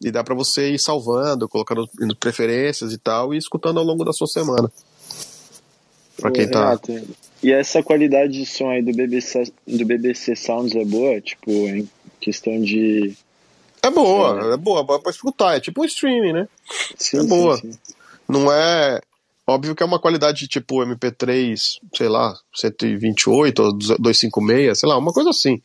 e 0.00 0.10
dá 0.10 0.24
para 0.24 0.34
você 0.34 0.70
ir 0.70 0.78
salvando, 0.78 1.48
colocando 1.48 1.88
preferências 2.18 2.92
e 2.92 2.98
tal 2.98 3.32
e 3.32 3.38
escutando 3.38 3.78
ao 3.78 3.84
longo 3.84 4.04
da 4.04 4.12
sua 4.12 4.26
semana. 4.26 4.70
Para 6.20 6.30
quem 6.30 6.48
tá 6.48 6.70
Renato, 6.70 6.92
E 7.42 7.52
essa 7.52 7.82
qualidade 7.82 8.32
de 8.32 8.46
som 8.46 8.70
aí 8.70 8.82
do 8.82 8.92
BBC 8.92 9.52
do 9.66 9.84
BBC 9.84 10.34
Sounds 10.34 10.74
é 10.74 10.84
boa, 10.84 11.20
tipo, 11.20 11.50
em 11.50 11.88
questão 12.20 12.60
de 12.60 13.14
é 13.82 13.90
boa, 13.90 14.50
é, 14.50 14.54
é 14.54 14.56
boa, 14.56 14.80
é 14.80 14.84
boa 14.84 15.00
pra 15.00 15.10
escutar, 15.10 15.56
é 15.56 15.60
tipo 15.60 15.82
um 15.82 15.84
streaming, 15.84 16.32
né? 16.32 16.48
Sim, 16.96 17.18
é 17.18 17.22
boa. 17.24 17.56
Sim, 17.58 17.72
sim. 17.72 17.78
Não 18.28 18.50
é 18.50 19.00
Óbvio 19.46 19.76
que 19.76 19.82
é 19.82 19.86
uma 19.86 20.00
qualidade 20.00 20.48
tipo 20.48 20.84
MP3, 20.84 21.78
sei 21.94 22.08
lá, 22.08 22.36
128 22.52 23.62
ou 23.62 23.72
256, 23.72 24.78
sei 24.78 24.88
lá, 24.88 24.98
uma 24.98 25.12
coisa 25.12 25.30
assim. 25.30 25.62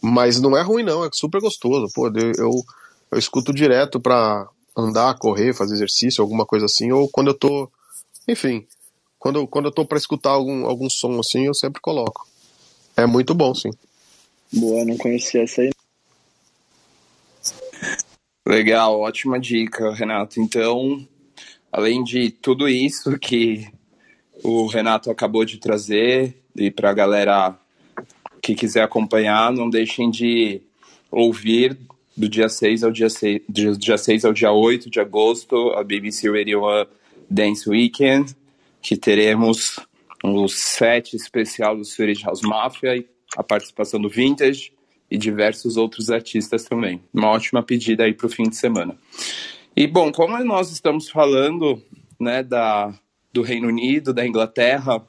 Mas 0.00 0.40
não 0.40 0.56
é 0.56 0.62
ruim, 0.62 0.82
não, 0.82 1.04
é 1.04 1.10
super 1.12 1.40
gostoso. 1.40 1.92
Pô, 1.94 2.06
eu, 2.08 2.32
eu, 2.38 2.64
eu 3.12 3.18
escuto 3.18 3.52
direto 3.52 4.00
pra 4.00 4.48
andar, 4.76 5.18
correr, 5.18 5.52
fazer 5.52 5.74
exercício, 5.74 6.22
alguma 6.22 6.46
coisa 6.46 6.66
assim, 6.66 6.90
ou 6.90 7.08
quando 7.08 7.28
eu 7.28 7.34
tô. 7.34 7.70
Enfim, 8.26 8.66
quando, 9.18 9.46
quando 9.46 9.66
eu 9.66 9.72
tô 9.72 9.84
pra 9.84 9.98
escutar 9.98 10.30
algum, 10.30 10.66
algum 10.66 10.88
som 10.88 11.18
assim, 11.20 11.46
eu 11.46 11.54
sempre 11.54 11.82
coloco. 11.82 12.26
É 12.96 13.04
muito 13.04 13.34
bom, 13.34 13.54
sim. 13.54 13.70
Boa, 14.52 14.84
não 14.84 14.96
conhecia 14.96 15.42
essa 15.42 15.60
aí. 15.60 15.70
Legal, 18.46 18.98
ótima 19.00 19.38
dica, 19.38 19.92
Renato. 19.92 20.40
Então, 20.40 21.06
além 21.78 22.02
de 22.02 22.32
tudo 22.32 22.68
isso 22.68 23.16
que 23.20 23.68
o 24.42 24.66
Renato 24.66 25.12
acabou 25.12 25.44
de 25.44 25.58
trazer, 25.58 26.34
e 26.56 26.72
para 26.72 26.90
a 26.90 26.92
galera 26.92 27.56
que 28.42 28.52
quiser 28.56 28.82
acompanhar, 28.82 29.52
não 29.52 29.70
deixem 29.70 30.10
de 30.10 30.60
ouvir 31.08 31.78
do 32.16 32.28
dia 32.28 32.48
6 32.48 32.82
ao 32.82 32.90
dia 32.90 33.08
6, 33.08 33.42
do 33.48 33.78
dia 33.78 33.96
6 33.96 34.24
ao 34.24 34.32
dia 34.32 34.50
8 34.50 34.90
de 34.90 34.98
agosto, 34.98 35.70
a 35.70 35.84
BBC 35.84 36.28
Radio 36.28 36.62
Dance 37.30 37.70
Weekend, 37.70 38.34
que 38.82 38.96
teremos 38.96 39.78
o 40.24 40.48
set 40.48 41.14
especial 41.14 41.76
do 41.76 41.84
Swedish 41.84 42.24
House 42.24 42.42
Mafia 42.42 43.04
a 43.36 43.44
participação 43.44 44.00
do 44.00 44.08
Vintage 44.08 44.72
e 45.08 45.16
diversos 45.16 45.76
outros 45.76 46.10
artistas 46.10 46.64
também. 46.64 47.00
Uma 47.14 47.28
ótima 47.28 47.62
pedida 47.62 48.02
aí 48.02 48.12
para 48.12 48.26
o 48.26 48.30
fim 48.30 48.48
de 48.48 48.56
semana. 48.56 48.98
E 49.80 49.86
bom, 49.86 50.10
como 50.10 50.36
nós 50.42 50.72
estamos 50.72 51.08
falando 51.08 51.80
né, 52.18 52.42
da, 52.42 52.92
do 53.32 53.42
Reino 53.42 53.68
Unido, 53.68 54.12
da 54.12 54.26
Inglaterra, 54.26 55.00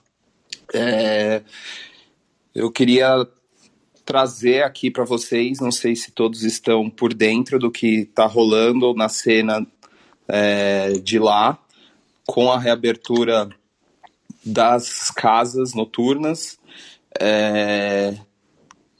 é, 0.71 1.41
eu 2.53 2.71
queria 2.71 3.27
trazer 4.05 4.61
aqui 4.61 4.91
para 4.91 5.03
vocês, 5.03 5.59
não 5.59 5.71
sei 5.71 5.95
se 5.95 6.11
todos 6.11 6.43
estão 6.43 6.87
por 6.87 7.15
dentro 7.15 7.57
do 7.57 7.71
que 7.71 8.01
está 8.01 8.27
rolando 8.27 8.93
na 8.93 9.09
cena 9.09 9.65
é, 10.27 10.91
de 10.99 11.17
lá, 11.17 11.57
com 12.27 12.51
a 12.51 12.59
reabertura 12.59 13.49
das 14.45 15.09
casas 15.09 15.73
noturnas, 15.73 16.59
é, 17.19 18.15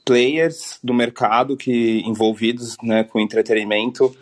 players 0.04 0.80
do 0.82 0.92
mercado 0.92 1.56
que 1.56 2.02
envolvidos 2.04 2.76
né, 2.82 3.04
com 3.04 3.20
entretenimento 3.20 4.12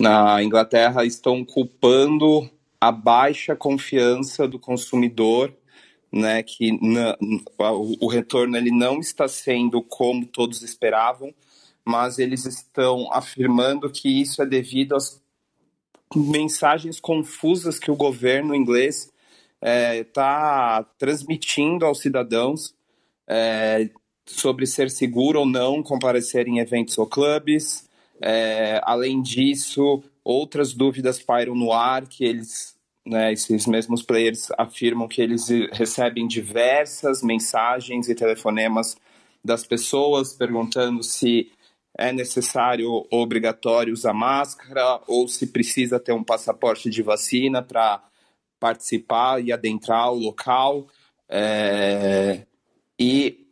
na 0.00 0.42
Inglaterra 0.42 1.04
estão 1.04 1.44
culpando 1.44 2.50
a 2.80 2.90
baixa 2.90 3.54
confiança 3.54 4.48
do 4.48 4.58
consumidor, 4.58 5.54
né, 6.10 6.42
que 6.42 6.72
na, 6.80 7.16
o, 7.58 8.06
o 8.06 8.08
retorno 8.08 8.56
ele 8.56 8.70
não 8.70 8.98
está 8.98 9.28
sendo 9.28 9.82
como 9.82 10.24
todos 10.26 10.62
esperavam, 10.62 11.34
mas 11.84 12.18
eles 12.18 12.46
estão 12.46 13.12
afirmando 13.12 13.90
que 13.90 14.08
isso 14.08 14.42
é 14.42 14.46
devido 14.46 14.96
às 14.96 15.22
mensagens 16.14 16.98
confusas 16.98 17.78
que 17.78 17.90
o 17.90 17.96
governo 17.96 18.54
inglês 18.54 19.12
está 19.62 20.82
é, 20.82 20.94
transmitindo 20.98 21.84
aos 21.84 22.00
cidadãos 22.00 22.74
é, 23.28 23.90
sobre 24.24 24.66
ser 24.66 24.90
seguro 24.90 25.40
ou 25.40 25.46
não 25.46 25.82
comparecer 25.82 26.48
em 26.48 26.58
eventos 26.58 26.96
ou 26.96 27.06
clubes, 27.06 27.88
é, 28.20 28.80
além 28.84 29.22
disso, 29.22 30.02
outras 30.22 30.72
dúvidas 30.74 31.20
pairam 31.20 31.54
no 31.54 31.72
ar 31.72 32.06
que 32.06 32.24
eles, 32.24 32.76
né, 33.06 33.32
esses 33.32 33.66
mesmos 33.66 34.02
players 34.02 34.48
afirmam 34.58 35.08
que 35.08 35.22
eles 35.22 35.48
recebem 35.72 36.26
diversas 36.26 37.22
mensagens 37.22 38.08
e 38.08 38.14
telefonemas 38.14 38.96
das 39.42 39.64
pessoas 39.64 40.34
perguntando 40.34 41.02
se 41.02 41.50
é 41.96 42.12
necessário 42.12 42.90
ou 42.90 43.06
obrigatório 43.10 43.92
usar 43.92 44.12
máscara 44.12 45.00
ou 45.06 45.26
se 45.26 45.46
precisa 45.46 45.98
ter 45.98 46.12
um 46.12 46.22
passaporte 46.22 46.88
de 46.88 47.02
vacina 47.02 47.62
para 47.62 48.02
participar 48.60 49.42
e 49.42 49.52
adentrar 49.52 50.12
o 50.12 50.18
local. 50.18 50.86
É, 51.28 52.46
e 52.98 53.46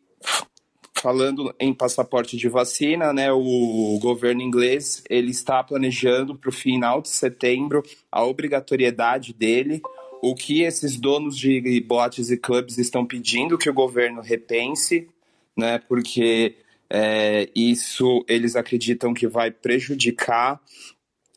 falando 1.01 1.55
em 1.59 1.73
passaporte 1.73 2.37
de 2.37 2.49
vacina, 2.49 3.13
né, 3.13 3.31
o 3.33 3.99
governo 4.01 4.43
inglês 4.43 5.03
ele 5.09 5.31
está 5.31 5.63
planejando 5.63 6.35
para 6.35 6.51
o 6.51 6.53
final 6.53 7.01
de 7.01 7.09
setembro 7.09 7.83
a 8.11 8.25
obrigatoriedade 8.25 9.33
dele. 9.33 9.81
O 10.21 10.35
que 10.35 10.63
esses 10.63 10.99
donos 10.99 11.37
de 11.37 11.81
boates 11.87 12.31
e 12.31 12.37
clubes 12.37 12.79
estão 12.79 13.07
pedindo 13.07 13.57
que 13.57 13.71
o 13.71 13.75
governo 13.75 14.21
repense, 14.21 15.09
né, 15.57 15.79
porque 15.79 16.57
é, 16.91 17.49
isso 17.55 18.25
eles 18.29 18.57
acreditam 18.57 19.15
que 19.15 19.29
vai 19.29 19.51
prejudicar 19.51 20.61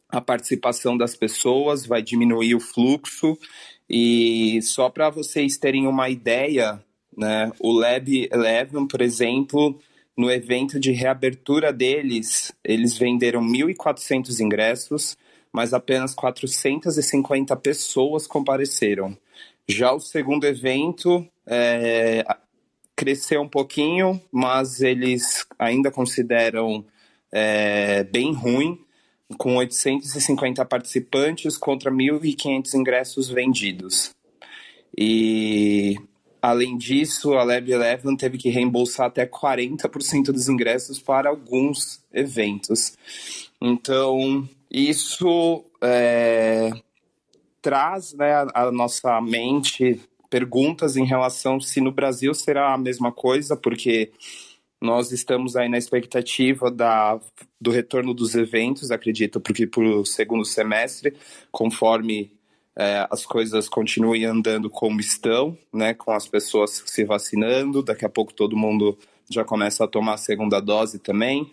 a 0.10 0.19
participação 0.19 0.97
das 0.97 1.15
pessoas, 1.15 1.86
vai 1.86 2.02
diminuir 2.02 2.56
o 2.56 2.60
fluxo. 2.60 3.38
E 3.89 4.62
só 4.62 4.89
para 4.89 5.10
vocês 5.10 5.58
terem 5.58 5.88
uma 5.88 6.10
ideia, 6.10 6.84
né? 7.21 7.51
O 7.60 7.71
Lab 7.71 8.29
Eleven, 8.31 8.88
por 8.88 8.99
exemplo, 8.99 9.79
no 10.17 10.31
evento 10.31 10.79
de 10.79 10.91
reabertura 10.91 11.71
deles, 11.71 12.51
eles 12.63 12.97
venderam 12.97 13.41
1.400 13.41 14.39
ingressos, 14.39 15.15
mas 15.53 15.71
apenas 15.71 16.15
450 16.15 17.55
pessoas 17.57 18.25
compareceram. 18.25 19.15
Já 19.67 19.93
o 19.93 19.99
segundo 19.99 20.45
evento 20.45 21.23
é, 21.45 22.25
cresceu 22.95 23.41
um 23.41 23.47
pouquinho, 23.47 24.19
mas 24.31 24.81
eles 24.81 25.45
ainda 25.60 25.91
consideram 25.91 26.84
é, 27.31 28.03
bem 28.03 28.34
ruim, 28.34 28.79
com 29.38 29.57
850 29.57 30.65
participantes 30.65 31.55
contra 31.55 31.91
1.500 31.91 32.73
ingressos 32.73 33.29
vendidos. 33.29 34.10
E 34.97 35.97
Além 36.41 36.77
disso, 36.77 37.34
a 37.34 37.43
Lab 37.43 37.71
Eleven 37.71 38.17
teve 38.17 38.38
que 38.38 38.49
reembolsar 38.49 39.08
até 39.08 39.25
40% 39.25 40.32
dos 40.32 40.49
ingressos 40.49 40.99
para 40.99 41.30
alguns 41.30 42.04
eventos. 42.12 42.97
Então, 43.62 44.49
isso 44.69 45.63
é, 45.82 46.71
traz 47.62 48.13
né, 48.13 48.45
a 48.54 48.71
nossa 48.71 49.21
mente 49.21 50.01
perguntas 50.32 50.95
em 50.95 51.06
relação 51.06 51.60
se 51.60 51.80
no 51.80 51.91
Brasil 51.91 52.34
será 52.34 52.73
a 52.73 52.77
mesma 52.77 53.12
coisa, 53.12 53.56
porque 53.56 54.12
nós 54.82 55.12
estamos 55.12 55.56
aí 55.56 55.69
na 55.69 55.77
expectativa 55.77 56.71
da, 56.71 57.19
do 57.60 57.69
retorno 57.69 58.15
dos 58.15 58.34
eventos, 58.34 58.89
acredito, 58.89 59.39
porque 59.39 59.67
para 59.67 59.84
o 59.84 60.06
segundo 60.06 60.43
semestre, 60.43 61.13
conforme 61.51 62.32
é, 62.75 63.07
as 63.12 63.25
coisas 63.25 63.67
continuem 63.67 64.25
andando 64.25 64.69
como 64.69 64.99
estão, 64.99 65.57
né, 65.73 65.93
com 65.93 66.12
as 66.12 66.27
pessoas 66.27 66.84
se 66.86 67.03
vacinando, 67.03 67.84
daqui 67.84 68.05
a 68.05 68.10
pouco 68.10 68.34
todo 68.34 68.55
mundo 68.55 68.97
já 69.29 69.43
começa 69.43 69.84
a 69.84 69.88
tomar 69.88 70.13
a 70.13 70.17
segunda 70.17 70.60
dose 70.60 70.99
também. 70.99 71.51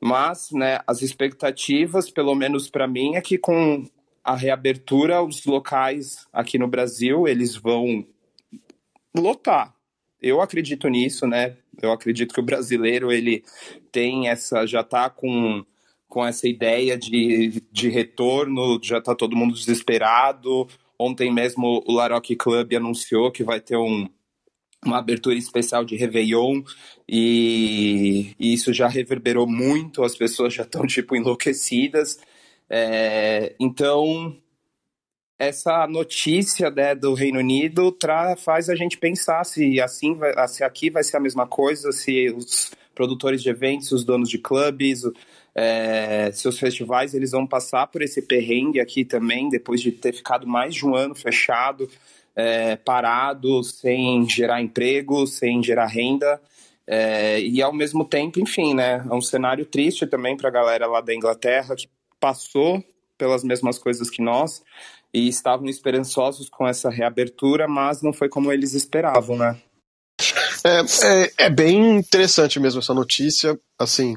Mas, 0.00 0.50
né, 0.52 0.80
as 0.86 1.02
expectativas, 1.02 2.10
pelo 2.10 2.34
menos 2.34 2.70
para 2.70 2.86
mim, 2.86 3.16
é 3.16 3.20
que 3.20 3.36
com 3.36 3.84
a 4.22 4.36
reabertura, 4.36 5.22
os 5.22 5.44
locais 5.44 6.26
aqui 6.32 6.58
no 6.58 6.68
Brasil, 6.68 7.26
eles 7.26 7.56
vão 7.56 8.04
lotar. 9.16 9.74
Eu 10.20 10.40
acredito 10.40 10.88
nisso, 10.88 11.26
né? 11.26 11.56
Eu 11.80 11.92
acredito 11.92 12.34
que 12.34 12.40
o 12.40 12.44
brasileiro 12.44 13.10
ele 13.10 13.44
tem 13.90 14.28
essa, 14.28 14.66
já 14.66 14.80
está 14.80 15.08
com, 15.08 15.64
com 16.08 16.24
essa 16.24 16.48
ideia 16.48 16.96
de, 16.96 17.62
de 17.70 17.88
retorno, 17.88 18.80
já 18.82 18.98
está 18.98 19.14
todo 19.14 19.36
mundo 19.36 19.54
desesperado. 19.54 20.66
Ontem 20.98 21.32
mesmo 21.32 21.84
o 21.86 21.92
Laroque 21.92 22.34
Club 22.34 22.74
anunciou 22.74 23.30
que 23.30 23.44
vai 23.44 23.60
ter 23.60 23.76
um, 23.76 24.08
uma 24.84 24.98
abertura 24.98 25.36
especial 25.36 25.84
de 25.84 25.96
Réveillon 25.96 26.62
e, 27.08 28.34
e, 28.38 28.52
isso 28.52 28.72
já 28.72 28.88
reverberou 28.88 29.46
muito, 29.46 30.02
as 30.02 30.16
pessoas 30.16 30.54
já 30.54 30.62
estão 30.62 30.84
tipo 30.88 31.14
enlouquecidas. 31.14 32.18
É, 32.70 33.54
então 33.60 34.36
essa 35.38 35.86
notícia 35.86 36.68
né, 36.70 36.94
do 36.94 37.14
Reino 37.14 37.38
Unido 37.38 37.92
tra 37.92 38.34
faz 38.36 38.68
a 38.68 38.74
gente 38.74 38.98
pensar 38.98 39.44
se 39.44 39.80
assim 39.80 40.14
vai, 40.14 40.48
se 40.48 40.64
aqui 40.64 40.90
vai 40.90 41.04
ser 41.04 41.16
a 41.16 41.20
mesma 41.20 41.46
coisa, 41.46 41.92
se 41.92 42.28
os 42.30 42.72
produtores 42.94 43.40
de 43.40 43.48
eventos, 43.48 43.92
os 43.92 44.04
donos 44.04 44.28
de 44.28 44.38
clubes, 44.38 45.02
é, 45.54 46.30
seus 46.32 46.58
festivais, 46.58 47.14
eles 47.14 47.32
vão 47.32 47.46
passar 47.46 47.86
por 47.88 48.02
esse 48.02 48.22
perrengue 48.22 48.80
aqui 48.80 49.04
também, 49.04 49.48
depois 49.48 49.80
de 49.80 49.90
ter 49.90 50.12
ficado 50.12 50.46
mais 50.46 50.74
de 50.74 50.86
um 50.86 50.94
ano 50.94 51.14
fechado, 51.14 51.88
é, 52.36 52.76
parado, 52.76 53.62
sem 53.64 54.28
gerar 54.28 54.60
emprego, 54.62 55.26
sem 55.26 55.62
gerar 55.62 55.86
renda. 55.86 56.40
É, 56.86 57.40
e 57.40 57.60
ao 57.60 57.72
mesmo 57.72 58.04
tempo, 58.04 58.40
enfim, 58.40 58.74
né? 58.74 59.04
É 59.10 59.14
um 59.14 59.20
cenário 59.20 59.66
triste 59.66 60.06
também 60.06 60.36
para 60.36 60.48
a 60.48 60.52
galera 60.52 60.86
lá 60.86 61.00
da 61.00 61.14
Inglaterra 61.14 61.76
que 61.76 61.88
passou 62.20 62.82
pelas 63.18 63.42
mesmas 63.42 63.78
coisas 63.78 64.08
que 64.08 64.22
nós 64.22 64.62
e 65.12 65.28
estavam 65.28 65.66
esperançosos 65.66 66.48
com 66.48 66.66
essa 66.66 66.88
reabertura, 66.88 67.66
mas 67.66 68.02
não 68.02 68.12
foi 68.12 68.28
como 68.28 68.52
eles 68.52 68.74
esperavam, 68.74 69.36
né? 69.36 69.60
É, 70.64 70.80
é, 70.80 71.32
é, 71.46 71.50
bem 71.50 71.96
interessante 71.96 72.58
mesmo 72.58 72.80
essa 72.80 72.94
notícia. 72.94 73.58
Assim, 73.78 74.16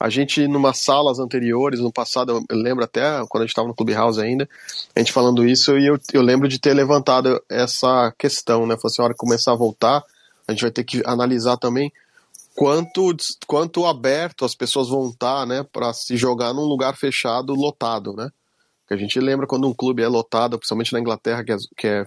a 0.00 0.08
gente, 0.08 0.48
numas 0.48 0.78
salas 0.78 1.18
anteriores, 1.18 1.78
no 1.78 1.92
passado, 1.92 2.42
eu 2.48 2.56
lembro 2.56 2.82
até 2.82 3.02
quando 3.28 3.42
a 3.42 3.44
gente 3.44 3.50
estava 3.50 3.68
no 3.68 3.74
Clubhouse 3.74 4.18
ainda, 4.18 4.48
a 4.96 4.98
gente 4.98 5.12
falando 5.12 5.46
isso, 5.46 5.76
e 5.76 5.86
eu, 5.86 5.98
eu 6.14 6.22
lembro 6.22 6.48
de 6.48 6.58
ter 6.58 6.72
levantado 6.72 7.38
essa 7.50 8.10
questão, 8.18 8.66
né? 8.66 8.76
Falei 8.76 8.86
assim, 8.86 9.02
a 9.02 9.04
hora 9.04 9.12
que 9.12 9.18
começar 9.18 9.52
a 9.52 9.56
voltar, 9.56 10.02
a 10.48 10.52
gente 10.52 10.62
vai 10.62 10.70
ter 10.70 10.84
que 10.84 11.02
analisar 11.04 11.58
também 11.58 11.92
quanto, 12.54 13.14
quanto 13.46 13.84
aberto 13.84 14.46
as 14.46 14.54
pessoas 14.54 14.88
vão 14.88 15.10
estar, 15.10 15.46
né, 15.46 15.66
para 15.70 15.92
se 15.92 16.16
jogar 16.16 16.54
num 16.54 16.64
lugar 16.64 16.96
fechado, 16.96 17.54
lotado, 17.54 18.14
né? 18.14 18.30
a 18.90 18.96
gente 18.96 19.20
lembra 19.20 19.46
quando 19.46 19.68
um 19.68 19.74
clube 19.74 20.02
é 20.02 20.08
lotado, 20.08 20.58
principalmente 20.58 20.92
na 20.92 20.98
Inglaterra, 20.98 21.44
que 21.44 21.52
é, 21.52 21.56
que 21.76 21.86
é, 21.86 22.06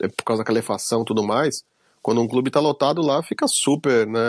é 0.00 0.08
por 0.08 0.24
causa 0.24 0.42
da 0.42 0.46
calefação 0.46 1.00
e 1.00 1.04
tudo 1.06 1.22
mais, 1.22 1.64
quando 2.06 2.22
um 2.22 2.28
clube 2.28 2.50
está 2.50 2.60
lotado 2.60 3.02
lá, 3.02 3.20
fica 3.20 3.48
super, 3.48 4.06
né? 4.06 4.20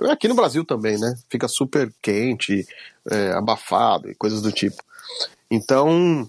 É, 0.00 0.12
aqui 0.12 0.28
no 0.28 0.34
Brasil 0.36 0.64
também, 0.64 0.96
né? 0.96 1.18
Fica 1.28 1.48
super 1.48 1.92
quente, 2.00 2.64
é, 3.10 3.32
abafado 3.32 4.08
e 4.08 4.14
coisas 4.14 4.40
do 4.40 4.52
tipo. 4.52 4.80
Então, 5.50 6.24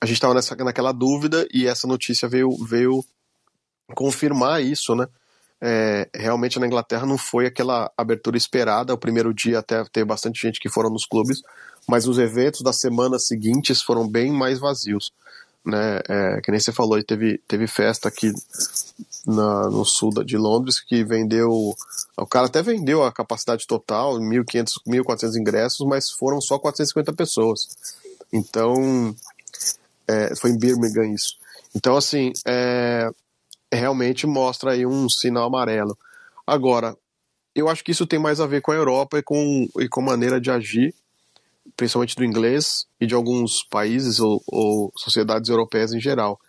a 0.00 0.06
gente 0.06 0.14
estava 0.14 0.34
naquela 0.62 0.92
dúvida 0.92 1.48
e 1.52 1.66
essa 1.66 1.88
notícia 1.88 2.28
veio, 2.28 2.48
veio 2.64 3.04
confirmar 3.92 4.62
isso, 4.62 4.94
né? 4.94 5.08
É, 5.60 6.08
realmente 6.14 6.60
na 6.60 6.68
Inglaterra 6.68 7.04
não 7.04 7.18
foi 7.18 7.46
aquela 7.46 7.90
abertura 7.96 8.36
esperada. 8.36 8.94
O 8.94 8.98
primeiro 8.98 9.34
dia 9.34 9.58
até 9.58 9.82
teve 9.82 10.06
bastante 10.06 10.40
gente 10.40 10.60
que 10.60 10.68
foram 10.68 10.90
nos 10.90 11.06
clubes, 11.06 11.42
mas 11.88 12.06
os 12.06 12.18
eventos 12.18 12.62
das 12.62 12.78
semanas 12.78 13.26
seguintes 13.26 13.82
foram 13.82 14.08
bem 14.08 14.30
mais 14.30 14.60
vazios. 14.60 15.10
Né? 15.66 16.00
É, 16.08 16.40
que 16.40 16.52
nem 16.52 16.60
você 16.60 16.70
falou, 16.70 17.02
teve, 17.02 17.38
teve 17.48 17.66
festa 17.66 18.06
aqui 18.06 18.32
na, 19.26 19.68
no 19.70 19.84
sul 19.84 20.10
de 20.24 20.36
Londres 20.36 20.80
que 20.80 21.04
vendeu. 21.04 21.74
O 22.16 22.26
cara 22.26 22.46
até 22.46 22.62
vendeu 22.62 23.02
a 23.04 23.12
capacidade 23.12 23.66
total, 23.66 24.18
1.500, 24.18 24.72
1.400 24.86 25.36
ingressos, 25.36 25.86
mas 25.86 26.10
foram 26.10 26.40
só 26.40 26.58
450 26.58 27.12
pessoas. 27.12 27.68
Então, 28.32 29.14
é, 30.06 30.34
foi 30.36 30.50
em 30.50 30.58
Birmingham 30.58 31.12
isso. 31.12 31.36
Então, 31.74 31.96
assim, 31.96 32.32
é, 32.46 33.10
realmente 33.72 34.26
mostra 34.26 34.72
aí 34.72 34.86
um 34.86 35.08
sinal 35.08 35.46
amarelo. 35.46 35.96
Agora, 36.46 36.96
eu 37.54 37.68
acho 37.68 37.84
que 37.84 37.92
isso 37.92 38.06
tem 38.06 38.18
mais 38.18 38.40
a 38.40 38.46
ver 38.46 38.62
com 38.62 38.72
a 38.72 38.76
Europa 38.76 39.18
e 39.18 39.22
com, 39.22 39.68
e 39.78 39.88
com 39.88 40.00
maneira 40.00 40.40
de 40.40 40.50
agir, 40.50 40.94
principalmente 41.76 42.16
do 42.16 42.24
inglês 42.24 42.86
e 43.00 43.06
de 43.06 43.14
alguns 43.14 43.64
países 43.64 44.20
ou, 44.20 44.42
ou 44.46 44.92
sociedades 44.96 45.50
europeias 45.50 45.92
em 45.92 46.00
geral. 46.00 46.40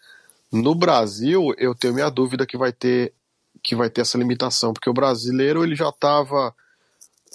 No 0.51 0.73
Brasil, 0.73 1.53
eu 1.57 1.75
tenho 1.75 1.93
minha 1.93 2.09
dúvida 2.09 2.45
que 2.45 2.57
vai 2.57 2.71
ter 2.71 3.13
que 3.61 3.75
vai 3.75 3.89
ter 3.89 4.01
essa 4.01 4.17
limitação, 4.17 4.71
porque 4.71 4.89
o 4.89 4.93
brasileiro 4.93 5.63
ele 5.63 5.75
já 5.75 5.89
estava 5.89 6.55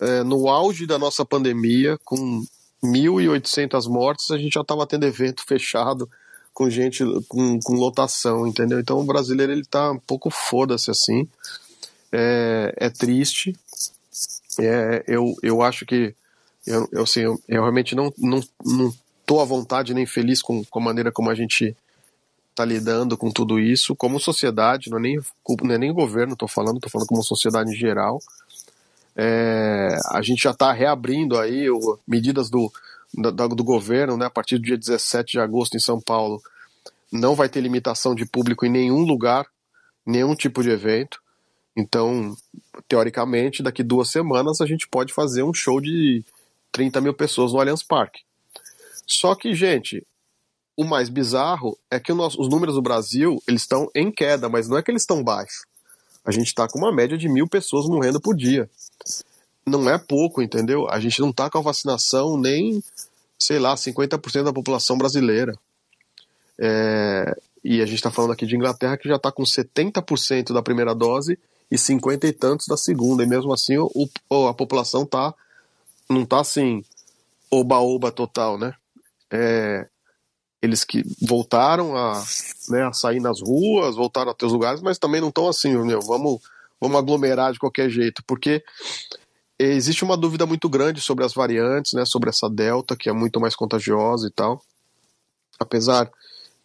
é, 0.01 0.23
no 0.23 0.49
auge 0.49 0.87
da 0.87 0.99
nossa 0.99 1.25
pandemia, 1.25 1.99
com 2.03 2.43
1.800 2.83 3.89
mortes, 3.89 4.31
a 4.31 4.39
gente 4.39 4.55
já 4.55 4.63
estava 4.63 4.87
tendo 4.87 5.05
evento 5.05 5.45
fechado 5.45 6.09
com 6.53 6.71
gente, 6.71 7.05
com, 7.29 7.59
com 7.61 7.75
lotação, 7.75 8.47
entendeu? 8.47 8.79
Então 8.79 9.01
o 9.01 9.05
brasileiro 9.05 9.53
ele 9.53 9.65
tá 9.65 9.91
um 9.91 9.99
pouco 9.99 10.31
foda-se 10.31 10.91
assim. 10.91 11.29
É, 12.13 12.73
é 12.77 12.91
triste. 12.91 13.57
É, 14.61 15.05
eu, 15.09 15.35
eu 15.43 15.63
acho 15.63 15.85
que 15.85 16.15
eu, 16.67 16.89
eu, 16.93 17.03
assim, 17.03 17.21
eu, 17.21 17.41
eu 17.49 17.63
realmente 17.63 17.97
não, 17.97 18.13
não, 18.17 18.41
não 18.65 18.95
tô 19.27 19.41
à 19.41 19.45
vontade 19.45 19.93
nem 19.93 20.07
feliz 20.07 20.41
com, 20.41 20.65
com 20.65 20.79
a 20.79 20.83
maneira 20.83 21.11
como 21.11 21.29
a 21.29 21.35
gente 21.35 21.77
tá 22.55 22.65
lidando 22.65 23.17
com 23.17 23.31
tudo 23.31 23.59
isso, 23.59 23.97
como 23.97 24.21
sociedade, 24.21 24.89
não 24.89 24.99
é 24.99 25.01
nem, 25.01 25.19
não 25.63 25.75
é 25.75 25.79
nem 25.79 25.93
governo, 25.93 26.37
tô 26.37 26.47
falando, 26.47 26.79
tô 26.79 26.89
falando 26.89 27.09
como 27.09 27.23
sociedade 27.23 27.71
em 27.71 27.77
geral. 27.77 28.21
É, 29.17 29.97
a 30.11 30.23
gente 30.23 30.43
já 30.43 30.51
está 30.51 30.73
reabrindo 30.73 31.39
aí 31.39 31.69
o, 31.69 31.99
medidas 32.07 32.49
do, 32.51 32.73
do, 33.13 33.49
do, 33.49 33.65
governo, 33.65 34.17
né, 34.17 34.27
a 34.27 34.31
partir 34.31 34.59
do 34.59 34.65
dia 34.65 34.79
17 34.79 35.33
de 35.33 35.41
agosto 35.41 35.77
em 35.77 35.81
São 35.81 36.01
Paulo, 36.01 36.41
não 37.13 37.35
vai 37.35 37.49
ter 37.49 37.61
limitação 37.61 38.15
de 38.15 38.27
público 38.27 38.65
em 38.65 38.71
nenhum 38.71 39.01
lugar, 39.05 39.47
nenhum 40.07 40.35
tipo 40.35 40.63
de 40.63 40.71
evento. 40.71 41.23
Então, 41.77 42.37
teoricamente, 42.89 43.63
daqui 43.63 43.83
duas 43.83 44.11
semanas 44.11 44.61
a 44.61 44.67
gente 44.67 44.89
pode 44.89 45.13
fazer 45.13 45.43
um 45.43 45.55
show 45.55 45.81
de 45.81 46.25
30 46.71 47.01
mil 47.01 47.15
pessoas 47.15 47.53
no 47.53 47.61
Allianz 47.61 47.83
Parque. 47.83 48.23
Só 49.07 49.35
que, 49.35 49.55
gente, 49.55 50.05
o 50.77 50.85
mais 50.85 51.09
bizarro 51.09 51.79
é 51.91 52.01
que 52.01 52.13
nosso, 52.13 52.41
os 52.41 52.49
números 52.49 52.75
do 52.75 52.83
Brasil 52.83 53.43
eles 53.47 53.63
estão 53.63 53.89
em 53.95 54.11
queda, 54.11 54.49
mas 54.49 54.69
não 54.69 54.77
é 54.77 54.83
que 54.83 54.91
eles 54.91 55.03
estão 55.03 55.23
baixos. 55.23 55.65
A 56.25 56.31
gente 56.31 56.49
está 56.49 56.67
com 56.67 56.79
uma 56.79 56.93
média 56.93 57.19
de 57.19 57.29
mil 57.29 57.47
pessoas 57.47 57.87
morrendo 57.87 58.21
por 58.21 58.35
dia 58.35 58.69
não 59.67 59.89
é 59.89 59.99
pouco, 59.99 60.43
entendeu? 60.43 60.89
A 60.91 61.01
gente 61.01 61.21
não 61.21 61.31
está 61.31 61.49
com 61.49 61.59
a 61.59 61.63
vacinação 61.63 62.37
nem, 62.37 62.83
sei 63.39 63.59
lá, 63.59 63.75
50% 63.75 64.45
da 64.45 64.53
população 64.53 64.99
brasileira. 64.99 65.59
É, 66.59 67.37
e 67.63 67.81
a 67.81 67.87
gente 67.87 67.97
está 67.97 68.11
falando 68.11 68.33
aqui 68.33 68.47
de 68.47 68.55
Inglaterra 68.55 68.97
que 68.97 69.09
já 69.09 69.17
está 69.17 69.33
com 69.33 69.43
70% 69.43 70.53
da 70.53 70.63
primeira 70.63 70.95
dose 70.95 71.39
e 71.71 71.79
50 71.79 72.27
e 72.27 72.33
tantos 72.33 72.67
da 72.67 72.77
segunda. 72.77 73.23
E 73.23 73.27
mesmo 73.27 73.53
assim 73.53 73.79
o, 73.79 73.91
o, 74.29 74.47
a 74.47 74.55
população 74.55 75.07
tá, 75.07 75.35
não 76.09 76.23
está 76.23 76.41
assim, 76.41 76.85
oba-oba 77.51 78.13
total, 78.13 78.59
né? 78.59 78.75
É, 79.31 79.89
eles 80.65 80.83
que 80.83 81.05
voltaram 81.21 81.95
a, 81.95 82.25
né, 82.71 82.85
a 82.85 82.93
sair 82.93 83.21
nas 83.21 83.41
ruas, 83.41 83.97
voltaram 83.97 84.31
a 84.31 84.35
ter 84.35 84.47
os 84.47 84.53
lugares, 84.53 84.81
mas 84.81 84.99
também 84.99 85.21
não 85.21 85.29
estão 85.29 85.47
assim, 85.47 85.77
meu, 85.77 86.01
vamos, 86.01 86.41
vamos 86.81 86.97
aglomerar 86.97 87.53
de 87.53 87.59
qualquer 87.59 87.91
jeito, 87.91 88.25
porque 88.27 88.65
existe 89.59 90.03
uma 90.03 90.17
dúvida 90.17 90.47
muito 90.47 90.69
grande 90.69 91.03
sobre 91.03 91.23
as 91.23 91.35
variantes, 91.35 91.93
né, 91.93 92.07
sobre 92.07 92.31
essa 92.31 92.49
delta 92.49 92.97
que 92.97 93.11
é 93.11 93.13
muito 93.13 93.39
mais 93.39 93.55
contagiosa 93.55 94.27
e 94.27 94.31
tal. 94.31 94.65
Apesar 95.61 96.11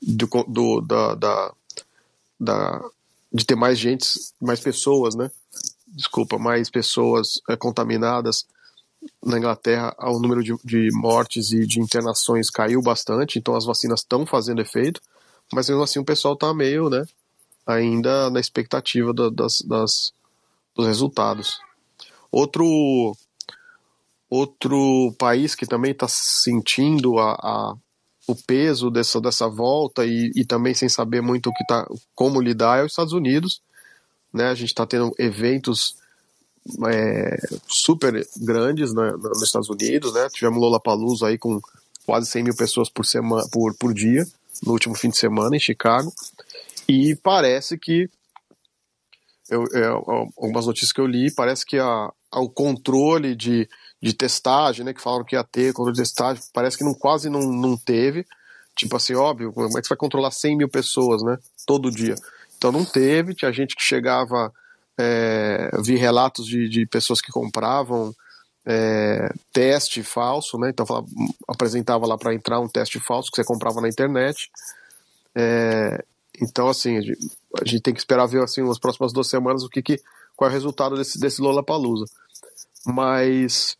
do, 0.01 0.27
do 0.47 0.81
da, 0.81 1.15
da, 1.15 1.53
da, 2.39 2.89
de 3.33 3.45
ter 3.45 3.55
mais 3.55 3.77
gente, 3.77 4.07
mais 4.41 4.61
pessoas, 4.61 5.13
né? 5.13 5.29
Desculpa, 5.87 6.39
mais 6.39 6.69
pessoas 6.69 7.41
é, 7.49 7.55
contaminadas 7.55 8.45
na 9.23 9.37
Inglaterra, 9.37 9.95
o 9.99 10.19
número 10.19 10.43
de, 10.43 10.55
de 10.63 10.89
mortes 10.93 11.51
e 11.51 11.65
de 11.65 11.79
internações 11.79 12.49
caiu 12.49 12.81
bastante, 12.81 13.39
então 13.39 13.55
as 13.55 13.65
vacinas 13.65 14.01
estão 14.01 14.25
fazendo 14.25 14.61
efeito, 14.61 15.01
mas 15.53 15.69
mesmo 15.69 15.83
assim 15.83 15.99
o 15.99 16.05
pessoal 16.05 16.33
está 16.33 16.53
meio, 16.53 16.89
né, 16.89 17.05
ainda 17.65 18.29
na 18.29 18.39
expectativa 18.39 19.13
das, 19.13 19.61
das, 19.61 20.13
dos 20.75 20.85
resultados. 20.85 21.59
Outro 22.31 23.15
outro 24.29 25.13
país 25.17 25.55
que 25.55 25.65
também 25.65 25.91
está 25.91 26.07
sentindo 26.07 27.17
a, 27.17 27.31
a, 27.31 27.75
o 28.27 28.35
peso 28.35 28.91
dessa, 28.91 29.19
dessa 29.19 29.47
volta 29.49 30.05
e, 30.05 30.31
e 30.35 30.45
também 30.45 30.73
sem 30.73 30.87
saber 30.87 31.19
muito 31.19 31.49
o 31.49 31.53
que 31.53 31.65
tá, 31.65 31.87
como 32.13 32.39
lidar 32.39 32.79
é 32.79 32.85
os 32.85 32.91
Estados 32.91 33.13
Unidos. 33.13 33.59
Né? 34.31 34.45
A 34.49 34.53
gente 34.53 34.67
está 34.69 34.85
tendo 34.85 35.11
eventos 35.17 35.97
é, 36.87 37.37
super 37.67 38.27
grandes 38.37 38.93
né, 38.93 39.11
nos 39.11 39.41
Estados 39.41 39.69
Unidos. 39.69 40.13
Né? 40.13 40.27
Tivemos 40.33 40.59
Lollapalooza 40.59 41.27
aí 41.27 41.37
com 41.37 41.59
quase 42.05 42.29
100 42.29 42.43
mil 42.43 42.55
pessoas 42.55 42.89
por, 42.89 43.05
semana, 43.05 43.47
por, 43.51 43.75
por 43.75 43.93
dia 43.93 44.25
no 44.63 44.73
último 44.73 44.95
fim 44.95 45.09
de 45.09 45.17
semana 45.17 45.55
em 45.55 45.59
Chicago. 45.59 46.11
E 46.87 47.15
parece 47.15 47.77
que 47.77 48.09
eu, 49.49 49.65
eu, 49.73 50.31
algumas 50.37 50.65
notícias 50.65 50.91
que 50.91 51.01
eu 51.01 51.07
li, 51.07 51.31
parece 51.33 51.65
que 51.65 51.77
a, 51.77 52.11
o 52.33 52.49
controle 52.49 53.35
de, 53.35 53.67
de 54.01 54.13
testagem, 54.13 54.85
né, 54.85 54.93
que 54.93 55.01
falaram 55.01 55.25
que 55.25 55.35
ia 55.35 55.43
ter, 55.43 55.73
controle 55.73 55.95
de 55.95 56.01
testagem, 56.01 56.43
parece 56.53 56.77
que 56.77 56.83
não, 56.83 56.93
quase 56.93 57.29
não, 57.29 57.41
não 57.41 57.77
teve. 57.77 58.25
Tipo 58.75 58.95
assim, 58.95 59.15
óbvio, 59.15 59.51
como 59.51 59.77
é 59.77 59.81
que 59.81 59.87
você 59.87 59.93
vai 59.93 59.97
controlar 59.97 60.31
100 60.31 60.57
mil 60.57 60.69
pessoas, 60.69 61.23
né, 61.23 61.37
todo 61.65 61.91
dia? 61.91 62.15
Então 62.57 62.71
não 62.71 62.85
teve, 62.85 63.33
tinha 63.33 63.51
gente 63.51 63.75
que 63.75 63.81
chegava, 63.81 64.51
é, 65.01 65.71
vi 65.81 65.95
relatos 65.95 66.45
de, 66.45 66.67
de 66.67 66.85
pessoas 66.85 67.21
que 67.21 67.31
compravam 67.31 68.13
é, 68.65 69.33
teste 69.53 70.03
falso, 70.03 70.57
né, 70.57 70.69
então 70.69 70.85
falava, 70.85 71.07
apresentava 71.47 72.05
lá 72.05 72.17
para 72.17 72.33
entrar 72.33 72.59
um 72.59 72.67
teste 72.67 72.99
falso 72.99 73.31
que 73.31 73.37
você 73.37 73.45
comprava 73.45 73.79
na 73.79 73.87
internet. 73.87 74.51
É, 75.33 76.03
então, 76.41 76.67
assim, 76.67 76.97
a 76.97 77.01
gente, 77.01 77.17
a 77.61 77.65
gente, 77.65 77.81
tem 77.81 77.93
que 77.93 77.99
esperar 77.99 78.27
ver, 78.27 78.43
assim, 78.43 78.61
nas 78.61 78.77
próximas 78.77 79.13
duas 79.13 79.29
semanas 79.29 79.63
o 79.63 79.69
que, 79.69 79.81
que 79.81 80.01
qual 80.35 80.49
é 80.49 80.51
o 80.51 80.53
resultado 80.53 80.97
desse, 80.97 81.17
desse 81.17 81.41
Lollapalooza. 81.41 82.05
Mas 82.85 83.77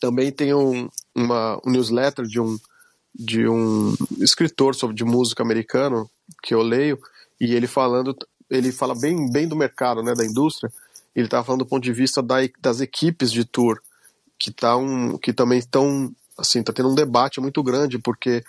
também 0.00 0.32
tem 0.32 0.52
um, 0.54 0.88
uma, 1.14 1.60
um 1.64 1.70
newsletter 1.70 2.24
de 2.24 2.40
um, 2.40 2.58
de 3.14 3.48
um 3.48 3.94
escritor 4.18 4.74
sobre 4.74 4.94
de 4.94 5.04
música 5.04 5.42
americano 5.42 6.10
que 6.42 6.54
eu 6.54 6.62
leio 6.62 6.98
e 7.40 7.54
ele 7.54 7.66
falando 7.66 8.16
ele 8.50 8.72
fala 8.72 8.94
bem 8.94 9.30
bem 9.30 9.48
do 9.48 9.56
mercado 9.56 10.02
né 10.02 10.14
da 10.14 10.24
indústria. 10.24 10.72
Ele 11.14 11.26
estava 11.26 11.44
falando 11.44 11.60
do 11.60 11.66
ponto 11.66 11.82
de 11.82 11.92
vista 11.92 12.22
da, 12.22 12.36
das 12.60 12.80
equipes 12.80 13.30
de 13.30 13.44
tour 13.44 13.80
que 14.38 14.50
tá 14.50 14.76
um, 14.76 15.16
que 15.16 15.32
também 15.32 15.58
estão 15.58 16.12
assim 16.36 16.62
tá 16.62 16.72
tendo 16.72 16.90
um 16.90 16.94
debate 16.94 17.40
muito 17.40 17.62
grande 17.62 17.98
porque 17.98 18.42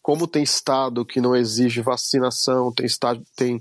como 0.00 0.28
tem 0.28 0.42
estado 0.42 1.04
que 1.04 1.20
não 1.20 1.34
exige 1.34 1.80
vacinação 1.80 2.72
tem 2.72 2.86
estado 2.86 3.22
tem 3.34 3.60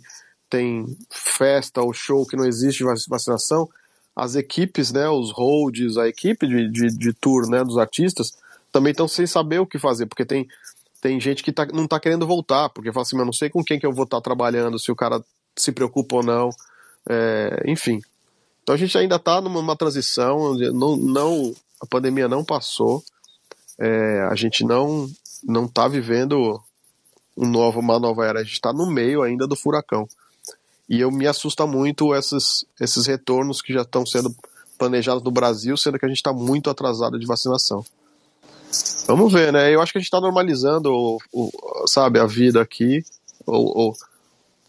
tem 0.49 0.85
festa 1.09 1.81
ou 1.81 1.91
show 1.91 2.25
que 2.25 2.37
não 2.37 2.45
existe 2.45 2.83
vacinação 3.09 3.67
as 4.15 4.35
equipes, 4.35 4.93
né, 4.93 5.09
os 5.09 5.31
holds, 5.31 5.97
a 5.97 6.07
equipe 6.07 6.47
de, 6.47 6.71
de, 6.71 6.87
de 6.97 7.13
tour 7.13 7.49
né, 7.49 7.63
dos 7.63 7.77
artistas 7.77 8.37
também 8.71 8.91
estão 8.91 9.07
sem 9.07 9.27
saber 9.27 9.59
o 9.59 9.65
que 9.65 9.77
fazer, 9.77 10.05
porque 10.05 10.25
tem, 10.25 10.47
tem 11.01 11.19
gente 11.19 11.43
que 11.43 11.51
tá, 11.51 11.65
não 11.65 11.83
está 11.83 11.99
querendo 11.99 12.25
voltar, 12.25 12.69
porque 12.69 12.91
fala 12.91 13.03
assim, 13.03 13.17
eu 13.17 13.25
não 13.25 13.33
sei 13.33 13.49
com 13.49 13.63
quem 13.63 13.79
que 13.79 13.85
eu 13.85 13.93
vou 13.93 14.05
estar 14.05 14.17
tá 14.17 14.23
trabalhando, 14.23 14.79
se 14.79 14.91
o 14.91 14.95
cara 14.95 15.21
se 15.55 15.71
preocupa 15.71 16.17
ou 16.17 16.23
não, 16.23 16.49
é, 17.09 17.63
enfim. 17.67 18.01
Então 18.63 18.75
a 18.75 18.77
gente 18.77 18.97
ainda 18.97 19.15
está 19.15 19.39
numa 19.41 19.75
transição, 19.75 20.55
não, 20.73 20.95
não, 20.97 21.55
a 21.81 21.85
pandemia 21.85 22.27
não 22.27 22.43
passou, 22.43 23.03
é, 23.79 24.21
a 24.29 24.35
gente 24.35 24.63
não 24.63 25.09
não 25.43 25.65
está 25.65 25.87
vivendo 25.87 26.59
um 27.37 27.47
novo, 27.47 27.79
uma 27.79 27.99
nova 27.99 28.25
era, 28.25 28.39
a 28.39 28.43
gente 28.43 28.53
está 28.53 28.73
no 28.73 28.89
meio 28.89 29.21
ainda 29.21 29.45
do 29.45 29.55
furacão. 29.55 30.07
E 30.89 31.01
eu 31.01 31.11
me 31.11 31.27
assusta 31.27 31.65
muito 31.65 32.15
esses, 32.15 32.65
esses 32.79 33.05
retornos 33.05 33.61
que 33.61 33.73
já 33.73 33.81
estão 33.81 34.05
sendo 34.05 34.33
planejados 34.77 35.23
no 35.23 35.31
Brasil, 35.31 35.75
sendo 35.77 35.97
que 35.99 36.05
a 36.05 36.07
gente 36.07 36.17
está 36.17 36.31
muito 36.31 36.69
atrasado 36.69 37.19
de 37.19 37.25
vacinação. 37.25 37.83
Vamos 39.07 39.31
ver, 39.31 39.51
né? 39.53 39.73
Eu 39.73 39.81
acho 39.81 39.91
que 39.91 39.97
a 39.97 40.01
gente 40.01 40.07
está 40.07 40.19
normalizando, 40.19 40.91
o, 40.91 41.17
o, 41.31 41.87
sabe, 41.87 42.19
a 42.19 42.25
vida 42.25 42.61
aqui, 42.61 43.03
o, 43.45 43.93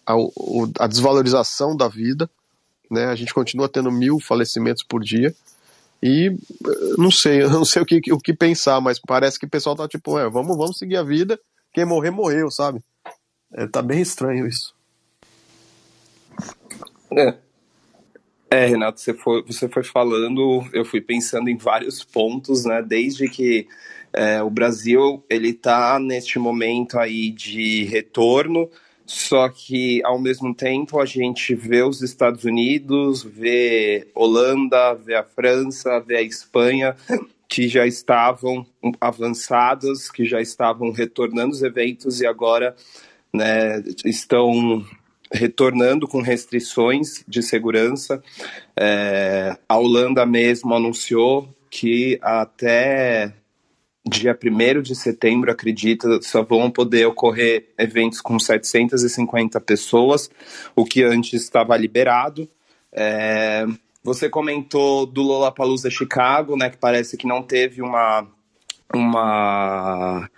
a, 0.06 0.86
desvalorização 0.86 1.76
da 1.76 1.88
vida, 1.88 2.30
né? 2.90 3.06
A 3.06 3.14
gente 3.14 3.34
continua 3.34 3.68
tendo 3.68 3.90
mil 3.90 4.20
falecimentos 4.20 4.82
por 4.82 5.02
dia 5.02 5.34
e 6.02 6.36
não 6.96 7.10
sei, 7.10 7.42
eu 7.42 7.50
não 7.50 7.64
sei 7.64 7.82
o 7.82 7.86
que, 7.86 8.12
o 8.12 8.18
que 8.18 8.32
pensar, 8.32 8.80
mas 8.80 8.98
parece 8.98 9.38
que 9.38 9.46
o 9.46 9.50
pessoal 9.50 9.74
tá 9.74 9.88
tipo, 9.88 10.18
é, 10.18 10.28
vamos, 10.28 10.56
vamos 10.56 10.78
seguir 10.78 10.96
a 10.96 11.02
vida, 11.02 11.38
quem 11.72 11.84
morrer 11.84 12.10
morreu, 12.10 12.50
sabe? 12.50 12.80
É, 13.52 13.66
tá 13.66 13.82
bem 13.82 14.00
estranho 14.00 14.46
isso. 14.46 14.74
É. 17.12 17.34
É, 18.48 18.66
Renato, 18.66 19.00
você 19.00 19.12
foi, 19.12 19.42
você 19.42 19.68
foi 19.68 19.82
falando, 19.82 20.64
eu 20.72 20.84
fui 20.84 21.00
pensando 21.00 21.50
em 21.50 21.56
vários 21.56 22.04
pontos, 22.04 22.64
né? 22.64 22.80
Desde 22.80 23.28
que 23.28 23.66
é, 24.12 24.40
o 24.40 24.48
Brasil 24.48 25.24
ele 25.28 25.50
está 25.50 25.98
neste 25.98 26.38
momento 26.38 26.98
aí 26.98 27.30
de 27.30 27.84
retorno, 27.84 28.70
só 29.06 29.48
que 29.48 30.02
ao 30.04 30.18
mesmo 30.18 30.52
tempo 30.52 31.00
a 31.00 31.06
gente 31.06 31.54
vê 31.54 31.82
os 31.82 32.02
Estados 32.02 32.44
Unidos, 32.44 33.22
vê 33.22 34.08
Holanda, 34.14 34.94
vê 34.94 35.14
a 35.14 35.22
França, 35.22 36.00
vê 36.00 36.16
a 36.16 36.22
Espanha, 36.22 36.96
que 37.48 37.68
já 37.68 37.86
estavam 37.86 38.66
avançadas, 39.00 40.10
que 40.10 40.24
já 40.24 40.40
estavam 40.40 40.90
retornando 40.90 41.52
os 41.52 41.62
eventos 41.62 42.20
e 42.20 42.26
agora 42.26 42.74
né, 43.32 43.82
estão 44.04 44.84
retornando 45.32 46.08
com 46.08 46.20
restrições 46.20 47.24
de 47.28 47.42
segurança. 47.42 48.22
É, 48.76 49.56
a 49.68 49.76
Holanda 49.76 50.26
mesmo 50.26 50.74
anunciou 50.74 51.48
que 51.70 52.18
até 52.22 53.32
dia 54.08 54.38
1 54.40 54.82
de 54.82 54.94
setembro, 54.94 55.50
acredita, 55.50 56.20
só 56.22 56.42
vão 56.42 56.70
poder 56.70 57.06
ocorrer 57.06 57.68
eventos 57.76 58.20
com 58.20 58.38
750 58.38 59.60
pessoas, 59.60 60.30
o 60.74 60.84
que 60.84 61.02
antes 61.02 61.42
estava 61.42 61.76
liberado. 61.76 62.48
É, 62.92 63.66
você 64.02 64.28
comentou 64.28 65.04
do 65.04 65.22
Lollapalooza 65.22 65.90
Chicago, 65.90 66.56
né, 66.56 66.70
que 66.70 66.76
parece 66.76 67.16
que 67.16 67.26
não 67.26 67.42
teve 67.42 67.82
uma, 67.82 68.26
uma 68.94 70.30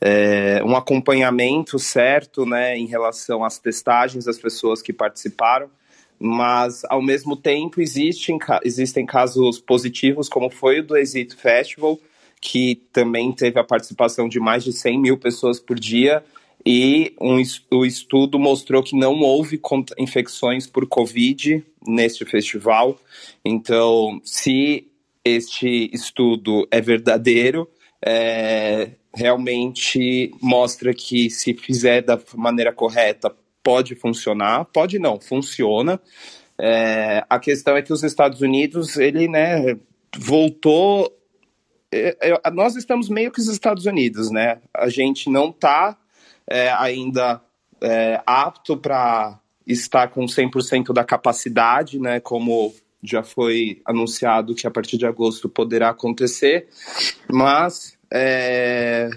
é, 0.00 0.62
um 0.64 0.76
acompanhamento 0.76 1.78
certo 1.78 2.44
né, 2.44 2.76
em 2.76 2.86
relação 2.86 3.44
às 3.44 3.58
testagens 3.58 4.24
das 4.24 4.38
pessoas 4.38 4.82
que 4.82 4.92
participaram, 4.92 5.70
mas 6.18 6.82
ao 6.86 7.00
mesmo 7.00 7.36
tempo 7.36 7.80
existem, 7.80 8.38
existem 8.64 9.06
casos 9.06 9.60
positivos, 9.60 10.28
como 10.28 10.50
foi 10.50 10.80
o 10.80 10.82
do 10.82 10.96
Exit 10.96 11.36
Festival, 11.36 11.98
que 12.40 12.76
também 12.92 13.32
teve 13.32 13.58
a 13.58 13.64
participação 13.64 14.28
de 14.28 14.38
mais 14.38 14.64
de 14.64 14.72
100 14.72 15.00
mil 15.00 15.18
pessoas 15.18 15.58
por 15.58 15.78
dia, 15.78 16.24
e 16.64 17.14
um, 17.20 17.40
o 17.70 17.86
estudo 17.86 18.38
mostrou 18.40 18.82
que 18.82 18.96
não 18.96 19.20
houve 19.20 19.60
infecções 19.96 20.66
por 20.66 20.86
Covid 20.88 21.64
neste 21.86 22.24
festival. 22.24 22.98
Então, 23.44 24.20
se 24.24 24.88
este 25.24 25.88
estudo 25.92 26.66
é 26.70 26.80
verdadeiro, 26.80 27.68
é, 28.04 28.90
realmente 29.14 30.32
mostra 30.42 30.92
que 30.92 31.30
se 31.30 31.54
fizer 31.54 32.02
da 32.02 32.18
maneira 32.34 32.72
correta 32.72 33.32
pode 33.62 33.94
funcionar, 33.94 34.64
pode 34.66 34.98
não, 34.98 35.20
funciona. 35.20 36.00
É, 36.58 37.24
a 37.28 37.38
questão 37.38 37.76
é 37.76 37.82
que 37.82 37.92
os 37.92 38.02
Estados 38.02 38.40
Unidos, 38.40 38.96
ele, 38.96 39.28
né, 39.28 39.76
voltou. 40.16 41.12
É, 41.92 42.16
é, 42.20 42.50
nós 42.50 42.76
estamos 42.76 43.08
meio 43.08 43.30
que 43.30 43.40
os 43.40 43.48
Estados 43.48 43.86
Unidos, 43.86 44.30
né? 44.30 44.60
A 44.74 44.88
gente 44.88 45.30
não 45.30 45.50
está 45.50 45.96
é, 46.48 46.70
ainda 46.72 47.40
é, 47.80 48.20
apto 48.26 48.76
para 48.76 49.38
estar 49.66 50.08
com 50.08 50.24
100% 50.26 50.92
da 50.92 51.04
capacidade, 51.04 51.98
né? 51.98 52.20
Como 52.20 52.74
já 53.02 53.22
foi 53.22 53.80
anunciado 53.84 54.54
que 54.54 54.66
a 54.66 54.70
partir 54.70 54.98
de 54.98 55.06
agosto 55.06 55.48
poderá 55.48 55.90
acontecer, 55.90 56.68
mas 57.30 57.96
é, 58.12 59.10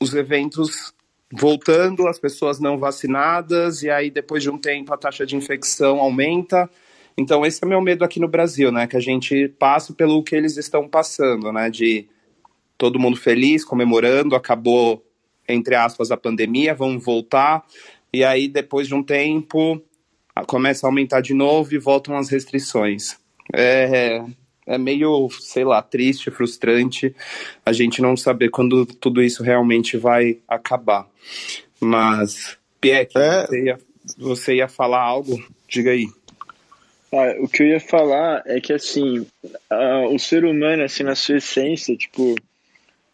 os 0.00 0.14
eventos 0.14 0.92
voltando, 1.32 2.06
as 2.06 2.18
pessoas 2.18 2.60
não 2.60 2.78
vacinadas, 2.78 3.82
e 3.82 3.90
aí 3.90 4.10
depois 4.10 4.42
de 4.42 4.50
um 4.50 4.58
tempo 4.58 4.92
a 4.92 4.98
taxa 4.98 5.24
de 5.24 5.36
infecção 5.36 5.98
aumenta. 5.98 6.68
Então 7.16 7.44
esse 7.44 7.62
é 7.62 7.66
meu 7.66 7.80
medo 7.80 8.04
aqui 8.04 8.18
no 8.20 8.28
Brasil, 8.28 8.72
né? 8.72 8.86
Que 8.86 8.96
a 8.96 9.00
gente 9.00 9.48
passe 9.58 9.92
pelo 9.92 10.22
que 10.22 10.34
eles 10.34 10.56
estão 10.56 10.88
passando, 10.88 11.52
né? 11.52 11.68
De 11.68 12.06
todo 12.76 12.98
mundo 12.98 13.16
feliz, 13.16 13.64
comemorando, 13.64 14.34
acabou, 14.34 15.04
entre 15.48 15.74
aspas, 15.74 16.10
a 16.10 16.16
pandemia, 16.16 16.74
vamos 16.74 17.04
voltar. 17.04 17.64
E 18.12 18.24
aí, 18.24 18.48
depois 18.48 18.88
de 18.88 18.94
um 18.94 19.02
tempo, 19.02 19.80
começa 20.46 20.86
a 20.86 20.88
aumentar 20.88 21.20
de 21.20 21.34
novo 21.34 21.74
e 21.74 21.78
voltam 21.78 22.16
as 22.16 22.28
restrições. 22.28 23.16
É, 23.54 24.22
é 24.66 24.78
meio, 24.78 25.28
sei 25.40 25.64
lá, 25.64 25.82
triste, 25.82 26.30
frustrante 26.30 27.14
a 27.64 27.72
gente 27.72 28.00
não 28.00 28.16
saber 28.16 28.50
quando 28.50 28.86
tudo 28.86 29.22
isso 29.22 29.42
realmente 29.42 29.96
vai 29.96 30.38
acabar. 30.46 31.06
Mas, 31.80 32.56
Pierre, 32.80 33.08
é... 33.14 33.46
você, 33.46 33.64
ia, 33.64 33.78
você 34.18 34.54
ia 34.56 34.68
falar 34.68 35.00
algo? 35.00 35.42
Diga 35.68 35.90
aí. 35.90 36.06
Ah, 37.12 37.36
o 37.40 37.48
que 37.48 37.62
eu 37.62 37.66
ia 37.66 37.80
falar 37.80 38.42
é 38.46 38.60
que, 38.60 38.72
assim, 38.72 39.26
a, 39.68 40.06
o 40.08 40.18
ser 40.18 40.44
humano, 40.44 40.82
assim, 40.82 41.02
na 41.02 41.14
sua 41.14 41.36
essência, 41.36 41.96
tipo, 41.96 42.34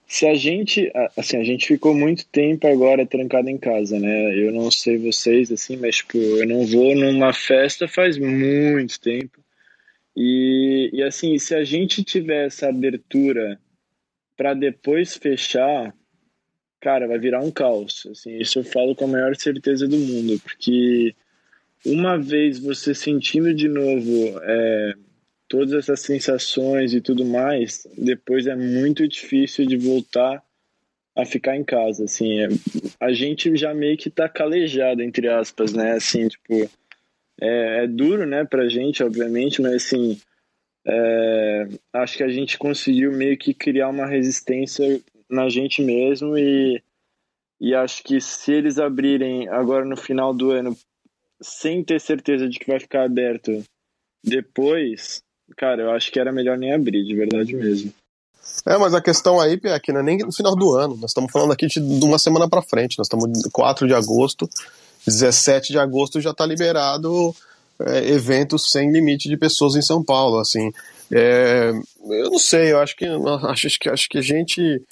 se 0.07 0.27
a 0.27 0.35
gente, 0.35 0.91
assim, 1.17 1.37
a 1.37 1.45
gente 1.45 1.67
ficou 1.67 1.95
muito 1.95 2.27
tempo 2.27 2.67
agora 2.67 3.05
trancado 3.05 3.51
em 3.51 3.59
casa, 3.59 3.99
né? 3.99 4.35
Eu 4.35 4.53
não 4.53 4.71
sei 4.71 4.97
vocês, 4.99 5.51
assim, 5.51 5.77
mas, 5.77 5.97
tipo, 5.97 6.17
eu 6.17 6.47
não 6.47 6.65
vou 6.65 6.95
numa 6.95 7.33
festa 7.33 7.89
faz 7.89 8.17
muito 8.17 9.01
tempo. 9.01 9.39
E, 10.17 10.91
e 10.93 11.03
assim, 11.03 11.39
se 11.39 11.55
a 11.55 11.63
gente 11.63 12.03
tiver 12.03 12.47
essa 12.47 12.69
abertura 12.69 13.61
para 14.37 14.55
depois 14.55 15.17
fechar, 15.17 15.95
cara, 16.81 17.07
vai 17.07 17.19
virar 17.19 17.41
um 17.41 17.51
caos. 17.51 18.07
Assim, 18.11 18.37
isso 18.39 18.61
eu 18.61 18.65
falo 18.65 18.97
com 18.97 19.05
a 19.05 19.09
maior 19.09 19.37
certeza 19.37 19.87
do 19.87 19.97
mundo, 19.97 20.41
porque 20.41 21.15
uma 21.85 22.19
vez 22.19 22.59
você 22.59 22.95
sentindo 22.95 23.55
de 23.55 23.69
novo 23.69 24.41
é, 24.43 24.95
todas 25.49 25.73
essas 25.73 26.01
sensações 26.01 26.93
e 26.93 27.01
tudo 27.01 27.25
mais, 27.25 27.87
depois 27.97 28.47
é 28.47 28.55
muito 28.55 29.07
difícil 29.09 29.67
de 29.67 29.77
voltar 29.77 30.43
a 31.17 31.25
ficar 31.25 31.57
em 31.57 31.65
casa, 31.65 32.05
assim, 32.05 32.41
é, 32.41 32.49
a 33.01 33.13
gente 33.13 33.57
já 33.57 33.75
meio 33.75 33.97
que 33.97 34.09
tá 34.09 34.29
calejado, 34.29 35.03
entre 35.03 35.29
aspas, 35.29 35.73
né, 35.73 35.93
assim, 35.93 36.29
tipo, 36.29 36.71
é, 37.41 37.85
é 37.85 37.87
duro, 37.89 38.25
né, 38.25 38.45
pra 38.45 38.69
gente, 38.69 39.03
obviamente, 39.03 39.61
mas 39.61 39.75
assim, 39.75 40.21
é, 40.87 41.69
acho 41.93 42.17
que 42.17 42.23
a 42.23 42.29
gente 42.29 42.57
conseguiu 42.57 43.11
meio 43.13 43.37
que 43.37 43.53
criar 43.53 43.89
uma 43.89 44.07
resistência 44.07 45.01
na 45.29 45.49
gente 45.49 45.83
mesmo 45.83 46.39
e, 46.39 46.83
e 47.61 47.75
acho 47.75 48.03
que 48.05 48.21
se 48.21 48.53
eles 48.53 48.79
abrirem 48.79 49.49
agora 49.49 49.85
no 49.85 49.97
final 49.97 50.33
do 50.33 50.51
ano 50.51 50.77
sem 51.41 51.85
ter 51.85 52.01
certeza 52.01 52.49
de 52.49 52.59
que 52.59 52.67
vai 52.67 52.81
ficar 52.81 53.05
aberto 53.05 53.63
depois, 54.25 55.23
Cara, 55.57 55.83
eu 55.83 55.91
acho 55.91 56.11
que 56.13 56.21
era 56.21 56.33
melhor 56.33 56.59
nem 56.59 56.75
abrir, 56.75 57.05
de 57.05 57.15
verdade 57.15 57.55
mesmo. 57.55 57.93
É, 58.67 58.77
mas 58.77 58.95
a 58.95 59.01
questão 59.01 59.41
aí, 59.41 59.57
Pia, 59.57 59.79
que 59.81 59.93
não 59.93 60.01
é 60.01 60.03
nem 60.03 60.19
no 60.19 60.33
final 60.33 60.55
do 60.55 60.75
ano. 60.75 60.97
Nós 60.97 61.11
estamos 61.11 61.31
falando 61.31 61.53
aqui 61.53 61.67
de 61.67 62.05
uma 62.05 62.19
semana 62.19 62.49
para 62.49 62.63
frente. 62.63 62.99
Nós 62.99 63.07
estamos 63.07 63.29
4 63.53 63.87
de 63.87 63.95
agosto, 63.95 64.49
17 65.07 65.73
de 65.73 65.79
agosto 65.79 66.21
já 66.21 66.31
está 66.31 66.45
liberado 66.45 67.35
é, 67.81 68.09
eventos 68.11 68.71
sem 68.71 68.91
limite 68.91 69.29
de 69.29 69.37
pessoas 69.37 69.75
em 69.75 69.83
São 69.83 70.03
Paulo. 70.03 70.39
Assim, 70.39 70.71
é, 71.11 71.73
eu 72.05 72.31
não 72.31 72.39
sei, 72.39 72.73
eu 72.73 72.81
acho 72.81 72.97
que 72.97 73.07
acho 73.07 73.79
que 73.79 73.89
acho 73.89 74.09
que 74.09 74.19
a 74.19 74.23
gente, 74.23 74.83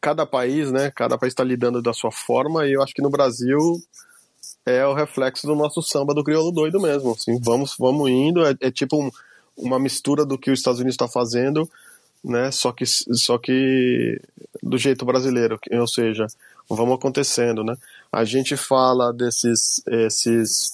cada 0.00 0.26
país, 0.26 0.70
né? 0.70 0.90
Cada 0.94 1.18
país 1.18 1.32
está 1.32 1.44
lidando 1.44 1.82
da 1.82 1.92
sua 1.92 2.10
forma 2.10 2.66
e 2.66 2.72
eu 2.72 2.82
acho 2.82 2.94
que 2.94 3.02
no 3.02 3.10
Brasil 3.10 3.80
é 4.66 4.86
o 4.86 4.94
reflexo 4.94 5.46
do 5.46 5.54
nosso 5.54 5.82
samba 5.82 6.14
do 6.14 6.24
crioulo 6.24 6.50
doido 6.50 6.80
mesmo. 6.80 7.12
Assim, 7.12 7.38
vamos, 7.40 7.74
vamos 7.78 8.10
indo. 8.10 8.44
É, 8.46 8.56
é 8.60 8.70
tipo 8.70 9.02
um 9.02 9.10
uma 9.56 9.78
mistura 9.78 10.24
do 10.24 10.38
que 10.38 10.50
os 10.50 10.58
Estados 10.58 10.80
Unidos 10.80 10.94
está 10.94 11.08
fazendo, 11.08 11.68
né? 12.22 12.50
Só 12.50 12.72
que, 12.72 12.84
só 12.86 13.38
que 13.38 14.20
do 14.62 14.76
jeito 14.78 15.04
brasileiro, 15.04 15.58
ou 15.72 15.86
seja, 15.86 16.26
vamos 16.68 16.94
acontecendo, 16.94 17.62
né? 17.62 17.76
A 18.10 18.24
gente 18.24 18.56
fala 18.56 19.12
desses, 19.12 19.82
esses, 19.86 20.72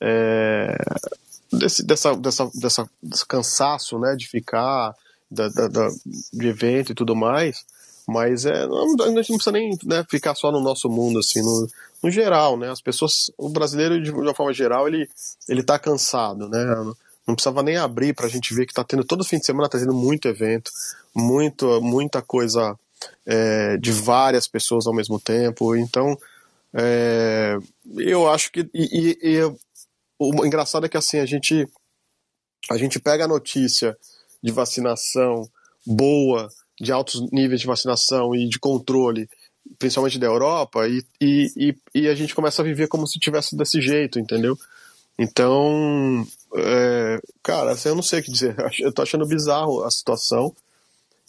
é, 0.00 0.76
desse, 1.52 1.84
dessa, 1.84 2.14
dessa, 2.16 2.50
dessa, 2.54 2.90
desse 3.02 3.26
cansaço, 3.26 3.98
né? 3.98 4.14
De 4.16 4.28
ficar, 4.28 4.94
da, 5.30 5.48
da, 5.48 5.68
da, 5.68 5.88
de 6.32 6.48
evento 6.48 6.92
e 6.92 6.94
tudo 6.94 7.14
mais, 7.14 7.64
mas 8.08 8.46
é, 8.46 8.66
não, 8.66 8.94
a 9.02 9.06
gente 9.08 9.28
não 9.28 9.36
precisa 9.36 9.52
nem 9.52 9.78
né, 9.84 10.02
ficar 10.08 10.34
só 10.34 10.50
no 10.50 10.60
nosso 10.60 10.88
mundo, 10.88 11.18
assim, 11.18 11.42
no, 11.42 11.68
no 12.02 12.10
geral, 12.10 12.56
né? 12.56 12.70
As 12.70 12.80
pessoas, 12.80 13.30
o 13.36 13.50
brasileiro 13.50 14.02
de 14.02 14.10
uma 14.10 14.32
forma 14.32 14.54
geral, 14.54 14.88
ele 14.88 15.06
ele 15.46 15.60
está 15.60 15.78
cansado, 15.78 16.48
né? 16.48 16.64
não 17.26 17.34
precisava 17.34 17.62
nem 17.62 17.76
abrir 17.76 18.14
para 18.14 18.24
a 18.24 18.28
gente 18.30 18.54
ver 18.54 18.64
que 18.64 18.72
está 18.72 18.82
tendo 18.82 19.04
todo 19.04 19.22
fim 19.22 19.36
de 19.38 19.44
semana 19.44 19.66
está 19.66 19.78
tendo 19.78 19.92
muito 19.92 20.26
evento, 20.26 20.70
muito, 21.14 21.82
muita 21.82 22.22
coisa 22.22 22.74
é, 23.26 23.76
de 23.76 23.92
várias 23.92 24.48
pessoas 24.48 24.86
ao 24.86 24.94
mesmo 24.94 25.20
tempo. 25.20 25.76
Então, 25.76 26.16
é, 26.72 27.58
eu 27.98 28.30
acho 28.30 28.50
que 28.50 28.60
e, 28.72 29.18
e, 29.22 29.36
e, 29.36 29.42
o 30.18 30.46
engraçado 30.46 30.86
é 30.86 30.88
que 30.88 30.96
assim 30.96 31.18
a 31.18 31.26
gente 31.26 31.68
a 32.70 32.78
gente 32.78 32.98
pega 32.98 33.24
a 33.26 33.28
notícia 33.28 33.94
de 34.42 34.50
vacinação 34.50 35.46
boa, 35.86 36.48
de 36.80 36.92
altos 36.92 37.20
níveis 37.32 37.60
de 37.60 37.66
vacinação 37.66 38.34
e 38.34 38.48
de 38.48 38.58
controle, 38.58 39.28
principalmente 39.78 40.18
da 40.18 40.26
Europa, 40.26 40.88
e, 40.88 41.02
e, 41.20 41.74
e, 41.94 42.08
a 42.08 42.14
gente 42.14 42.34
começa 42.34 42.62
a 42.62 42.64
viver 42.64 42.88
como 42.88 43.06
se 43.06 43.18
tivesse 43.18 43.56
desse 43.56 43.80
jeito, 43.80 44.18
entendeu? 44.18 44.56
Então, 45.18 46.24
é, 46.56 47.18
cara, 47.42 47.72
assim, 47.72 47.88
eu 47.88 47.94
não 47.94 48.02
sei 48.02 48.20
o 48.20 48.22
que 48.22 48.30
dizer. 48.30 48.54
Eu 48.78 48.92
tô 48.92 49.02
achando 49.02 49.26
bizarro 49.26 49.82
a 49.82 49.90
situação. 49.90 50.54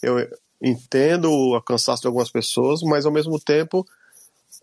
Eu 0.00 0.16
entendo 0.62 1.30
o 1.30 1.60
cansaço 1.60 2.02
de 2.02 2.06
algumas 2.06 2.30
pessoas, 2.30 2.80
mas 2.82 3.04
ao 3.04 3.12
mesmo 3.12 3.38
tempo 3.40 3.84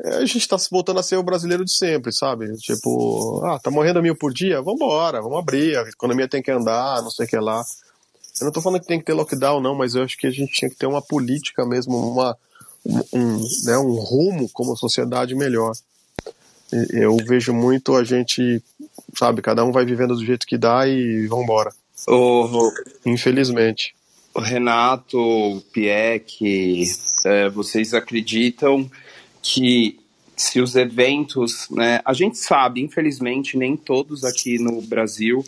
é, 0.03 0.17
a 0.17 0.25
gente 0.25 0.47
tá 0.47 0.55
voltando 0.71 0.99
a 0.99 1.03
ser 1.03 1.17
o 1.17 1.23
brasileiro 1.23 1.65
de 1.65 1.75
sempre, 1.75 2.13
sabe? 2.13 2.55
Tipo, 2.57 3.41
ah, 3.45 3.59
tá 3.59 3.71
morrendo 3.71 4.01
mil 4.01 4.15
por 4.15 4.31
dia? 4.31 4.61
Vambora, 4.61 5.21
vamos 5.21 5.39
abrir, 5.39 5.77
a 5.77 5.81
economia 5.81 6.27
tem 6.27 6.41
que 6.41 6.51
andar, 6.51 7.01
não 7.01 7.09
sei 7.09 7.25
o 7.25 7.29
que 7.29 7.37
lá. 7.37 7.63
Eu 8.39 8.45
não 8.45 8.51
tô 8.51 8.61
falando 8.61 8.81
que 8.81 8.87
tem 8.87 8.99
que 8.99 9.05
ter 9.05 9.13
lockdown, 9.13 9.61
não, 9.61 9.75
mas 9.75 9.95
eu 9.95 10.03
acho 10.03 10.17
que 10.17 10.27
a 10.27 10.31
gente 10.31 10.53
tinha 10.53 10.69
que 10.69 10.77
ter 10.77 10.85
uma 10.87 11.01
política 11.01 11.65
mesmo, 11.65 11.97
uma, 11.97 12.37
um, 13.13 13.37
né, 13.63 13.77
um 13.77 13.95
rumo 13.95 14.49
como 14.53 14.75
sociedade 14.75 15.35
melhor. 15.35 15.73
Eu 16.91 17.15
vejo 17.25 17.53
muito 17.53 17.95
a 17.95 18.03
gente 18.03 18.61
sabe? 19.15 19.41
Cada 19.41 19.63
um 19.63 19.71
vai 19.71 19.85
vivendo 19.85 20.15
do 20.15 20.25
jeito 20.25 20.45
que 20.45 20.57
dá 20.57 20.87
e 20.87 21.27
vambora. 21.27 21.71
O, 22.07 22.71
Infelizmente. 23.05 23.95
O 24.33 24.39
Renato, 24.39 25.17
o 25.19 25.61
Pieck, 25.73 26.85
é, 27.25 27.49
vocês 27.49 27.93
acreditam 27.93 28.89
que 29.41 29.99
se 30.35 30.61
os 30.61 30.75
eventos, 30.75 31.67
né, 31.71 31.99
a 32.05 32.13
gente 32.13 32.37
sabe, 32.37 32.81
infelizmente, 32.81 33.57
nem 33.57 33.75
todos 33.75 34.23
aqui 34.23 34.59
no 34.59 34.79
Brasil 34.81 35.43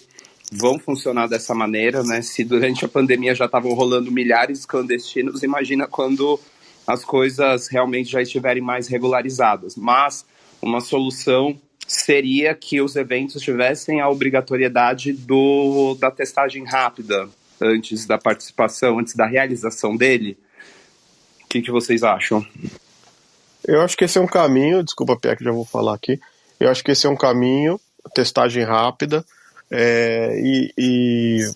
vão 0.51 0.79
funcionar 0.79 1.27
dessa 1.27 1.53
maneira, 1.53 2.03
né? 2.03 2.21
Se 2.21 2.43
durante 2.43 2.83
a 2.85 2.87
pandemia 2.87 3.35
já 3.35 3.45
estavam 3.45 3.73
rolando 3.73 4.11
milhares 4.11 4.61
de 4.61 4.67
clandestinos, 4.67 5.43
imagina 5.43 5.87
quando 5.87 6.39
as 6.87 7.05
coisas 7.05 7.67
realmente 7.67 8.09
já 8.11 8.21
estiverem 8.21 8.61
mais 8.61 8.87
regularizadas. 8.87 9.75
Mas 9.75 10.25
uma 10.61 10.81
solução 10.81 11.59
seria 11.87 12.53
que 12.53 12.81
os 12.81 12.95
eventos 12.95 13.41
tivessem 13.41 13.99
a 13.99 14.09
obrigatoriedade 14.09 15.11
do, 15.13 15.95
da 15.99 16.11
testagem 16.11 16.63
rápida 16.65 17.29
antes 17.61 18.05
da 18.05 18.17
participação, 18.17 18.99
antes 18.99 19.15
da 19.15 19.25
realização 19.25 19.95
dele. 19.95 20.37
O 21.43 21.47
que, 21.47 21.61
que 21.61 21.71
vocês 21.71 22.03
acham? 22.03 22.45
Eu 23.67 23.81
acho 23.81 23.97
que 23.97 24.05
esse 24.05 24.17
é 24.17 24.21
um 24.21 24.27
caminho, 24.27 24.83
desculpa, 24.83 25.17
Pia, 25.17 25.35
que 25.35 25.43
já 25.43 25.51
vou 25.51 25.65
falar 25.65 25.95
aqui. 25.95 26.19
Eu 26.59 26.69
acho 26.69 26.83
que 26.83 26.91
esse 26.91 27.05
é 27.05 27.09
um 27.09 27.15
caminho, 27.15 27.79
testagem 28.13 28.63
rápida, 28.63 29.25
é, 29.71 30.39
e, 30.41 30.73
e, 30.77 31.51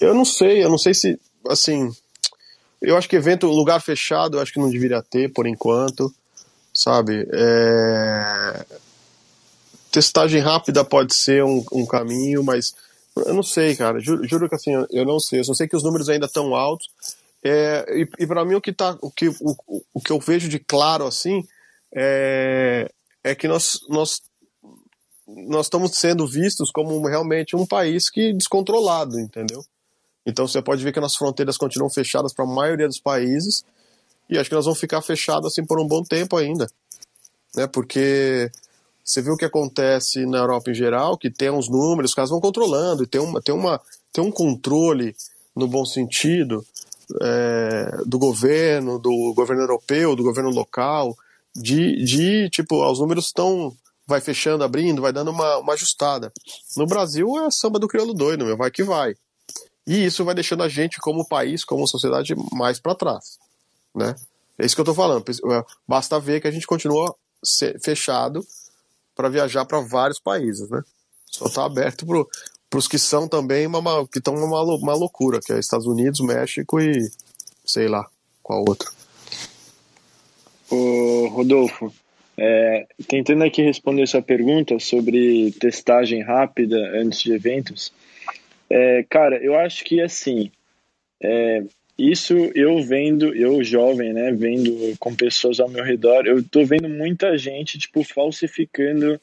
eu 0.00 0.14
não 0.14 0.24
sei, 0.24 0.64
eu 0.64 0.68
não 0.68 0.78
sei 0.78 0.94
se, 0.94 1.18
assim, 1.48 1.90
eu 2.80 2.96
acho 2.96 3.08
que 3.08 3.16
evento, 3.16 3.46
lugar 3.46 3.80
fechado, 3.80 4.36
eu 4.36 4.40
acho 4.42 4.52
que 4.52 4.58
não 4.58 4.70
deveria 4.70 5.02
ter 5.02 5.32
por 5.32 5.46
enquanto, 5.46 6.12
sabe? 6.72 7.26
É, 7.32 8.66
testagem 9.90 10.40
rápida 10.40 10.84
pode 10.84 11.14
ser 11.14 11.44
um, 11.44 11.64
um 11.72 11.86
caminho, 11.86 12.42
mas 12.42 12.74
eu 13.16 13.32
não 13.32 13.42
sei, 13.42 13.76
cara. 13.76 14.00
Juro, 14.00 14.26
juro, 14.26 14.48
que 14.48 14.56
assim, 14.56 14.72
eu 14.90 15.04
não 15.04 15.20
sei. 15.20 15.40
Eu 15.40 15.44
só 15.44 15.54
sei 15.54 15.68
que 15.68 15.76
os 15.76 15.84
números 15.84 16.08
ainda 16.08 16.26
estão 16.26 16.54
altos. 16.54 16.90
É, 17.44 17.84
e, 17.90 18.08
e 18.18 18.26
para 18.26 18.44
mim 18.44 18.54
o 18.54 18.60
que 18.60 18.72
tá, 18.72 18.96
o 19.00 19.10
que, 19.10 19.28
o, 19.28 19.56
o 19.92 20.00
que 20.00 20.10
eu 20.10 20.18
vejo 20.18 20.48
de 20.48 20.58
claro 20.58 21.06
assim 21.06 21.46
é, 21.94 22.90
é 23.22 23.34
que 23.34 23.46
nós, 23.46 23.80
nós 23.88 24.22
nós 25.26 25.66
estamos 25.66 25.92
sendo 25.92 26.26
vistos 26.26 26.70
como 26.70 27.06
realmente 27.06 27.56
um 27.56 27.66
país 27.66 28.10
que 28.10 28.32
descontrolado, 28.32 29.18
entendeu? 29.18 29.64
Então 30.26 30.46
você 30.46 30.62
pode 30.62 30.82
ver 30.82 30.92
que 30.92 31.00
nossas 31.00 31.16
fronteiras 31.16 31.56
continuam 31.56 31.90
fechadas 31.90 32.32
para 32.32 32.44
a 32.44 32.48
maioria 32.48 32.86
dos 32.86 33.00
países 33.00 33.64
e 34.28 34.38
acho 34.38 34.48
que 34.48 34.54
nós 34.54 34.64
vamos 34.64 34.80
ficar 34.80 35.02
fechados 35.02 35.52
assim 35.52 35.64
por 35.64 35.80
um 35.80 35.86
bom 35.86 36.02
tempo 36.02 36.36
ainda, 36.36 36.66
né? 37.54 37.66
Porque 37.66 38.50
você 39.04 39.20
viu 39.20 39.34
o 39.34 39.36
que 39.36 39.44
acontece 39.44 40.24
na 40.24 40.38
Europa 40.38 40.70
em 40.70 40.74
geral, 40.74 41.18
que 41.18 41.30
tem 41.30 41.50
uns 41.50 41.68
números, 41.68 42.10
os 42.10 42.14
caras 42.14 42.30
vão 42.30 42.40
controlando, 42.40 43.02
e 43.02 43.06
tem, 43.06 43.20
uma, 43.20 43.40
tem, 43.42 43.54
uma, 43.54 43.78
tem 44.10 44.24
um 44.24 44.30
controle, 44.30 45.14
no 45.54 45.68
bom 45.68 45.84
sentido, 45.84 46.64
é, 47.20 47.98
do 48.06 48.18
governo, 48.18 48.98
do 48.98 49.34
governo 49.34 49.62
europeu, 49.62 50.16
do 50.16 50.22
governo 50.22 50.48
local, 50.48 51.14
de, 51.54 52.02
de 52.02 52.48
tipo, 52.48 52.82
os 52.90 52.98
números 52.98 53.26
estão. 53.26 53.76
Vai 54.06 54.20
fechando, 54.20 54.64
abrindo, 54.64 55.02
vai 55.02 55.12
dando 55.12 55.30
uma, 55.30 55.58
uma 55.58 55.72
ajustada. 55.72 56.32
No 56.76 56.86
Brasil 56.86 57.26
é 57.38 57.50
samba 57.50 57.78
do 57.78 57.88
crioulo 57.88 58.12
doido, 58.12 58.44
meu, 58.44 58.56
vai 58.56 58.70
que 58.70 58.82
vai. 58.82 59.14
E 59.86 60.04
isso 60.04 60.24
vai 60.24 60.34
deixando 60.34 60.62
a 60.62 60.68
gente, 60.68 60.98
como 60.98 61.26
país, 61.26 61.64
como 61.64 61.86
sociedade, 61.86 62.34
mais 62.52 62.80
para 62.80 62.94
trás. 62.94 63.38
Né? 63.94 64.14
É 64.58 64.64
isso 64.64 64.74
que 64.74 64.80
eu 64.80 64.84
estou 64.84 64.94
falando. 64.94 65.24
Basta 65.86 66.18
ver 66.20 66.40
que 66.40 66.48
a 66.48 66.50
gente 66.50 66.66
continua 66.66 67.14
fechado 67.82 68.44
para 69.14 69.28
viajar 69.28 69.64
para 69.64 69.80
vários 69.80 70.18
países, 70.18 70.68
né? 70.70 70.82
Só 71.30 71.46
está 71.46 71.64
aberto 71.64 72.06
para 72.06 72.78
os 72.78 72.88
que 72.88 72.98
são 72.98 73.28
também 73.28 73.66
uma, 73.66 74.06
que 74.06 74.18
estão 74.18 74.34
uma, 74.34 74.62
uma 74.62 74.94
loucura, 74.94 75.40
que 75.40 75.52
é 75.52 75.58
Estados 75.58 75.86
Unidos, 75.86 76.20
México 76.20 76.80
e 76.80 77.10
sei 77.64 77.88
lá 77.88 78.08
qual 78.42 78.64
outro. 78.66 78.92
Ô, 80.70 81.28
Rodolfo, 81.28 81.92
é, 82.36 82.86
tentando 83.06 83.44
aqui 83.44 83.62
responder 83.62 84.06
sua 84.06 84.22
pergunta 84.22 84.78
sobre 84.78 85.52
testagem 85.52 86.22
rápida 86.22 86.76
antes 86.94 87.22
de 87.22 87.32
eventos, 87.32 87.92
é, 88.68 89.04
cara, 89.04 89.36
eu 89.36 89.56
acho 89.56 89.84
que 89.84 90.00
assim, 90.00 90.50
é, 91.22 91.62
isso 91.96 92.34
eu 92.54 92.82
vendo, 92.82 93.34
eu 93.34 93.62
jovem, 93.62 94.12
né, 94.12 94.32
vendo 94.32 94.96
com 94.98 95.14
pessoas 95.14 95.60
ao 95.60 95.68
meu 95.68 95.84
redor, 95.84 96.26
eu 96.26 96.42
tô 96.42 96.64
vendo 96.64 96.88
muita 96.88 97.38
gente, 97.38 97.78
tipo, 97.78 98.02
falsificando 98.02 99.20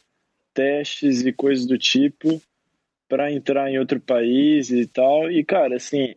testes 0.54 1.22
e 1.22 1.32
coisas 1.34 1.66
do 1.66 1.78
tipo 1.78 2.42
para 3.10 3.32
entrar 3.32 3.70
em 3.70 3.78
outro 3.78 4.00
país 4.00 4.70
e 4.70 4.86
tal. 4.86 5.30
E, 5.30 5.44
cara, 5.44 5.76
assim, 5.76 6.16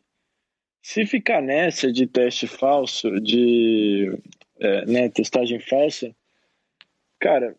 se 0.81 1.05
ficar 1.05 1.43
nessa 1.43 1.93
de 1.93 2.07
teste 2.07 2.47
falso, 2.47 3.21
de 3.21 4.17
é, 4.61 4.87
né, 4.87 5.09
testagem 5.09 5.59
falsa, 5.59 6.15
cara, 7.25 7.57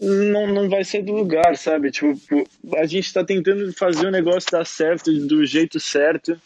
não, 0.00 0.46
não 0.46 0.70
vai 0.70 0.82
ser 0.84 1.02
do 1.02 1.12
lugar, 1.12 1.54
sabe? 1.54 1.90
Tipo, 1.90 2.18
a 2.76 2.86
gente 2.86 3.04
está 3.06 3.22
tentando 3.22 3.70
fazer 3.74 4.06
o 4.06 4.10
negócio 4.10 4.50
dar 4.50 4.64
certo 4.64 5.12
do 5.12 5.44
jeito 5.44 5.78
certo 5.78 6.40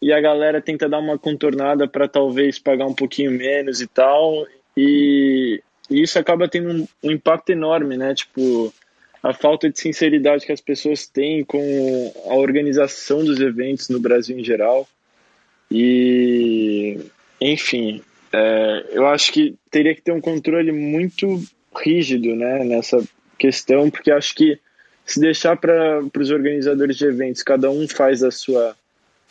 e 0.00 0.12
a 0.12 0.20
galera 0.20 0.62
tenta 0.62 0.88
dar 0.88 1.00
uma 1.00 1.18
contornada 1.18 1.88
para 1.88 2.06
talvez 2.06 2.60
pagar 2.60 2.86
um 2.86 2.94
pouquinho 2.94 3.32
menos 3.32 3.80
e 3.80 3.88
tal. 3.88 4.46
E, 4.76 5.60
e 5.90 6.00
isso 6.00 6.16
acaba 6.16 6.48
tendo 6.48 6.70
um, 6.70 6.88
um 7.02 7.10
impacto 7.10 7.50
enorme, 7.50 7.96
né? 7.96 8.14
Tipo, 8.14 8.72
a 9.20 9.34
falta 9.34 9.68
de 9.68 9.80
sinceridade 9.80 10.46
que 10.46 10.52
as 10.52 10.60
pessoas 10.60 11.08
têm 11.08 11.44
com 11.44 12.12
a 12.30 12.36
organização 12.36 13.24
dos 13.24 13.40
eventos 13.40 13.88
no 13.88 13.98
Brasil 13.98 14.38
em 14.38 14.44
geral. 14.44 14.88
E, 15.68 17.00
enfim, 17.40 18.00
é, 18.36 18.86
eu 18.90 19.06
acho 19.06 19.32
que 19.32 19.56
teria 19.70 19.94
que 19.94 20.02
ter 20.02 20.12
um 20.12 20.20
controle 20.20 20.70
muito 20.70 21.42
rígido 21.74 22.36
né, 22.36 22.64
nessa 22.64 23.02
questão, 23.38 23.90
porque 23.90 24.10
acho 24.10 24.34
que 24.34 24.58
se 25.06 25.18
deixar 25.18 25.56
para 25.56 26.02
os 26.18 26.30
organizadores 26.30 26.98
de 26.98 27.06
eventos, 27.06 27.42
cada 27.42 27.70
um 27.70 27.88
faz 27.88 28.22
a 28.22 28.30
sua 28.30 28.76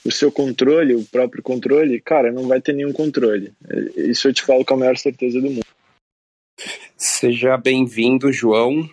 o 0.03 0.11
seu 0.11 0.31
controle, 0.31 0.93
o 0.93 1.03
próprio 1.03 1.41
controle, 1.41 1.99
cara, 1.99 2.31
não 2.31 2.47
vai 2.47 2.61
ter 2.61 2.73
nenhum 2.73 2.93
controle. 2.93 3.53
Isso 3.95 4.27
eu 4.27 4.33
te 4.33 4.43
falo 4.43 4.63
com 4.63 4.75
a 4.75 4.77
maior 4.77 4.97
certeza 4.97 5.41
do 5.41 5.49
mundo. 5.49 5.65
Seja 6.95 7.57
bem-vindo, 7.57 8.31
João. 8.31 8.87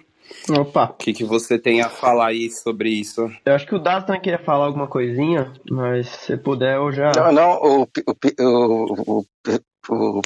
Opa. 0.49 0.87
O 0.87 0.95
que, 0.95 1.13
que 1.13 1.25
você 1.25 1.59
tem 1.59 1.83
a 1.83 1.91
falar 1.91 2.29
aí 2.29 2.51
sobre 2.51 2.89
isso? 2.89 3.31
Eu 3.45 3.55
acho 3.55 3.67
que 3.67 3.75
o 3.75 3.79
Das 3.79 4.05
também 4.05 4.23
queria 4.23 4.39
falar 4.39 4.65
alguma 4.65 4.87
coisinha, 4.87 5.53
mas 5.71 6.09
se 6.09 6.37
puder 6.39 6.77
eu 6.77 6.91
já. 6.91 7.13
Não, 7.15 7.31
não, 7.31 7.51
o, 7.63 7.83
o, 7.83 7.87
o, 8.41 9.19
o 9.19 9.25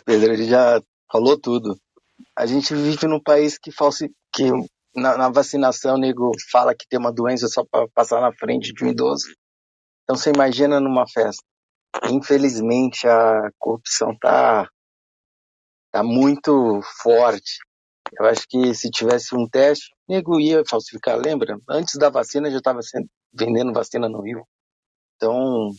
Pedro 0.05 0.33
ele 0.33 0.45
já 0.45 0.81
falou 1.11 1.39
tudo. 1.39 1.79
A 2.37 2.47
gente 2.47 2.75
vive 2.75 3.07
num 3.07 3.23
país 3.23 3.59
que, 3.59 3.71
falsi, 3.73 4.11
que 4.33 4.51
na, 4.95 5.17
na 5.17 5.29
vacinação 5.29 5.95
o 5.95 5.99
nego 5.99 6.31
fala 6.51 6.75
que 6.75 6.87
tem 6.89 6.99
uma 6.99 7.13
doença 7.13 7.47
só 7.49 7.65
para 7.65 7.87
passar 7.95 8.21
na 8.21 8.33
frente 8.33 8.73
de 8.73 8.85
um 8.85 8.89
idoso. 8.89 9.27
Então 10.05 10.17
você 10.17 10.31
imagina 10.31 10.81
numa 10.81 11.07
festa. 11.09 11.43
Infelizmente 12.11 13.07
a 13.07 13.51
corrupção 13.59 14.17
tá, 14.19 14.69
tá 15.93 16.03
muito 16.03 16.81
forte. 17.03 17.59
Eu 18.19 18.27
acho 18.27 18.47
que 18.49 18.75
se 18.75 18.91
tivesse 18.91 19.35
um 19.35 19.49
teste, 19.49 19.91
o 20.09 20.13
nego 20.13 20.41
ia 20.41 20.63
falsificar, 20.69 21.19
lembra? 21.19 21.59
Antes 21.69 21.97
da 21.99 22.09
vacina 22.09 22.51
já 22.51 22.59
estava 22.59 22.81
vendendo 23.33 23.73
vacina 23.73 24.09
no 24.09 24.23
Rio. 24.23 24.47
Então, 25.17 25.71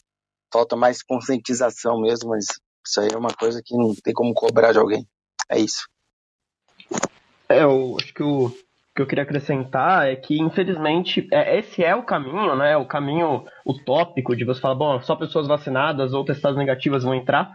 falta 0.52 0.76
mais 0.76 1.02
conscientização 1.02 2.02
mesmo, 2.02 2.30
mas 2.30 2.46
isso 2.88 3.02
aí 3.02 3.10
é 3.14 3.18
uma 3.18 3.34
coisa 3.34 3.62
que 3.64 3.76
não 3.76 3.94
tem 3.96 4.14
como 4.14 4.34
cobrar 4.34 4.72
de 4.72 4.80
alguém. 4.80 5.06
É 5.50 5.60
isso. 5.60 5.88
É, 7.50 7.64
eu 7.64 7.96
acho 8.00 8.14
que 8.14 8.24
o 8.24 8.52
que 8.96 9.02
eu 9.02 9.08
queria 9.08 9.24
acrescentar 9.24 10.08
é 10.08 10.16
que, 10.16 10.40
infelizmente, 10.42 11.28
é, 11.32 11.60
esse 11.60 11.84
é 11.84 11.96
o 11.96 12.04
caminho, 12.04 12.56
né? 12.56 12.76
O 12.78 12.86
caminho 12.86 13.46
utópico 13.66 14.36
de 14.36 14.44
você 14.44 14.60
falar, 14.60 14.76
bom, 14.76 15.02
só 15.02 15.16
pessoas 15.16 15.48
vacinadas 15.48 16.14
ou 16.14 16.26
testadas 16.26 16.58
negativas 16.58 17.04
vão 17.04 17.14
entrar 17.14 17.54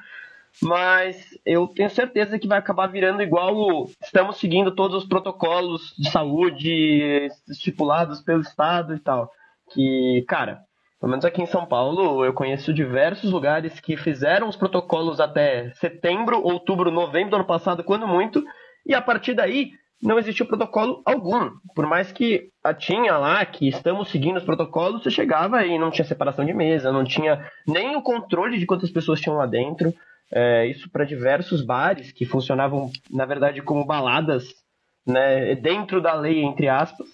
mas 0.60 1.38
eu 1.46 1.66
tenho 1.68 1.88
certeza 1.88 2.38
que 2.38 2.48
vai 2.48 2.58
acabar 2.58 2.86
virando 2.86 3.22
igual 3.22 3.56
o, 3.56 3.90
estamos 4.02 4.38
seguindo 4.38 4.74
todos 4.74 5.02
os 5.02 5.08
protocolos 5.08 5.94
de 5.96 6.10
saúde 6.10 7.28
estipulados 7.48 8.20
pelo 8.20 8.42
Estado 8.42 8.94
e 8.94 8.98
tal. 8.98 9.30
Que, 9.72 10.24
cara, 10.28 10.62
pelo 11.02 11.10
menos 11.10 11.24
aqui 11.24 11.42
em 11.42 11.46
São 11.46 11.66
Paulo, 11.66 12.24
eu 12.24 12.32
conheço 12.32 12.72
diversos 12.72 13.32
lugares 13.32 13.80
que 13.80 13.96
fizeram 13.96 14.48
os 14.48 14.54
protocolos 14.54 15.18
até 15.18 15.72
setembro, 15.72 16.40
outubro, 16.40 16.92
novembro 16.92 17.30
do 17.30 17.36
ano 17.36 17.44
passado, 17.44 17.82
quando 17.82 18.06
muito, 18.06 18.40
e 18.86 18.94
a 18.94 19.02
partir 19.02 19.34
daí 19.34 19.72
não 20.00 20.16
existiu 20.16 20.46
protocolo 20.46 21.02
algum. 21.04 21.50
Por 21.74 21.88
mais 21.88 22.12
que 22.12 22.50
tinha 22.78 23.18
lá 23.18 23.44
que 23.44 23.66
estamos 23.68 24.10
seguindo 24.10 24.36
os 24.36 24.44
protocolos, 24.44 25.02
você 25.02 25.10
chegava 25.10 25.66
e 25.66 25.76
não 25.76 25.90
tinha 25.90 26.04
separação 26.04 26.44
de 26.44 26.54
mesa, 26.54 26.92
não 26.92 27.02
tinha 27.02 27.50
nem 27.66 27.96
o 27.96 28.02
controle 28.02 28.56
de 28.56 28.64
quantas 28.64 28.88
pessoas 28.88 29.20
tinham 29.20 29.36
lá 29.36 29.46
dentro 29.46 29.92
é, 30.32 30.66
isso 30.66 30.88
para 30.88 31.04
diversos 31.04 31.62
bares 31.62 32.12
que 32.12 32.24
funcionavam, 32.24 32.92
na 33.10 33.26
verdade, 33.26 33.60
como 33.60 33.84
baladas, 33.84 34.46
né, 35.04 35.56
dentro 35.56 36.00
da 36.00 36.14
lei, 36.14 36.44
entre 36.44 36.68
aspas. 36.68 37.08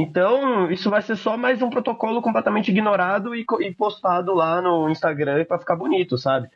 Então, 0.00 0.70
isso 0.70 0.88
vai 0.88 1.02
ser 1.02 1.16
só 1.16 1.36
mais 1.36 1.60
um 1.60 1.68
protocolo 1.68 2.22
completamente 2.22 2.70
ignorado 2.70 3.34
e, 3.34 3.44
e 3.62 3.74
postado 3.74 4.32
lá 4.32 4.62
no 4.62 4.88
Instagram 4.88 5.44
para 5.44 5.58
ficar 5.58 5.74
bonito, 5.74 6.16
sabe? 6.16 6.48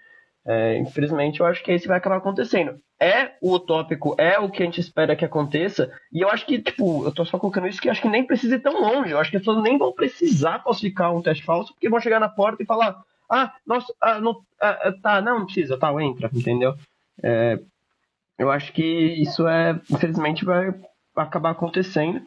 É, 0.46 0.78
infelizmente, 0.78 1.40
eu 1.40 1.46
acho 1.46 1.60
que 1.64 1.72
isso 1.72 1.88
vai 1.88 1.96
acabar 1.96 2.18
acontecendo. 2.18 2.78
É 3.00 3.32
o 3.42 3.54
utópico, 3.54 4.14
é 4.16 4.38
o 4.38 4.48
que 4.48 4.62
a 4.62 4.66
gente 4.66 4.80
espera 4.80 5.16
que 5.16 5.24
aconteça, 5.24 5.90
e 6.12 6.20
eu 6.20 6.28
acho 6.28 6.46
que, 6.46 6.62
tipo, 6.62 7.04
eu 7.04 7.12
tô 7.12 7.24
só 7.24 7.36
colocando 7.36 7.66
isso 7.66 7.80
que 7.80 7.88
acho 7.88 8.00
que 8.00 8.08
nem 8.08 8.24
precisa 8.24 8.54
ir 8.54 8.60
tão 8.60 8.80
longe. 8.80 9.10
Eu 9.10 9.18
acho 9.18 9.28
que 9.28 9.36
as 9.36 9.42
pessoas 9.42 9.60
nem 9.60 9.76
vão 9.76 9.92
precisar 9.92 10.60
falsificar 10.62 11.12
um 11.12 11.20
teste 11.20 11.44
falso, 11.44 11.72
porque 11.72 11.88
vão 11.88 11.98
chegar 11.98 12.20
na 12.20 12.28
porta 12.28 12.62
e 12.62 12.66
falar: 12.66 12.96
ah, 13.28 13.52
nossa, 13.66 13.92
ah, 14.00 14.20
não, 14.20 14.36
ah, 14.60 14.78
ah, 14.84 14.92
tá, 15.02 15.20
não, 15.20 15.40
não 15.40 15.46
precisa, 15.46 15.76
tá, 15.76 15.92
entra, 16.00 16.30
entendeu? 16.32 16.76
É, 17.20 17.58
eu 18.38 18.52
acho 18.52 18.72
que 18.72 18.84
isso 18.84 19.48
é, 19.48 19.80
infelizmente, 19.90 20.44
vai 20.44 20.72
acabar 21.16 21.50
acontecendo. 21.50 22.22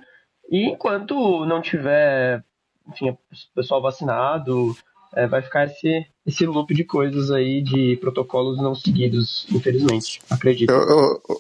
E 0.50 0.70
enquanto 0.70 1.46
não 1.46 1.62
tiver, 1.62 2.44
enfim, 2.88 3.10
o 3.10 3.18
pessoal 3.56 3.82
vacinado, 3.82 4.76
é, 5.16 5.28
vai 5.28 5.42
ficar 5.42 5.66
esse, 5.66 6.06
esse 6.26 6.46
loop 6.46 6.74
de 6.74 6.84
coisas 6.84 7.32
aí, 7.32 7.62
de 7.62 7.98
protocolos 7.98 8.58
não 8.58 8.76
seguidos, 8.76 9.48
infelizmente, 9.52 10.22
acredito. 10.30 10.72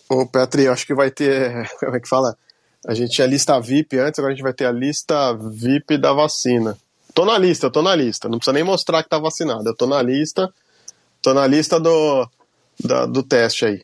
Ô, 0.10 0.26
Petri, 0.26 0.64
eu 0.64 0.74
acho 0.74 0.88
que 0.88 0.93
vai 0.93 1.12
ter, 1.12 1.70
como 1.80 1.95
é 1.95 1.99
que 1.99 2.08
fala? 2.08 2.38
A 2.88 2.93
gente 2.93 3.12
tinha 3.12 3.26
a 3.26 3.30
lista 3.30 3.60
VIP 3.60 3.97
antes, 3.97 4.20
agora 4.20 4.34
a 4.34 4.36
gente 4.36 4.43
vai 4.43 4.53
ter 4.53 4.66
a 4.66 4.72
lista 4.72 5.34
VIP 5.34 5.97
da 5.97 6.14
vacina. 6.14 6.78
Tô 7.16 7.26
na 7.26 7.38
lista, 7.38 7.72
tô 7.72 7.82
na 7.82 7.95
lista. 7.95 8.28
Não 8.28 8.38
precisa 8.38 8.53
nem 8.53 8.64
mostrar 8.64 9.01
que 9.01 9.10
tá 9.10 9.18
vacinado. 9.18 9.68
Eu 9.68 9.76
tô 9.76 9.88
na 9.88 10.01
lista. 10.01 10.53
Tô 11.22 11.34
na 11.34 11.47
lista 11.47 11.80
do, 11.80 12.30
da, 12.80 13.06
do 13.06 13.24
teste 13.24 13.66
aí. 13.66 13.82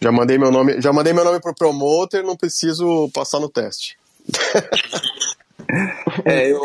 Já 0.00 0.12
mandei 0.12 0.36
meu 0.36 0.52
nome, 0.52 0.80
já 0.80 0.92
mandei 0.92 1.12
meu 1.12 1.24
nome 1.24 1.40
pro 1.40 1.54
promoter, 1.54 2.22
não 2.22 2.36
preciso 2.36 3.08
passar 3.12 3.40
no 3.40 3.48
teste. 3.48 3.96
é, 6.24 6.50
eu, 6.50 6.60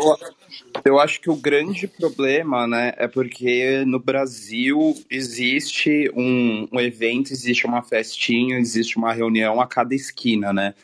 eu 0.84 0.98
acho 0.98 1.20
que 1.20 1.30
o 1.30 1.36
grande 1.36 1.86
problema, 1.86 2.66
né, 2.66 2.92
é 2.96 3.06
porque 3.08 3.84
no 3.86 3.98
Brasil 3.98 4.96
existe 5.10 6.10
um, 6.14 6.68
um 6.72 6.80
evento, 6.80 7.32
existe 7.32 7.66
uma 7.66 7.82
festinha, 7.82 8.58
existe 8.58 8.96
uma 8.96 9.12
reunião 9.12 9.60
a 9.60 9.66
cada 9.66 9.94
esquina, 9.94 10.52
né? 10.52 10.74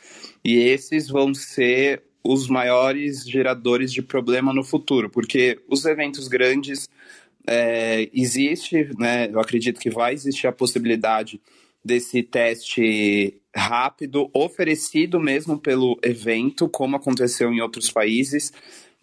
E 0.44 0.56
esses 0.56 1.08
vão 1.08 1.32
ser 1.32 2.02
os 2.22 2.48
maiores 2.48 3.24
geradores 3.24 3.92
de 3.92 4.02
problema 4.02 4.52
no 4.52 4.64
futuro, 4.64 5.10
porque 5.10 5.60
os 5.68 5.84
eventos 5.84 6.28
grandes 6.28 6.88
é, 7.46 8.08
existe, 8.12 8.88
né? 8.98 9.28
Eu 9.30 9.40
acredito 9.40 9.80
que 9.80 9.90
vai 9.90 10.14
existir 10.14 10.46
a 10.46 10.52
possibilidade 10.52 11.40
desse 11.84 12.22
teste 12.22 13.38
rápido 13.54 14.28
oferecido 14.34 15.20
mesmo 15.20 15.58
pelo 15.58 15.98
evento, 16.02 16.68
como 16.68 16.96
aconteceu 16.96 17.52
em 17.52 17.60
outros 17.60 17.90
países, 17.90 18.52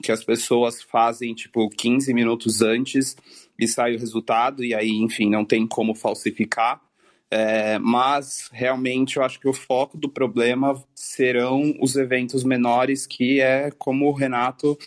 que 0.03 0.11
as 0.11 0.23
pessoas 0.23 0.81
fazem 0.81 1.33
tipo 1.33 1.69
15 1.69 2.13
minutos 2.13 2.61
antes 2.61 3.15
e 3.57 3.67
sai 3.67 3.95
o 3.95 3.99
resultado 3.99 4.63
e 4.63 4.73
aí, 4.73 4.89
enfim, 4.89 5.29
não 5.29 5.45
tem 5.45 5.67
como 5.67 5.95
falsificar. 5.95 6.81
É, 7.33 7.79
mas 7.79 8.49
realmente 8.51 9.15
eu 9.15 9.23
acho 9.23 9.39
que 9.39 9.47
o 9.47 9.53
foco 9.53 9.97
do 9.97 10.09
problema 10.09 10.83
serão 10.93 11.73
os 11.79 11.95
eventos 11.95 12.43
menores, 12.43 13.07
que 13.07 13.39
é 13.39 13.71
como 13.71 14.09
o 14.09 14.13
Renato, 14.13 14.77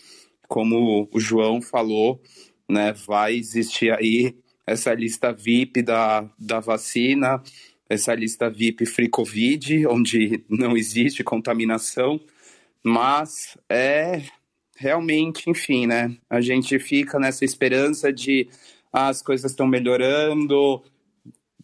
como 0.47 1.09
o 1.11 1.19
João 1.19 1.59
falou, 1.59 2.21
né? 2.69 2.93
Vai 2.93 3.35
existir 3.35 3.91
aí 3.91 4.35
essa 4.67 4.93
lista 4.93 5.33
VIP 5.33 5.81
da, 5.81 6.29
da 6.37 6.59
vacina, 6.59 7.41
essa 7.89 8.13
lista 8.13 8.49
VIP 8.49 8.85
Free 8.85 9.09
Covid, 9.09 9.87
onde 9.87 10.43
não 10.49 10.75
existe 10.75 11.23
contaminação, 11.23 12.19
mas 12.83 13.57
é 13.69 14.21
realmente, 14.75 15.49
enfim, 15.49 15.87
né? 15.87 16.15
A 16.29 16.41
gente 16.41 16.77
fica 16.79 17.17
nessa 17.17 17.45
esperança 17.45 18.11
de 18.11 18.47
ah, 18.91 19.07
as 19.07 19.21
coisas 19.21 19.51
estão 19.51 19.67
melhorando, 19.67 20.83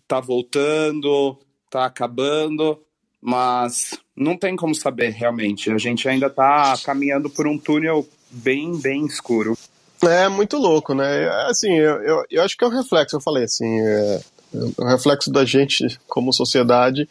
tá 0.07 0.19
voltando, 0.19 1.37
tá 1.69 1.85
acabando, 1.85 2.79
mas 3.21 3.97
não 4.15 4.37
tem 4.37 4.55
como 4.55 4.73
saber 4.73 5.09
realmente. 5.09 5.71
A 5.71 5.77
gente 5.77 6.07
ainda 6.07 6.29
tá 6.29 6.75
caminhando 6.83 7.29
por 7.29 7.47
um 7.47 7.57
túnel 7.57 8.07
bem, 8.29 8.79
bem 8.79 9.05
escuro. 9.05 9.57
É 10.03 10.27
muito 10.27 10.57
louco, 10.57 10.95
né? 10.95 11.29
Assim, 11.47 11.71
eu, 11.73 12.01
eu, 12.01 12.23
eu 12.29 12.43
acho 12.43 12.57
que 12.57 12.63
é 12.63 12.67
um 12.67 12.71
reflexo, 12.71 13.15
eu 13.15 13.21
falei 13.21 13.43
assim, 13.43 13.79
é, 13.79 14.21
um 14.53 14.85
reflexo 14.85 15.31
da 15.31 15.45
gente 15.45 15.99
como 16.07 16.33
sociedade, 16.33 17.07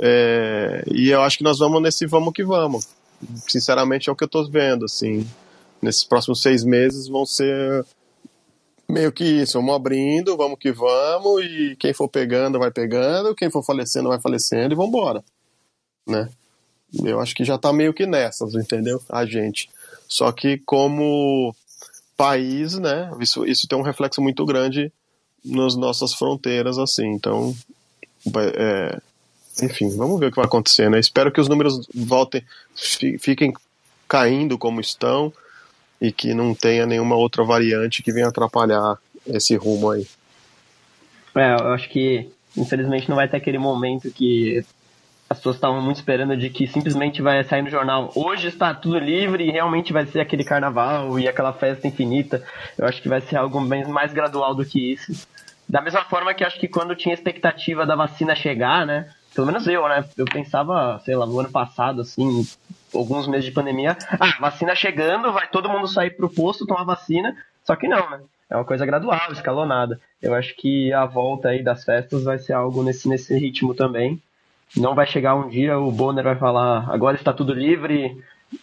é, 0.00 0.84
e 0.90 1.10
eu 1.10 1.22
acho 1.22 1.38
que 1.38 1.44
nós 1.44 1.58
vamos 1.58 1.82
nesse 1.82 2.06
vamos 2.06 2.32
que 2.32 2.44
vamos. 2.44 2.88
Sinceramente 3.48 4.08
é 4.08 4.12
o 4.12 4.16
que 4.16 4.24
eu 4.24 4.28
tô 4.28 4.48
vendo, 4.48 4.84
assim. 4.84 5.26
Nesses 5.82 6.04
próximos 6.04 6.42
seis 6.42 6.64
meses 6.64 7.08
vão 7.08 7.24
ser 7.24 7.84
meio 8.88 9.12
que 9.12 9.24
isso, 9.24 9.58
vamos 9.58 9.74
abrindo, 9.74 10.36
vamos 10.36 10.58
que 10.58 10.72
vamos, 10.72 11.44
e 11.44 11.76
quem 11.78 11.92
for 11.92 12.08
pegando 12.08 12.58
vai 12.58 12.70
pegando, 12.70 13.34
quem 13.34 13.50
for 13.50 13.62
falecendo 13.62 14.08
vai 14.08 14.20
falecendo 14.20 14.72
e 14.72 14.76
vamos 14.76 14.90
embora, 14.90 15.22
né? 16.06 16.28
Eu 17.04 17.20
acho 17.20 17.34
que 17.34 17.44
já 17.44 17.58
tá 17.58 17.70
meio 17.70 17.92
que 17.92 18.06
nessas, 18.06 18.54
entendeu? 18.54 19.02
A 19.10 19.26
gente. 19.26 19.68
Só 20.08 20.32
que 20.32 20.56
como 20.64 21.54
país, 22.16 22.78
né, 22.78 23.12
isso, 23.20 23.44
isso 23.44 23.68
tem 23.68 23.78
um 23.78 23.82
reflexo 23.82 24.22
muito 24.22 24.44
grande 24.44 24.90
nas 25.48 25.74
nossas 25.76 26.14
fronteiras, 26.14 26.78
assim, 26.78 27.06
então, 27.06 27.54
é, 28.56 29.00
enfim, 29.62 29.88
vamos 29.96 30.20
ver 30.20 30.26
o 30.26 30.30
que 30.30 30.36
vai 30.36 30.46
acontecer, 30.46 30.90
né? 30.90 31.00
Espero 31.00 31.32
que 31.32 31.40
os 31.40 31.48
números 31.48 31.88
voltem, 31.94 32.42
fiquem 32.74 33.52
caindo 34.06 34.56
como 34.56 34.80
estão, 34.80 35.32
e 36.00 36.12
que 36.12 36.32
não 36.32 36.54
tenha 36.54 36.86
nenhuma 36.86 37.16
outra 37.16 37.44
variante 37.44 38.02
que 38.02 38.12
venha 38.12 38.28
atrapalhar 38.28 38.98
esse 39.26 39.56
rumo 39.56 39.90
aí. 39.90 40.06
É, 41.34 41.54
eu 41.54 41.72
acho 41.72 41.88
que 41.88 42.30
infelizmente 42.56 43.08
não 43.08 43.16
vai 43.16 43.28
ter 43.28 43.36
aquele 43.36 43.58
momento 43.58 44.10
que 44.10 44.64
as 45.30 45.36
pessoas 45.36 45.56
estavam 45.56 45.82
muito 45.82 45.96
esperando 45.96 46.36
de 46.36 46.48
que 46.48 46.66
simplesmente 46.66 47.20
vai 47.20 47.44
sair 47.44 47.62
no 47.62 47.68
jornal 47.68 48.10
hoje 48.14 48.48
está 48.48 48.72
tudo 48.72 48.98
livre 48.98 49.44
e 49.46 49.50
realmente 49.50 49.92
vai 49.92 50.06
ser 50.06 50.20
aquele 50.20 50.42
carnaval 50.42 51.18
e 51.18 51.28
aquela 51.28 51.52
festa 51.52 51.86
infinita. 51.86 52.42
Eu 52.76 52.86
acho 52.86 53.02
que 53.02 53.08
vai 53.08 53.20
ser 53.20 53.36
algo 53.36 53.60
bem 53.60 53.86
mais 53.86 54.12
gradual 54.12 54.54
do 54.54 54.64
que 54.64 54.92
isso. 54.92 55.26
Da 55.68 55.82
mesma 55.82 56.02
forma 56.04 56.32
que 56.32 56.42
acho 56.42 56.58
que 56.58 56.66
quando 56.66 56.96
tinha 56.96 57.14
expectativa 57.14 57.84
da 57.84 57.94
vacina 57.94 58.34
chegar, 58.34 58.86
né? 58.86 59.10
Pelo 59.34 59.46
menos 59.46 59.66
eu, 59.66 59.86
né? 59.86 60.02
Eu 60.16 60.24
pensava, 60.24 60.98
sei 61.04 61.14
lá, 61.14 61.26
no 61.26 61.38
ano 61.38 61.50
passado, 61.50 62.00
assim, 62.00 62.46
alguns 62.94 63.28
meses 63.28 63.44
de 63.44 63.52
pandemia, 63.52 63.96
ah, 64.18 64.34
vacina 64.40 64.74
chegando, 64.74 65.30
vai 65.30 65.46
todo 65.48 65.68
mundo 65.68 65.86
sair 65.86 66.10
pro 66.10 66.30
posto 66.30 66.66
tomar 66.66 66.84
vacina, 66.84 67.36
só 67.62 67.76
que 67.76 67.86
não, 67.86 68.08
né? 68.10 68.20
É 68.50 68.56
uma 68.56 68.64
coisa 68.64 68.86
gradual, 68.86 69.30
escalonada. 69.30 70.00
Eu 70.22 70.34
acho 70.34 70.56
que 70.56 70.90
a 70.90 71.04
volta 71.04 71.50
aí 71.50 71.62
das 71.62 71.84
festas 71.84 72.24
vai 72.24 72.38
ser 72.38 72.54
algo 72.54 72.82
nesse, 72.82 73.06
nesse 73.06 73.36
ritmo 73.38 73.74
também. 73.74 74.22
Não 74.76 74.94
vai 74.94 75.06
chegar 75.06 75.34
um 75.34 75.48
dia, 75.48 75.78
o 75.78 75.90
Bonner 75.90 76.24
vai 76.24 76.36
falar, 76.36 76.88
agora 76.90 77.16
está 77.16 77.32
tudo 77.32 77.52
livre, 77.52 78.16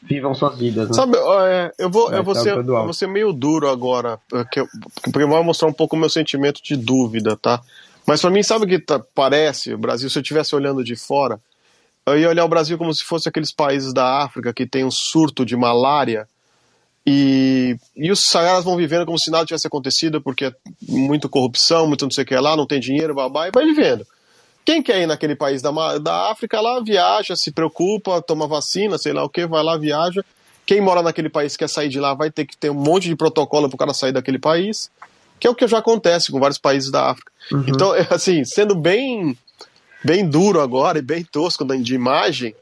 vivam 0.04 0.34
suas 0.34 0.58
vidas. 0.58 0.90
Né? 0.90 0.94
Sabe, 0.94 1.18
é, 1.18 1.72
eu, 1.78 1.90
vou, 1.90 2.12
eu, 2.12 2.24
vou 2.24 2.36
ser, 2.36 2.56
eu 2.56 2.64
vou 2.64 2.94
ser 2.94 3.08
meio 3.08 3.34
duro 3.34 3.70
agora, 3.70 4.20
porque 4.30 4.60
eu, 4.60 4.68
porque 5.04 5.24
eu 5.24 5.28
vou 5.28 5.44
mostrar 5.44 5.68
um 5.68 5.74
pouco 5.74 5.96
o 5.96 6.00
meu 6.00 6.10
sentimento 6.10 6.62
de 6.64 6.76
dúvida, 6.76 7.36
tá? 7.36 7.62
Mas 8.06 8.22
para 8.22 8.30
mim, 8.30 8.44
sabe 8.44 8.66
o 8.66 8.68
que 8.68 8.80
tá, 8.80 9.02
parece, 9.16 9.74
o 9.74 9.78
Brasil, 9.78 10.10
se 10.10 10.18
eu 10.18 10.22
estivesse 10.22 10.56
olhando 10.56 10.84
de 10.84 10.96
fora, 10.96 11.40
eu 12.06 12.20
ia 12.20 12.30
olhar 12.30 12.46
o 12.46 12.50
Brasil 12.50 12.78
como 12.78 12.94
se 12.94 13.04
fosse 13.04 13.28
aqueles 13.28 13.52
países 13.52 13.92
da 13.92 14.24
África 14.24 14.54
que 14.54 14.68
tem 14.68 14.86
um 14.86 14.92
surto 14.92 15.44
de 15.44 15.56
malária 15.56 16.28
e, 17.06 17.78
e 17.96 18.12
os 18.12 18.28
caras 18.32 18.64
vão 18.64 18.76
vivendo 18.76 19.06
como 19.06 19.20
se 19.20 19.30
nada 19.30 19.46
tivesse 19.46 19.68
acontecido, 19.68 20.22
porque 20.22 20.46
é 20.46 20.54
muito 20.88 21.30
corrupção, 21.30 21.88
muito 21.88 22.06
não 22.06 22.12
sei 22.12 22.24
o 22.24 22.28
que 22.28 22.36
lá, 22.36 22.56
não 22.56 22.66
tem 22.66 22.80
dinheiro, 22.80 23.14
babá, 23.14 23.48
e 23.48 23.52
vai 23.52 23.66
vivendo. 23.66 24.06
Quem 24.66 24.82
quer 24.82 25.02
ir 25.02 25.06
naquele 25.06 25.36
país 25.36 25.62
da, 25.62 25.72
da 26.00 26.32
África 26.32 26.60
lá, 26.60 26.82
viaja, 26.82 27.36
se 27.36 27.52
preocupa, 27.52 28.22
toma 28.22 28.48
vacina, 28.48 28.98
sei 28.98 29.14
lá 29.14 29.24
o 29.24 29.30
que, 29.30 29.46
vai 29.46 29.64
lá, 29.64 29.78
viaja. 29.78 30.26
Quem 30.66 30.82
mora 30.82 31.04
naquele 31.04 31.30
país 31.30 31.56
quer 31.56 31.70
sair 31.70 31.90
de 31.90 32.00
lá 32.00 32.16
vai 32.16 32.32
ter 32.32 32.46
que 32.46 32.58
ter 32.58 32.72
um 32.72 32.74
monte 32.74 33.08
de 33.08 33.16
protocolo 33.16 33.70
para 33.70 33.76
o 33.76 33.78
cara 33.78 33.94
sair 33.94 34.12
daquele 34.12 34.40
país, 34.40 34.90
que 35.40 35.46
é 35.46 35.50
o 35.50 35.54
que 35.54 35.68
já 35.68 35.78
acontece 35.78 36.32
com 36.32 36.40
vários 36.40 36.58
países 36.58 36.90
da 36.90 37.12
África. 37.12 37.32
Uhum. 37.52 37.66
Então, 37.68 37.92
assim, 38.10 38.44
sendo 38.44 38.74
bem 38.74 39.38
bem 40.04 40.28
duro 40.28 40.62
agora 40.62 41.00
e 41.00 41.02
bem 41.02 41.24
tosco 41.24 41.66
de 41.66 41.96
imagem, 41.96 42.56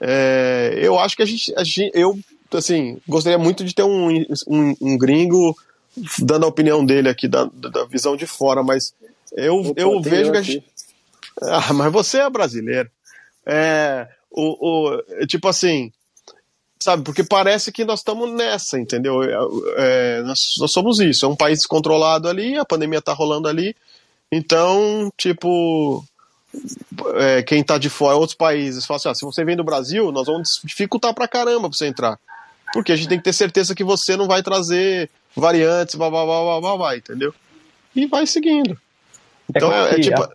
é, 0.00 0.78
eu 0.80 0.98
acho 0.98 1.16
que 1.16 1.22
a 1.22 1.26
gente, 1.26 1.54
a 1.56 1.62
gente, 1.62 1.90
eu, 1.94 2.18
assim, 2.52 2.98
gostaria 3.06 3.38
muito 3.38 3.64
de 3.64 3.74
ter 3.74 3.84
um, 3.84 4.08
um, 4.46 4.74
um 4.80 4.98
gringo 4.98 5.56
dando 6.20 6.44
a 6.44 6.48
opinião 6.48 6.84
dele 6.84 7.08
aqui, 7.08 7.28
da, 7.28 7.48
da 7.52 7.84
visão 7.84 8.16
de 8.16 8.26
fora, 8.26 8.62
mas 8.62 8.92
eu, 9.32 9.56
Opa, 9.56 9.80
eu 9.80 10.00
vejo 10.00 10.32
que 10.32 10.38
a 10.38 10.42
gente... 10.42 10.64
Ah, 11.42 11.72
mas 11.72 11.92
você 11.92 12.18
é 12.18 12.30
brasileiro. 12.30 12.90
É, 13.46 14.08
o, 14.30 14.92
o, 14.92 15.26
tipo 15.26 15.48
assim, 15.48 15.92
sabe, 16.78 17.02
porque 17.02 17.24
parece 17.24 17.72
que 17.72 17.84
nós 17.84 18.00
estamos 18.00 18.30
nessa, 18.32 18.78
entendeu? 18.78 19.22
É, 19.22 19.36
é, 19.76 20.22
nós, 20.22 20.54
nós, 20.58 20.72
somos 20.72 21.00
isso, 21.00 21.24
é 21.24 21.28
um 21.28 21.36
país 21.36 21.58
descontrolado 21.58 22.28
ali, 22.28 22.56
a 22.56 22.64
pandemia 22.64 23.00
tá 23.00 23.12
rolando 23.12 23.48
ali, 23.48 23.74
então, 24.30 25.10
tipo, 25.16 26.04
é, 27.16 27.42
quem 27.42 27.60
está 27.60 27.78
de 27.78 27.88
fora, 27.88 28.16
outros 28.16 28.36
países, 28.36 28.84
fala 28.84 28.96
assim: 28.96 29.08
ah, 29.08 29.14
se 29.14 29.24
você 29.24 29.44
vem 29.44 29.56
do 29.56 29.64
Brasil, 29.64 30.12
nós 30.12 30.26
vamos 30.26 30.60
dificultar 30.64 31.14
pra 31.14 31.28
caramba 31.28 31.68
pra 31.68 31.76
você 31.76 31.86
entrar. 31.86 32.18
Porque 32.72 32.92
a 32.92 32.96
gente 32.96 33.08
tem 33.08 33.18
que 33.18 33.24
ter 33.24 33.32
certeza 33.32 33.74
que 33.74 33.82
você 33.82 34.16
não 34.16 34.26
vai 34.26 34.42
trazer 34.42 35.10
variantes, 35.34 35.94
blá 35.94 36.10
blá 36.10 36.24
blá 36.24 36.42
blá 36.42 36.60
blá, 36.60 36.76
blá 36.76 36.96
entendeu? 36.96 37.34
E 37.96 38.06
vai 38.06 38.26
seguindo. 38.26 38.78
Então 39.48 39.72
é, 39.72 39.94
é 39.94 40.00
tipo. 40.00 40.28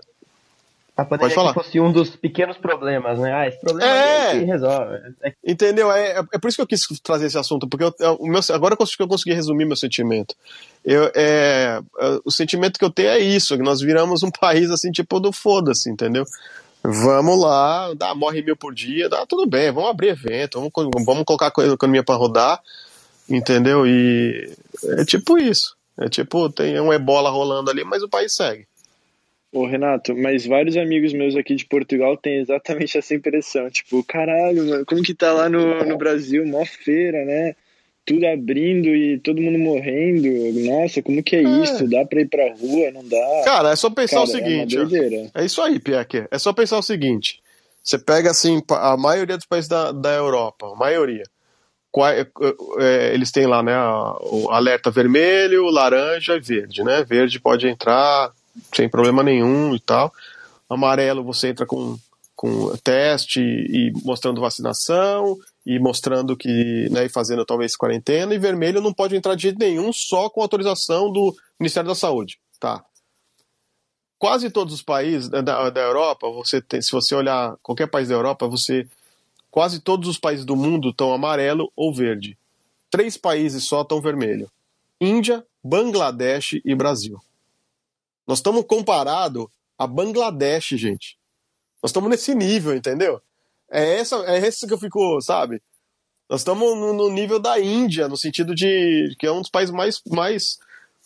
A 1.03 1.05
pandemia 1.05 1.35
Pode 1.35 1.35
falar. 1.35 1.53
fosse 1.53 1.79
um 1.79 1.91
dos 1.91 2.15
pequenos 2.15 2.57
problemas, 2.57 3.19
né? 3.19 3.33
Ah, 3.33 3.47
esse 3.47 3.59
problema 3.59 3.91
é, 3.91 4.37
é 4.37 4.43
resolve. 4.45 4.95
É... 5.21 5.33
Entendeu? 5.45 5.91
É, 5.91 6.19
é, 6.19 6.23
é 6.33 6.39
por 6.39 6.47
isso 6.47 6.55
que 6.55 6.61
eu 6.61 6.67
quis 6.67 6.87
trazer 7.01 7.27
esse 7.27 7.37
assunto, 7.37 7.67
porque 7.67 7.83
eu, 7.83 7.93
é, 7.99 8.09
o 8.09 8.25
meu, 8.25 8.39
agora 8.53 8.75
que 8.75 8.83
eu 9.01 9.07
consegui 9.07 9.35
resumir 9.35 9.65
meu 9.65 9.75
sentimento. 9.75 10.35
Eu, 10.83 11.11
é, 11.13 11.81
é, 11.99 12.19
o 12.23 12.31
sentimento 12.31 12.79
que 12.79 12.85
eu 12.85 12.89
tenho 12.89 13.09
é 13.09 13.19
isso, 13.19 13.57
que 13.57 13.63
nós 13.63 13.81
viramos 13.81 14.23
um 14.23 14.31
país 14.39 14.71
assim, 14.71 14.91
tipo 14.91 15.19
do 15.19 15.31
foda-se, 15.31 15.89
entendeu? 15.89 16.23
Vamos 16.81 17.39
lá, 17.39 17.93
dá, 17.93 18.15
morre 18.15 18.41
mil 18.41 18.57
por 18.57 18.73
dia, 18.73 19.07
dá 19.07 19.25
tudo 19.25 19.45
bem, 19.45 19.71
vamos 19.71 19.89
abrir 19.89 20.09
evento, 20.09 20.59
vamos, 20.59 21.05
vamos 21.05 21.23
colocar 21.23 21.51
a 21.55 21.65
economia 21.65 22.03
para 22.03 22.15
rodar, 22.15 22.61
entendeu? 23.29 23.85
E 23.85 24.53
é 24.97 25.05
tipo 25.05 25.37
isso. 25.37 25.75
É 25.97 26.09
tipo, 26.09 26.49
tem 26.49 26.79
um 26.79 26.91
ebola 26.91 27.29
rolando 27.29 27.69
ali, 27.69 27.83
mas 27.83 28.01
o 28.01 28.09
país 28.09 28.35
segue. 28.35 28.67
Ô, 29.53 29.67
Renato, 29.67 30.15
mas 30.17 30.47
vários 30.47 30.75
amigos 30.75 31.13
meus 31.13 31.35
aqui 31.35 31.53
de 31.53 31.63
Portugal 31.65 32.17
têm 32.17 32.39
exatamente 32.39 32.97
essa 32.97 33.13
impressão. 33.13 33.69
Tipo, 33.69 34.03
caralho, 34.03 34.65
mano, 34.67 34.85
como 34.85 35.03
que 35.03 35.13
tá 35.13 35.31
lá 35.31 35.47
no, 35.47 35.85
no 35.85 35.95
Brasil? 35.95 36.43
Mó 36.43 36.65
feira, 36.65 37.23
né? 37.23 37.55
Tudo 38.03 38.25
abrindo 38.25 38.87
e 38.87 39.19
todo 39.19 39.39
mundo 39.39 39.59
morrendo. 39.59 40.27
Nossa, 40.65 41.03
como 41.03 41.21
que 41.21 41.35
é, 41.35 41.43
é. 41.43 41.63
isso? 41.63 41.87
Dá 41.87 42.03
pra 42.03 42.21
ir 42.21 42.29
pra 42.29 42.51
rua? 42.53 42.91
Não 42.91 43.07
dá? 43.07 43.41
Cara, 43.45 43.71
é 43.71 43.75
só 43.75 43.91
pensar 43.91 44.15
Cara, 44.15 44.23
o 44.23 44.27
seguinte. 44.27 44.75
É, 45.35 45.41
é 45.41 45.45
isso 45.45 45.61
aí, 45.61 45.79
Pierre. 45.79 46.27
É 46.31 46.39
só 46.39 46.51
pensar 46.51 46.79
o 46.79 46.83
seguinte. 46.83 47.39
Você 47.83 47.99
pega, 47.99 48.31
assim, 48.31 48.59
a 48.71 48.97
maioria 48.97 49.37
dos 49.37 49.45
países 49.45 49.69
da, 49.69 49.91
da 49.91 50.13
Europa, 50.13 50.65
a 50.73 50.75
maioria. 50.75 51.25
É, 51.95 52.27
é, 52.79 53.13
eles 53.13 53.31
têm 53.31 53.45
lá, 53.45 53.61
né, 53.61 53.77
o 54.21 54.49
alerta 54.49 54.89
vermelho, 54.89 55.65
laranja 55.65 56.35
e 56.35 56.39
verde, 56.39 56.83
né? 56.83 57.03
Verde 57.03 57.39
pode 57.39 57.67
entrar, 57.67 58.31
sem 58.73 58.89
problema 58.89 59.23
nenhum 59.23 59.75
e 59.75 59.79
tal. 59.79 60.13
Amarelo 60.69 61.23
você 61.23 61.49
entra 61.49 61.65
com, 61.65 61.97
com 62.35 62.75
teste 62.77 63.41
e 63.41 63.91
mostrando 64.03 64.41
vacinação 64.41 65.37
e 65.65 65.79
mostrando 65.79 66.35
que, 66.35 66.89
né, 66.91 67.05
e 67.05 67.09
fazendo 67.09 67.45
talvez 67.45 67.75
quarentena, 67.75 68.33
e 68.33 68.39
vermelho 68.39 68.81
não 68.81 68.93
pode 68.93 69.15
entrar 69.15 69.35
de 69.35 69.43
jeito 69.43 69.59
nenhum, 69.59 69.93
só 69.93 70.29
com 70.29 70.41
autorização 70.41 71.11
do 71.11 71.33
Ministério 71.59 71.87
da 71.87 71.95
Saúde, 71.95 72.37
tá? 72.59 72.83
Quase 74.19 74.49
todos 74.49 74.73
os 74.73 74.81
países 74.81 75.29
da, 75.29 75.69
da 75.69 75.81
Europa, 75.81 76.29
você 76.29 76.61
tem, 76.61 76.81
se 76.81 76.91
você 76.91 77.15
olhar 77.15 77.55
qualquer 77.61 77.87
país 77.87 78.09
da 78.09 78.15
Europa, 78.15 78.47
você 78.47 78.87
quase 79.51 79.79
todos 79.79 80.09
os 80.09 80.17
países 80.17 80.45
do 80.45 80.55
mundo 80.55 80.89
estão 80.89 81.13
amarelo 81.13 81.71
ou 81.75 81.93
verde. 81.93 82.37
Três 82.89 83.17
países 83.17 83.65
só 83.65 83.81
estão 83.81 84.01
vermelho: 84.01 84.49
Índia, 84.99 85.45
Bangladesh 85.63 86.61
e 86.63 86.75
Brasil. 86.75 87.19
Nós 88.28 88.39
estamos 88.39 88.65
comparado 88.65 89.49
a 89.78 89.86
Bangladesh, 89.86 90.69
gente. 90.69 91.17
Nós 91.82 91.89
estamos 91.89 92.09
nesse 92.09 92.34
nível, 92.34 92.76
entendeu? 92.76 93.21
É 93.69 93.99
essa, 93.99 94.15
é 94.26 94.38
esse 94.38 94.67
que 94.67 94.74
eu 94.74 94.78
fico, 94.78 95.19
sabe? 95.21 95.61
Nós 96.30 96.41
estamos 96.41 96.78
no, 96.78 96.93
no, 96.93 97.09
nível 97.09 97.39
da 97.39 97.59
Índia, 97.59 98.07
no 98.07 98.15
sentido 98.15 98.55
de 98.55 99.15
que 99.19 99.28
é 99.28 99.32
um 99.32 99.41
dos 99.41 99.49
países 99.49 99.74
mais, 99.74 100.01
mais 100.09 100.57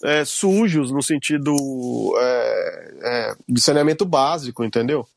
é, 0.03 0.23
sujos, 0.23 0.91
no 0.91 1.01
sentido 1.01 1.53
é, 2.19 2.93
é, 3.01 3.35
de 3.49 3.59
saneamento 3.59 4.05
básico, 4.05 4.63
entendeu? 4.63 5.07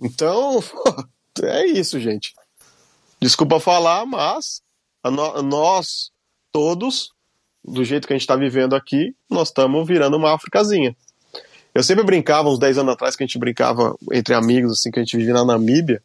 Então, 0.00 0.62
é 1.42 1.66
isso, 1.66 1.98
gente. 1.98 2.34
Desculpa 3.20 3.58
falar, 3.58 4.06
mas 4.06 4.62
nós 5.42 6.12
todos, 6.52 7.12
do 7.64 7.82
jeito 7.84 8.06
que 8.06 8.12
a 8.12 8.16
gente 8.16 8.22
está 8.22 8.36
vivendo 8.36 8.76
aqui, 8.76 9.14
nós 9.30 9.48
estamos 9.48 9.86
virando 9.86 10.16
uma 10.16 10.34
Áfricazinha. 10.34 10.94
Eu 11.74 11.82
sempre 11.82 12.04
brincava, 12.04 12.48
uns 12.48 12.58
10 12.58 12.78
anos 12.78 12.94
atrás, 12.94 13.16
que 13.16 13.24
a 13.24 13.26
gente 13.26 13.38
brincava 13.38 13.96
entre 14.12 14.34
amigos, 14.34 14.72
assim, 14.72 14.90
que 14.90 15.00
a 15.00 15.02
gente 15.02 15.16
vivia 15.16 15.34
na 15.34 15.44
Namíbia, 15.44 16.02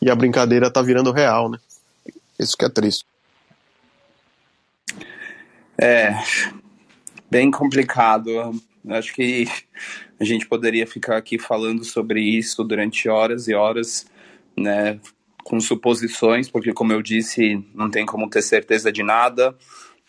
e 0.00 0.10
a 0.10 0.14
brincadeira 0.14 0.70
tá 0.70 0.80
virando 0.82 1.10
real, 1.10 1.50
né? 1.50 1.58
Isso 2.38 2.56
que 2.56 2.64
é 2.64 2.68
triste. 2.68 3.04
É, 5.76 6.14
bem 7.30 7.50
complicado. 7.50 8.30
Acho 8.88 9.12
que 9.14 9.46
a 10.18 10.24
gente 10.24 10.46
poderia 10.46 10.86
ficar 10.86 11.16
aqui 11.16 11.38
falando 11.38 11.84
sobre 11.84 12.20
isso 12.20 12.62
durante 12.62 13.08
horas 13.08 13.48
e 13.48 13.54
horas, 13.54 14.06
né? 14.56 15.00
Com 15.42 15.58
suposições, 15.58 16.48
porque, 16.48 16.72
como 16.72 16.92
eu 16.92 17.02
disse, 17.02 17.64
não 17.74 17.90
tem 17.90 18.06
como 18.06 18.28
ter 18.28 18.42
certeza 18.42 18.92
de 18.92 19.02
nada, 19.02 19.56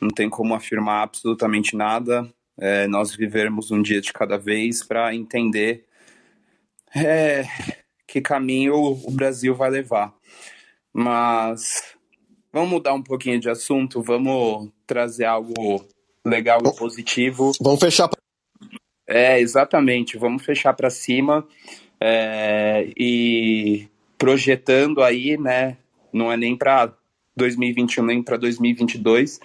não 0.01 0.09
tem 0.09 0.29
como 0.29 0.55
afirmar 0.55 1.03
absolutamente 1.03 1.75
nada 1.75 2.27
é, 2.61 2.87
nós 2.87 3.15
vivermos 3.15 3.71
um 3.71 3.81
dia 3.81 4.01
de 4.01 4.13
cada 4.13 4.37
vez 4.37 4.83
para 4.83 5.15
entender 5.15 5.85
é, 6.95 7.43
que 8.07 8.21
caminho 8.21 8.75
o 8.75 9.11
Brasil 9.11 9.55
vai 9.55 9.69
levar. 9.69 10.13
Mas 10.93 11.95
vamos 12.53 12.69
mudar 12.69 12.93
um 12.93 13.01
pouquinho 13.01 13.39
de 13.39 13.49
assunto, 13.49 14.01
vamos 14.01 14.69
trazer 14.85 15.25
algo 15.25 15.83
legal 16.25 16.59
e 16.65 16.75
positivo. 16.77 17.51
Vamos 17.59 17.79
fechar. 17.79 18.09
É, 19.07 19.39
exatamente, 19.39 20.17
vamos 20.17 20.45
fechar 20.45 20.73
para 20.73 20.89
cima 20.89 21.45
é, 21.99 22.87
e 22.95 23.87
projetando 24.17 25.01
aí, 25.01 25.37
né? 25.37 25.77
Não 26.13 26.31
é 26.31 26.37
nem 26.37 26.55
para 26.55 26.93
2021 27.35 28.05
nem 28.05 28.21
para 28.21 28.37
2022, 28.37 29.39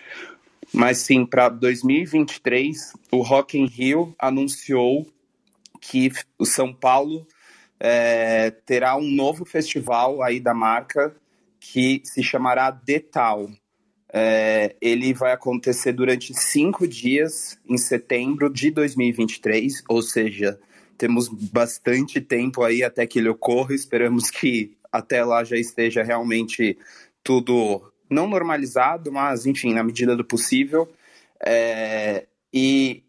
mas 0.72 0.98
sim, 0.98 1.24
para 1.24 1.48
2023, 1.48 2.92
o 3.12 3.22
Rock 3.22 3.58
in 3.58 3.66
Rio 3.66 4.14
anunciou 4.18 5.06
que 5.80 6.10
o 6.38 6.44
São 6.44 6.72
Paulo 6.72 7.26
é, 7.78 8.50
terá 8.64 8.96
um 8.96 9.08
novo 9.08 9.44
festival 9.44 10.22
aí 10.22 10.40
da 10.40 10.54
marca 10.54 11.14
que 11.60 12.00
se 12.04 12.22
chamará 12.22 12.70
Detal. 12.70 13.50
É, 14.12 14.76
ele 14.80 15.12
vai 15.12 15.32
acontecer 15.32 15.92
durante 15.92 16.32
cinco 16.32 16.86
dias 16.86 17.58
em 17.68 17.76
setembro 17.76 18.48
de 18.48 18.70
2023, 18.70 19.82
ou 19.88 20.00
seja, 20.00 20.58
temos 20.96 21.28
bastante 21.28 22.20
tempo 22.20 22.62
aí 22.62 22.82
até 22.82 23.06
que 23.06 23.18
ele 23.18 23.28
ocorra. 23.28 23.74
Esperamos 23.74 24.30
que 24.30 24.76
até 24.90 25.22
lá 25.24 25.44
já 25.44 25.56
esteja 25.56 26.02
realmente 26.02 26.78
tudo 27.22 27.92
não 28.08 28.28
normalizado, 28.28 29.12
mas 29.12 29.46
enfim, 29.46 29.74
na 29.74 29.82
medida 29.82 30.16
do 30.16 30.24
possível. 30.24 30.88
É, 31.44 32.26
e 32.52 33.02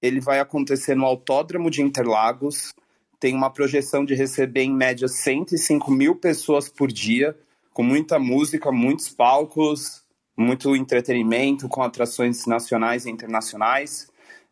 ele 0.00 0.20
vai 0.20 0.40
acontecer 0.40 0.94
no 0.94 1.04
Autódromo 1.04 1.70
de 1.70 1.82
Interlagos. 1.82 2.72
Tem 3.20 3.34
uma 3.34 3.50
projeção 3.50 4.04
de 4.04 4.14
receber 4.14 4.62
em 4.62 4.74
média 4.74 5.06
105 5.06 5.90
mil 5.90 6.16
pessoas 6.16 6.68
por 6.68 6.90
dia, 6.90 7.36
com 7.72 7.82
muita 7.82 8.18
música, 8.18 8.72
muitos 8.72 9.08
palcos, 9.08 10.02
muito 10.36 10.74
entretenimento, 10.74 11.68
com 11.68 11.82
atrações 11.82 12.46
nacionais 12.46 13.06
e 13.06 13.10
internacionais. 13.10 14.10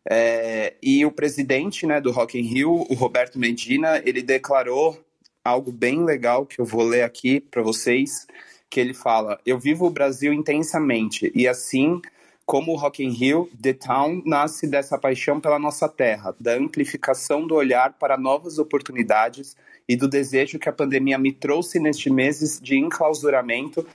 É, 0.09 0.75
e 0.81 1.05
o 1.05 1.11
presidente 1.11 1.85
né, 1.85 1.99
do 1.99 2.11
Rock 2.11 2.39
in 2.39 2.43
Rio, 2.43 2.85
o 2.89 2.93
Roberto 2.93 3.37
Medina, 3.37 4.01
ele 4.05 4.21
declarou 4.21 4.99
algo 5.43 5.71
bem 5.71 6.03
legal 6.03 6.45
que 6.45 6.59
eu 6.59 6.65
vou 6.65 6.83
ler 6.83 7.03
aqui 7.03 7.39
para 7.39 7.61
vocês 7.61 8.25
que 8.71 8.79
ele 8.79 8.93
fala: 8.93 9.39
Eu 9.45 9.59
vivo 9.59 9.85
o 9.85 9.91
Brasil 9.91 10.33
intensamente 10.33 11.29
e 11.35 11.47
assim 11.47 12.01
como 12.45 12.71
o 12.71 12.75
Rock 12.75 13.03
in 13.03 13.11
Rio, 13.11 13.49
The 13.61 13.73
Town 13.73 14.23
nasce 14.25 14.67
dessa 14.67 14.97
paixão 14.97 15.39
pela 15.39 15.59
nossa 15.59 15.87
terra, 15.87 16.35
da 16.39 16.55
amplificação 16.55 17.45
do 17.45 17.55
olhar 17.55 17.93
para 17.93 18.17
novas 18.17 18.57
oportunidades 18.57 19.55
e 19.87 19.95
do 19.95 20.07
desejo 20.07 20.59
que 20.59 20.67
a 20.67 20.73
pandemia 20.73 21.17
me 21.17 21.31
trouxe 21.31 21.79
nestes 21.79 22.11
meses 22.11 22.59
de 22.59 22.77
enclausuramento, 22.77 23.85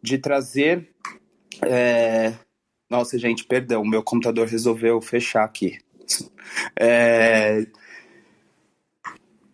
de 0.00 0.18
trazer. 0.18 0.88
É... 1.62 2.32
Nossa, 2.88 3.18
gente, 3.18 3.44
perdão, 3.44 3.84
meu 3.84 4.02
computador 4.02 4.46
resolveu 4.46 5.00
fechar 5.00 5.44
aqui. 5.44 5.78
É 6.78 7.66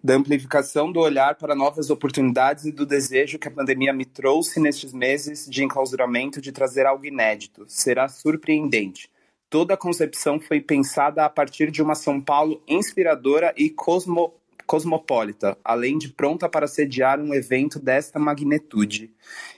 da 0.03 0.15
amplificação 0.15 0.91
do 0.91 0.99
olhar 0.99 1.37
para 1.37 1.55
novas 1.55 1.89
oportunidades 1.89 2.65
e 2.65 2.73
do 2.73 2.85
desejo 2.85 3.39
que 3.39 3.47
a 3.47 3.51
pandemia 3.51 3.93
me 3.93 4.05
trouxe 4.05 4.59
nestes 4.59 4.93
meses 4.93 5.47
de 5.49 5.63
enclausuramento 5.63 6.41
de 6.41 6.51
trazer 6.51 6.87
algo 6.87 7.07
inédito. 7.07 7.65
Será 7.69 8.09
surpreendente. 8.09 9.09
Toda 9.49 9.75
a 9.75 9.77
concepção 9.77 10.41
foi 10.41 10.61
pensada 10.61 11.25
a 11.25 11.29
partir 11.29 11.71
de 11.71 11.83
uma 11.83 11.95
São 11.95 12.21
Paulo 12.21 12.63
inspiradora 12.67 13.55
e 13.57 13.69
cosmo, 13.69 14.35
cosmopolita, 14.67 15.57
além 15.63 15.99
de 15.99 16.09
pronta 16.09 16.49
para 16.49 16.67
sediar 16.67 17.21
um 17.21 17.35
evento 17.35 17.79
desta 17.79 18.19
magnitude. 18.19 19.11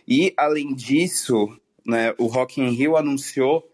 E, 0.07 0.35
além 0.37 0.75
disso, 0.75 1.57
né, 1.87 2.13
o 2.19 2.27
Rock 2.27 2.61
in 2.61 2.71
Rio 2.71 2.97
anunciou 2.97 3.65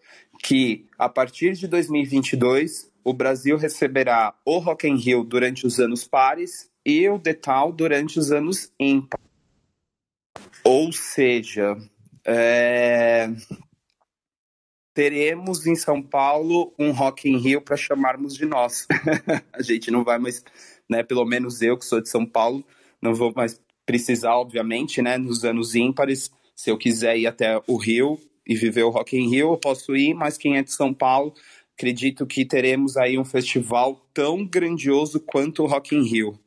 que, 0.43 0.85
a 0.97 1.09
partir 1.09 1.53
de 1.53 1.67
2022, 1.67 2.90
o 3.03 3.13
Brasil 3.13 3.57
receberá 3.57 4.33
o 4.45 4.59
Rock 4.59 4.87
in 4.87 4.95
Rio 4.95 5.23
durante 5.23 5.65
os 5.65 5.79
anos 5.79 6.07
pares 6.07 6.69
e 6.85 7.07
o 7.09 7.17
Detal 7.17 7.71
durante 7.71 8.19
os 8.19 8.31
anos 8.31 8.71
ímpares. 8.79 9.25
Ou 10.63 10.91
seja, 10.91 11.77
é... 12.25 13.29
teremos 14.93 15.65
em 15.65 15.75
São 15.75 16.01
Paulo 16.01 16.73
um 16.77 16.91
Rock 16.91 17.29
in 17.29 17.37
Rio 17.37 17.61
para 17.61 17.77
chamarmos 17.77 18.35
de 18.35 18.45
nós. 18.45 18.87
a 19.51 19.61
gente 19.61 19.89
não 19.89 20.03
vai 20.03 20.19
mais, 20.19 20.43
né, 20.89 21.03
pelo 21.03 21.25
menos 21.25 21.61
eu 21.61 21.77
que 21.77 21.85
sou 21.85 22.01
de 22.01 22.09
São 22.09 22.25
Paulo, 22.25 22.63
não 23.01 23.15
vou 23.15 23.33
mais 23.35 23.59
precisar, 23.85 24.35
obviamente, 24.35 25.01
né, 25.01 25.17
nos 25.17 25.43
anos 25.43 25.75
ímpares, 25.75 26.31
se 26.55 26.69
eu 26.69 26.77
quiser 26.77 27.17
ir 27.17 27.27
até 27.27 27.61
o 27.67 27.75
Rio 27.75 28.19
e 28.45 28.55
viver 28.55 28.83
o 28.83 28.89
Rock 28.89 29.17
in 29.17 29.29
Rio, 29.29 29.53
eu 29.53 29.57
posso 29.57 29.95
ir, 29.95 30.13
mas 30.13 30.37
quem 30.37 30.57
é 30.57 30.63
de 30.63 30.71
São 30.71 30.93
Paulo 30.93 31.33
acredito 31.75 32.25
que 32.25 32.45
teremos 32.45 32.97
aí 32.97 33.17
um 33.17 33.25
festival 33.25 34.05
tão 34.13 34.45
grandioso 34.45 35.19
quanto 35.19 35.63
o 35.63 35.67
Rock 35.67 35.95
in 35.95 36.03
Rio. 36.03 36.39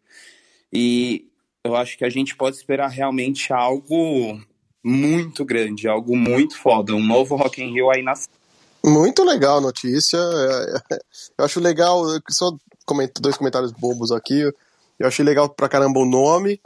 E 0.72 1.28
eu 1.64 1.74
acho 1.76 1.96
que 1.96 2.04
a 2.04 2.10
gente 2.10 2.36
pode 2.36 2.56
esperar 2.56 2.88
realmente 2.88 3.52
algo 3.52 4.40
muito 4.82 5.44
grande, 5.44 5.88
algo 5.88 6.16
muito 6.16 6.56
foda, 6.56 6.94
um 6.94 7.04
novo 7.04 7.36
Rock 7.36 7.62
in 7.62 7.72
Rio 7.72 7.90
aí 7.90 8.02
na 8.02 8.14
muito 8.84 9.24
legal 9.24 9.58
a 9.58 9.60
notícia. 9.62 10.18
Eu 11.38 11.44
acho 11.44 11.58
legal, 11.58 12.04
só 12.28 12.54
dois 13.18 13.36
comentários 13.36 13.72
bobos 13.72 14.12
aqui. 14.12 14.42
Eu 14.98 15.08
achei 15.08 15.24
legal 15.24 15.48
pra 15.48 15.70
caramba 15.70 16.00
o 16.00 16.04
nome. 16.04 16.60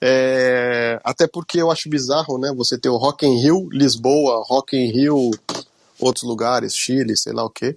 É, 0.00 1.00
até 1.02 1.26
porque 1.26 1.60
eu 1.60 1.72
acho 1.72 1.90
bizarro, 1.90 2.38
né? 2.38 2.52
Você 2.56 2.78
ter 2.78 2.88
o 2.88 2.96
Rock 2.96 3.26
in 3.26 3.42
Rio 3.42 3.68
Lisboa, 3.72 4.44
Rock 4.46 4.76
in 4.76 4.92
Rio 4.92 5.32
outros 6.06 6.24
lugares, 6.24 6.76
Chile, 6.76 7.16
sei 7.16 7.32
lá 7.32 7.44
o 7.44 7.50
quê. 7.50 7.76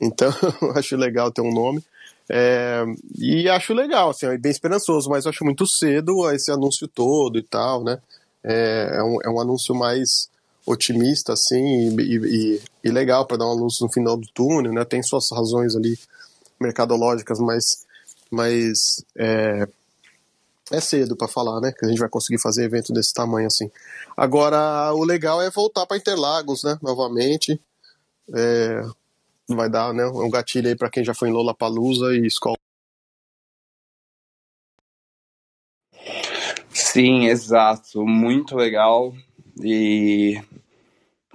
Então, 0.00 0.30
acho 0.74 0.96
legal 0.96 1.30
ter 1.30 1.42
um 1.42 1.52
nome. 1.52 1.84
É, 2.28 2.84
e 3.18 3.48
acho 3.48 3.74
legal, 3.74 4.10
assim, 4.10 4.26
é 4.26 4.38
bem 4.38 4.52
esperançoso, 4.52 5.10
mas 5.10 5.26
acho 5.26 5.44
muito 5.44 5.66
cedo 5.66 6.30
esse 6.30 6.50
anúncio 6.50 6.86
todo 6.86 7.38
e 7.38 7.42
tal, 7.42 7.82
né? 7.82 7.98
É, 8.42 8.92
é, 8.94 9.02
um, 9.02 9.18
é 9.24 9.28
um 9.28 9.40
anúncio 9.40 9.74
mais 9.74 10.30
otimista, 10.64 11.32
assim, 11.32 11.96
e, 11.98 12.16
e, 12.16 12.62
e 12.84 12.90
legal 12.90 13.26
para 13.26 13.38
dar 13.38 13.46
uma 13.46 13.60
luz 13.60 13.80
no 13.80 13.90
final 13.90 14.16
do 14.16 14.28
túnel, 14.32 14.72
né? 14.72 14.84
Tem 14.84 15.02
suas 15.02 15.30
razões 15.32 15.74
ali 15.74 15.98
mercadológicas, 16.60 17.40
mas, 17.40 17.84
mas 18.30 19.04
é, 19.16 19.66
é 20.70 20.80
cedo 20.80 21.16
para 21.16 21.28
falar, 21.28 21.60
né? 21.60 21.72
Que 21.76 21.84
a 21.84 21.88
gente 21.88 21.98
vai 21.98 22.08
conseguir 22.08 22.40
fazer 22.40 22.64
evento 22.64 22.92
desse 22.92 23.12
tamanho 23.12 23.46
assim. 23.46 23.70
Agora, 24.16 24.92
o 24.94 25.04
legal 25.04 25.42
é 25.42 25.50
voltar 25.50 25.86
para 25.86 25.96
Interlagos, 25.96 26.62
né? 26.62 26.78
Novamente. 26.82 27.60
É, 28.34 28.82
vai 29.48 29.68
dar 29.68 29.92
né, 29.92 30.06
um 30.06 30.30
gatilho 30.30 30.68
aí 30.68 30.76
para 30.76 30.90
quem 30.90 31.04
já 31.04 31.14
foi 31.14 31.28
em 31.28 31.32
Lollapalooza 31.32 32.14
e 32.14 32.26
escola. 32.26 32.56
Sim, 36.72 37.26
exato. 37.26 38.06
Muito 38.06 38.56
legal. 38.56 39.14
E. 39.62 40.40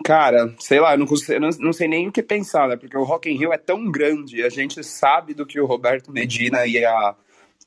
Cara, 0.04 0.54
sei 0.60 0.80
lá, 0.80 0.94
eu 0.94 1.00
não, 1.00 1.08
consigo, 1.08 1.40
não, 1.40 1.50
não, 1.60 1.74
sei 1.74 1.88
nem 1.88 2.08
o 2.08 2.12
que 2.12 2.22
pensar, 2.22 2.68
né? 2.68 2.78
Porque 2.78 2.96
o 2.96 3.04
Rock 3.04 3.30
in 3.30 3.38
Rio 3.38 3.52
é 3.52 3.58
tão 3.58 3.90
grande, 3.90 4.44
a 4.44 4.50
gente 4.50 4.84
sabe 4.84 5.34
do 5.34 5.48
que 5.48 5.60
o 5.60 5.66
Roberto 5.66 6.12
Medina 6.12 6.68
e 6.68 6.86
a, 6.86 7.16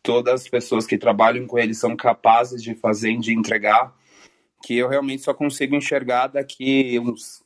todas 0.03 0.43
as 0.43 0.49
pessoas 0.49 0.87
que 0.87 0.99
trabalham 0.99 1.47
com 1.47 1.59
ele 1.59 1.75
são 1.75 1.97
capazes 1.97 2.63
de 2.63 2.75
fazer 2.75 3.13
e 3.13 3.19
de 3.19 3.33
entregar, 3.33 3.95
que 4.63 4.77
eu 4.77 4.89
realmente 4.89 5.23
só 5.23 5.35
consigo 5.35 5.75
enxergar 5.75 6.29
daqui 6.29 6.99
uns 6.99 7.43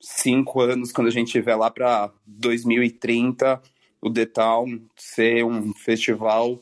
cinco 0.00 0.60
anos, 0.60 0.92
quando 0.92 1.08
a 1.08 1.12
gente 1.12 1.26
estiver 1.26 1.54
lá 1.56 1.70
para 1.70 2.10
2030, 2.26 3.60
o 4.00 4.10
The 4.10 4.26
Town 4.26 4.80
ser 4.96 5.44
um 5.44 5.74
festival 5.74 6.58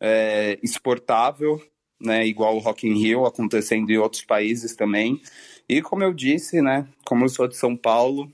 é, 0.00 0.58
exportável, 0.62 1.62
né, 2.00 2.26
igual 2.26 2.56
o 2.56 2.58
Rock 2.58 2.88
in 2.88 2.94
Rio 2.94 3.24
acontecendo 3.24 3.90
em 3.90 3.98
outros 3.98 4.24
países 4.24 4.74
também. 4.74 5.20
E 5.68 5.80
como 5.80 6.02
eu 6.02 6.12
disse, 6.12 6.60
né, 6.60 6.88
como 7.06 7.24
eu 7.24 7.28
sou 7.28 7.46
de 7.46 7.56
São 7.56 7.76
Paulo, 7.76 8.30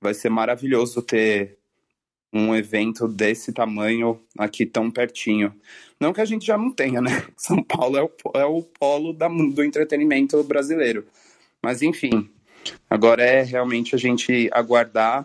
vai 0.00 0.12
ser 0.12 0.28
maravilhoso 0.28 1.00
ter 1.00 1.56
um 2.34 2.54
evento 2.54 3.06
desse 3.06 3.52
tamanho 3.52 4.20
aqui 4.36 4.66
tão 4.66 4.90
pertinho. 4.90 5.54
Não 6.00 6.12
que 6.12 6.20
a 6.20 6.24
gente 6.24 6.44
já 6.44 6.58
não 6.58 6.72
tenha, 6.72 7.00
né? 7.00 7.22
São 7.38 7.62
Paulo 7.62 7.96
é 7.96 8.02
o, 8.02 8.10
é 8.34 8.44
o 8.44 8.62
polo 8.62 9.12
da, 9.12 9.28
do 9.28 9.62
entretenimento 9.62 10.42
brasileiro. 10.42 11.06
Mas 11.62 11.80
enfim, 11.80 12.28
agora 12.90 13.22
é 13.22 13.42
realmente 13.42 13.94
a 13.94 13.98
gente 13.98 14.50
aguardar, 14.52 15.24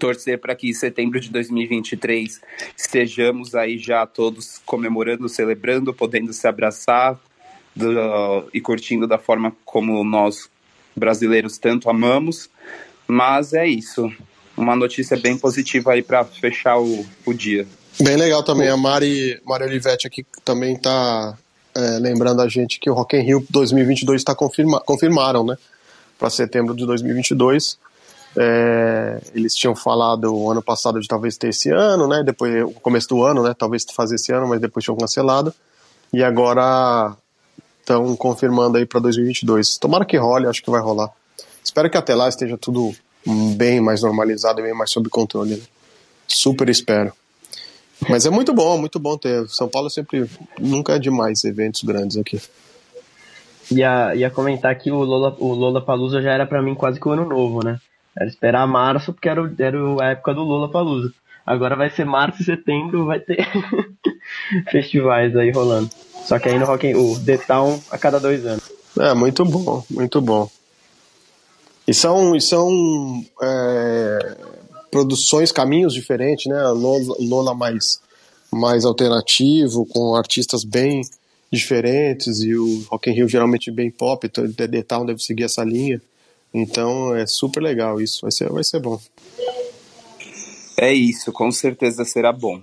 torcer 0.00 0.40
para 0.40 0.56
que 0.56 0.68
em 0.68 0.74
setembro 0.74 1.20
de 1.20 1.30
2023 1.30 2.40
estejamos 2.76 3.54
aí 3.54 3.78
já 3.78 4.04
todos 4.04 4.58
comemorando, 4.66 5.28
celebrando, 5.28 5.94
podendo 5.94 6.32
se 6.32 6.48
abraçar 6.48 7.18
do, 7.74 8.50
e 8.52 8.60
curtindo 8.60 9.06
da 9.06 9.16
forma 9.16 9.56
como 9.64 10.02
nós 10.02 10.50
brasileiros 10.96 11.56
tanto 11.56 11.88
amamos. 11.88 12.50
Mas 13.06 13.52
é 13.52 13.66
isso 13.66 14.12
uma 14.56 14.76
notícia 14.76 15.16
bem 15.16 15.36
positiva 15.36 15.92
aí 15.92 16.02
para 16.02 16.24
fechar 16.24 16.78
o, 16.78 17.06
o 17.26 17.32
dia. 17.32 17.66
Bem 18.00 18.16
legal 18.16 18.42
também. 18.42 18.68
A 18.68 18.76
Mari, 18.76 19.40
Mari 19.44 19.64
Olivetti 19.64 20.06
aqui 20.06 20.24
também 20.44 20.74
está 20.74 21.36
é, 21.74 21.98
lembrando 21.98 22.40
a 22.42 22.48
gente 22.48 22.78
que 22.78 22.90
o 22.90 22.94
Rock 22.94 23.16
in 23.16 23.20
Rio 23.20 23.46
2022 23.50 24.20
está 24.20 24.34
confirma, 24.34 24.80
confirmaram, 24.80 25.44
né? 25.44 25.56
Para 26.18 26.30
setembro 26.30 26.74
de 26.74 26.86
2022. 26.86 27.78
É, 28.36 29.20
eles 29.34 29.54
tinham 29.54 29.76
falado 29.76 30.34
o 30.34 30.50
ano 30.50 30.62
passado 30.62 31.00
de 31.00 31.06
talvez 31.06 31.36
ter 31.36 31.48
esse 31.48 31.70
ano, 31.70 32.08
né? 32.08 32.22
Depois, 32.24 32.64
o 32.64 32.72
começo 32.80 33.08
do 33.08 33.22
ano, 33.22 33.42
né? 33.42 33.54
Talvez 33.56 33.84
fazer 33.94 34.14
esse 34.14 34.32
ano, 34.32 34.48
mas 34.48 34.60
depois 34.60 34.84
tinham 34.84 34.96
cancelado. 34.96 35.52
E 36.12 36.22
agora 36.22 37.14
estão 37.80 38.14
confirmando 38.16 38.78
aí 38.78 38.86
para 38.86 39.00
2022. 39.00 39.76
Tomara 39.78 40.04
que 40.04 40.16
role, 40.16 40.46
acho 40.46 40.62
que 40.62 40.70
vai 40.70 40.80
rolar. 40.80 41.10
Espero 41.62 41.90
que 41.90 41.96
até 41.96 42.14
lá 42.14 42.28
esteja 42.28 42.56
tudo 42.56 42.94
bem 43.56 43.80
mais 43.80 44.02
normalizado 44.02 44.60
e 44.60 44.62
bem 44.62 44.74
mais 44.74 44.90
sob 44.90 45.08
controle. 45.08 45.56
Né? 45.56 45.62
Super 46.26 46.68
espero. 46.68 47.12
Mas 48.08 48.26
é 48.26 48.30
muito 48.30 48.52
bom, 48.52 48.78
muito 48.78 48.98
bom 48.98 49.16
ter. 49.16 49.48
São 49.48 49.68
Paulo 49.68 49.88
sempre 49.88 50.28
nunca 50.58 50.94
é 50.94 50.98
demais 50.98 51.44
eventos 51.44 51.82
grandes 51.82 52.16
aqui. 52.16 52.40
Ia, 53.70 54.14
ia 54.14 54.30
comentar 54.30 54.74
que 54.76 54.90
o 54.90 55.02
Lola, 55.02 55.36
o 55.38 55.52
Lola 55.52 55.80
Palusa 55.80 56.20
já 56.20 56.32
era 56.32 56.46
para 56.46 56.60
mim 56.60 56.74
quase 56.74 57.00
que 57.00 57.08
o 57.08 57.12
ano 57.12 57.24
novo, 57.24 57.64
né? 57.64 57.78
Era 58.16 58.28
esperar 58.28 58.66
março, 58.66 59.12
porque 59.12 59.28
era, 59.28 59.40
era 59.58 59.78
a 60.00 60.10
época 60.10 60.34
do 60.34 60.42
Lola 60.42 60.70
Palusa. 60.70 61.12
Agora 61.46 61.74
vai 61.74 61.90
ser 61.90 62.04
março 62.04 62.42
e 62.42 62.44
setembro, 62.44 63.06
vai 63.06 63.20
ter 63.20 63.46
festivais 64.70 65.34
aí 65.36 65.50
rolando. 65.50 65.90
Só 66.24 66.38
que 66.38 66.48
aí 66.48 66.58
no 66.58 66.66
Rock 66.66 66.94
o 66.94 67.18
The 67.18 67.38
Town 67.38 67.80
a 67.90 67.98
cada 67.98 68.20
dois 68.20 68.44
anos. 68.46 68.70
É, 68.98 69.14
muito 69.14 69.44
bom, 69.44 69.84
muito 69.90 70.20
bom. 70.20 70.48
E 71.92 71.94
são, 71.94 72.34
e 72.34 72.40
são 72.40 73.22
é, 73.42 74.36
produções, 74.90 75.52
caminhos 75.52 75.92
diferentes, 75.92 76.46
né? 76.46 76.58
Lola, 76.68 77.16
Lola 77.20 77.54
mais, 77.54 78.00
mais 78.50 78.86
alternativo, 78.86 79.84
com 79.84 80.16
artistas 80.16 80.64
bem 80.64 81.02
diferentes, 81.52 82.40
e 82.40 82.54
o 82.54 82.82
Rock 82.90 83.10
in 83.10 83.12
Rio 83.12 83.28
geralmente 83.28 83.70
bem 83.70 83.90
pop, 83.90 84.26
então 84.26 84.50
The, 84.50 84.82
Town 84.82 85.04
deve 85.04 85.22
seguir 85.22 85.44
essa 85.44 85.62
linha. 85.62 86.00
Então 86.54 87.14
é 87.14 87.26
super 87.26 87.62
legal 87.62 88.00
isso, 88.00 88.22
vai 88.22 88.32
ser, 88.32 88.48
vai 88.48 88.64
ser 88.64 88.80
bom. 88.80 88.98
É 90.78 90.94
isso, 90.94 91.30
com 91.30 91.52
certeza 91.52 92.06
será 92.06 92.32
bom. 92.32 92.58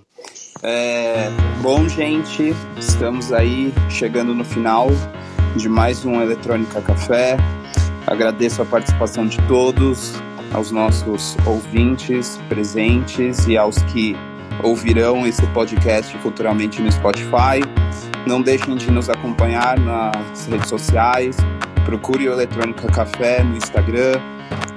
É, 0.64 1.30
bom, 1.62 1.88
gente, 1.88 2.56
estamos 2.80 3.32
aí 3.32 3.72
chegando 3.92 4.34
no 4.34 4.44
final 4.44 4.88
de 5.56 5.70
mais 5.70 6.04
um 6.04 6.20
Eletrônica 6.20 6.82
Café. 6.82 7.38
Agradeço 8.10 8.64
a 8.64 8.66
participação 8.66 9.28
de 9.28 9.38
todos, 9.48 10.14
aos 10.52 10.72
nossos 10.72 11.38
ouvintes 11.46 12.40
presentes 12.50 13.46
e 13.46 13.56
aos 13.56 13.78
que 13.84 14.16
ouvirão 14.64 15.28
esse 15.28 15.46
podcast 15.48 16.18
futuramente 16.18 16.82
no 16.82 16.92
Spotify. 16.92 17.62
Não 18.26 18.42
deixem 18.42 18.76
de 18.76 18.90
nos 18.90 19.12
acompanhar 19.12 19.80
nas 19.80 20.48
redes 20.48 20.68
sociais. 20.68 21.38
Procure 21.86 22.28
o 22.28 22.34
Eletrônica 22.34 22.88
Café 22.88 23.44
no 23.44 23.56
Instagram. 23.56 24.20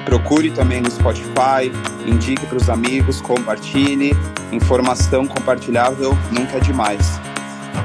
Procure 0.05 0.51
também 0.51 0.83
no 0.83 0.91
Spotify. 0.91 1.73
Indique 2.07 2.45
para 2.45 2.59
os 2.59 2.69
amigos, 2.69 3.23
compartilhe. 3.23 4.15
Informação 4.53 5.27
compartilhável 5.27 6.17
nunca 6.31 6.59
é 6.59 6.61
demais. 6.61 7.19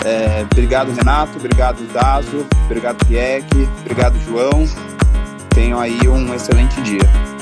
É, 0.03 0.43
obrigado, 0.51 0.91
Renato. 0.91 1.37
Obrigado, 1.37 1.81
Dazo. 1.93 2.45
Obrigado, 2.65 2.97
Pieck. 3.05 3.47
Obrigado, 3.85 4.19
João 4.25 4.67
tenham 5.57 5.79
aí 5.79 5.97
um 6.07 6.35
excelente 6.35 6.79
dia. 6.83 7.36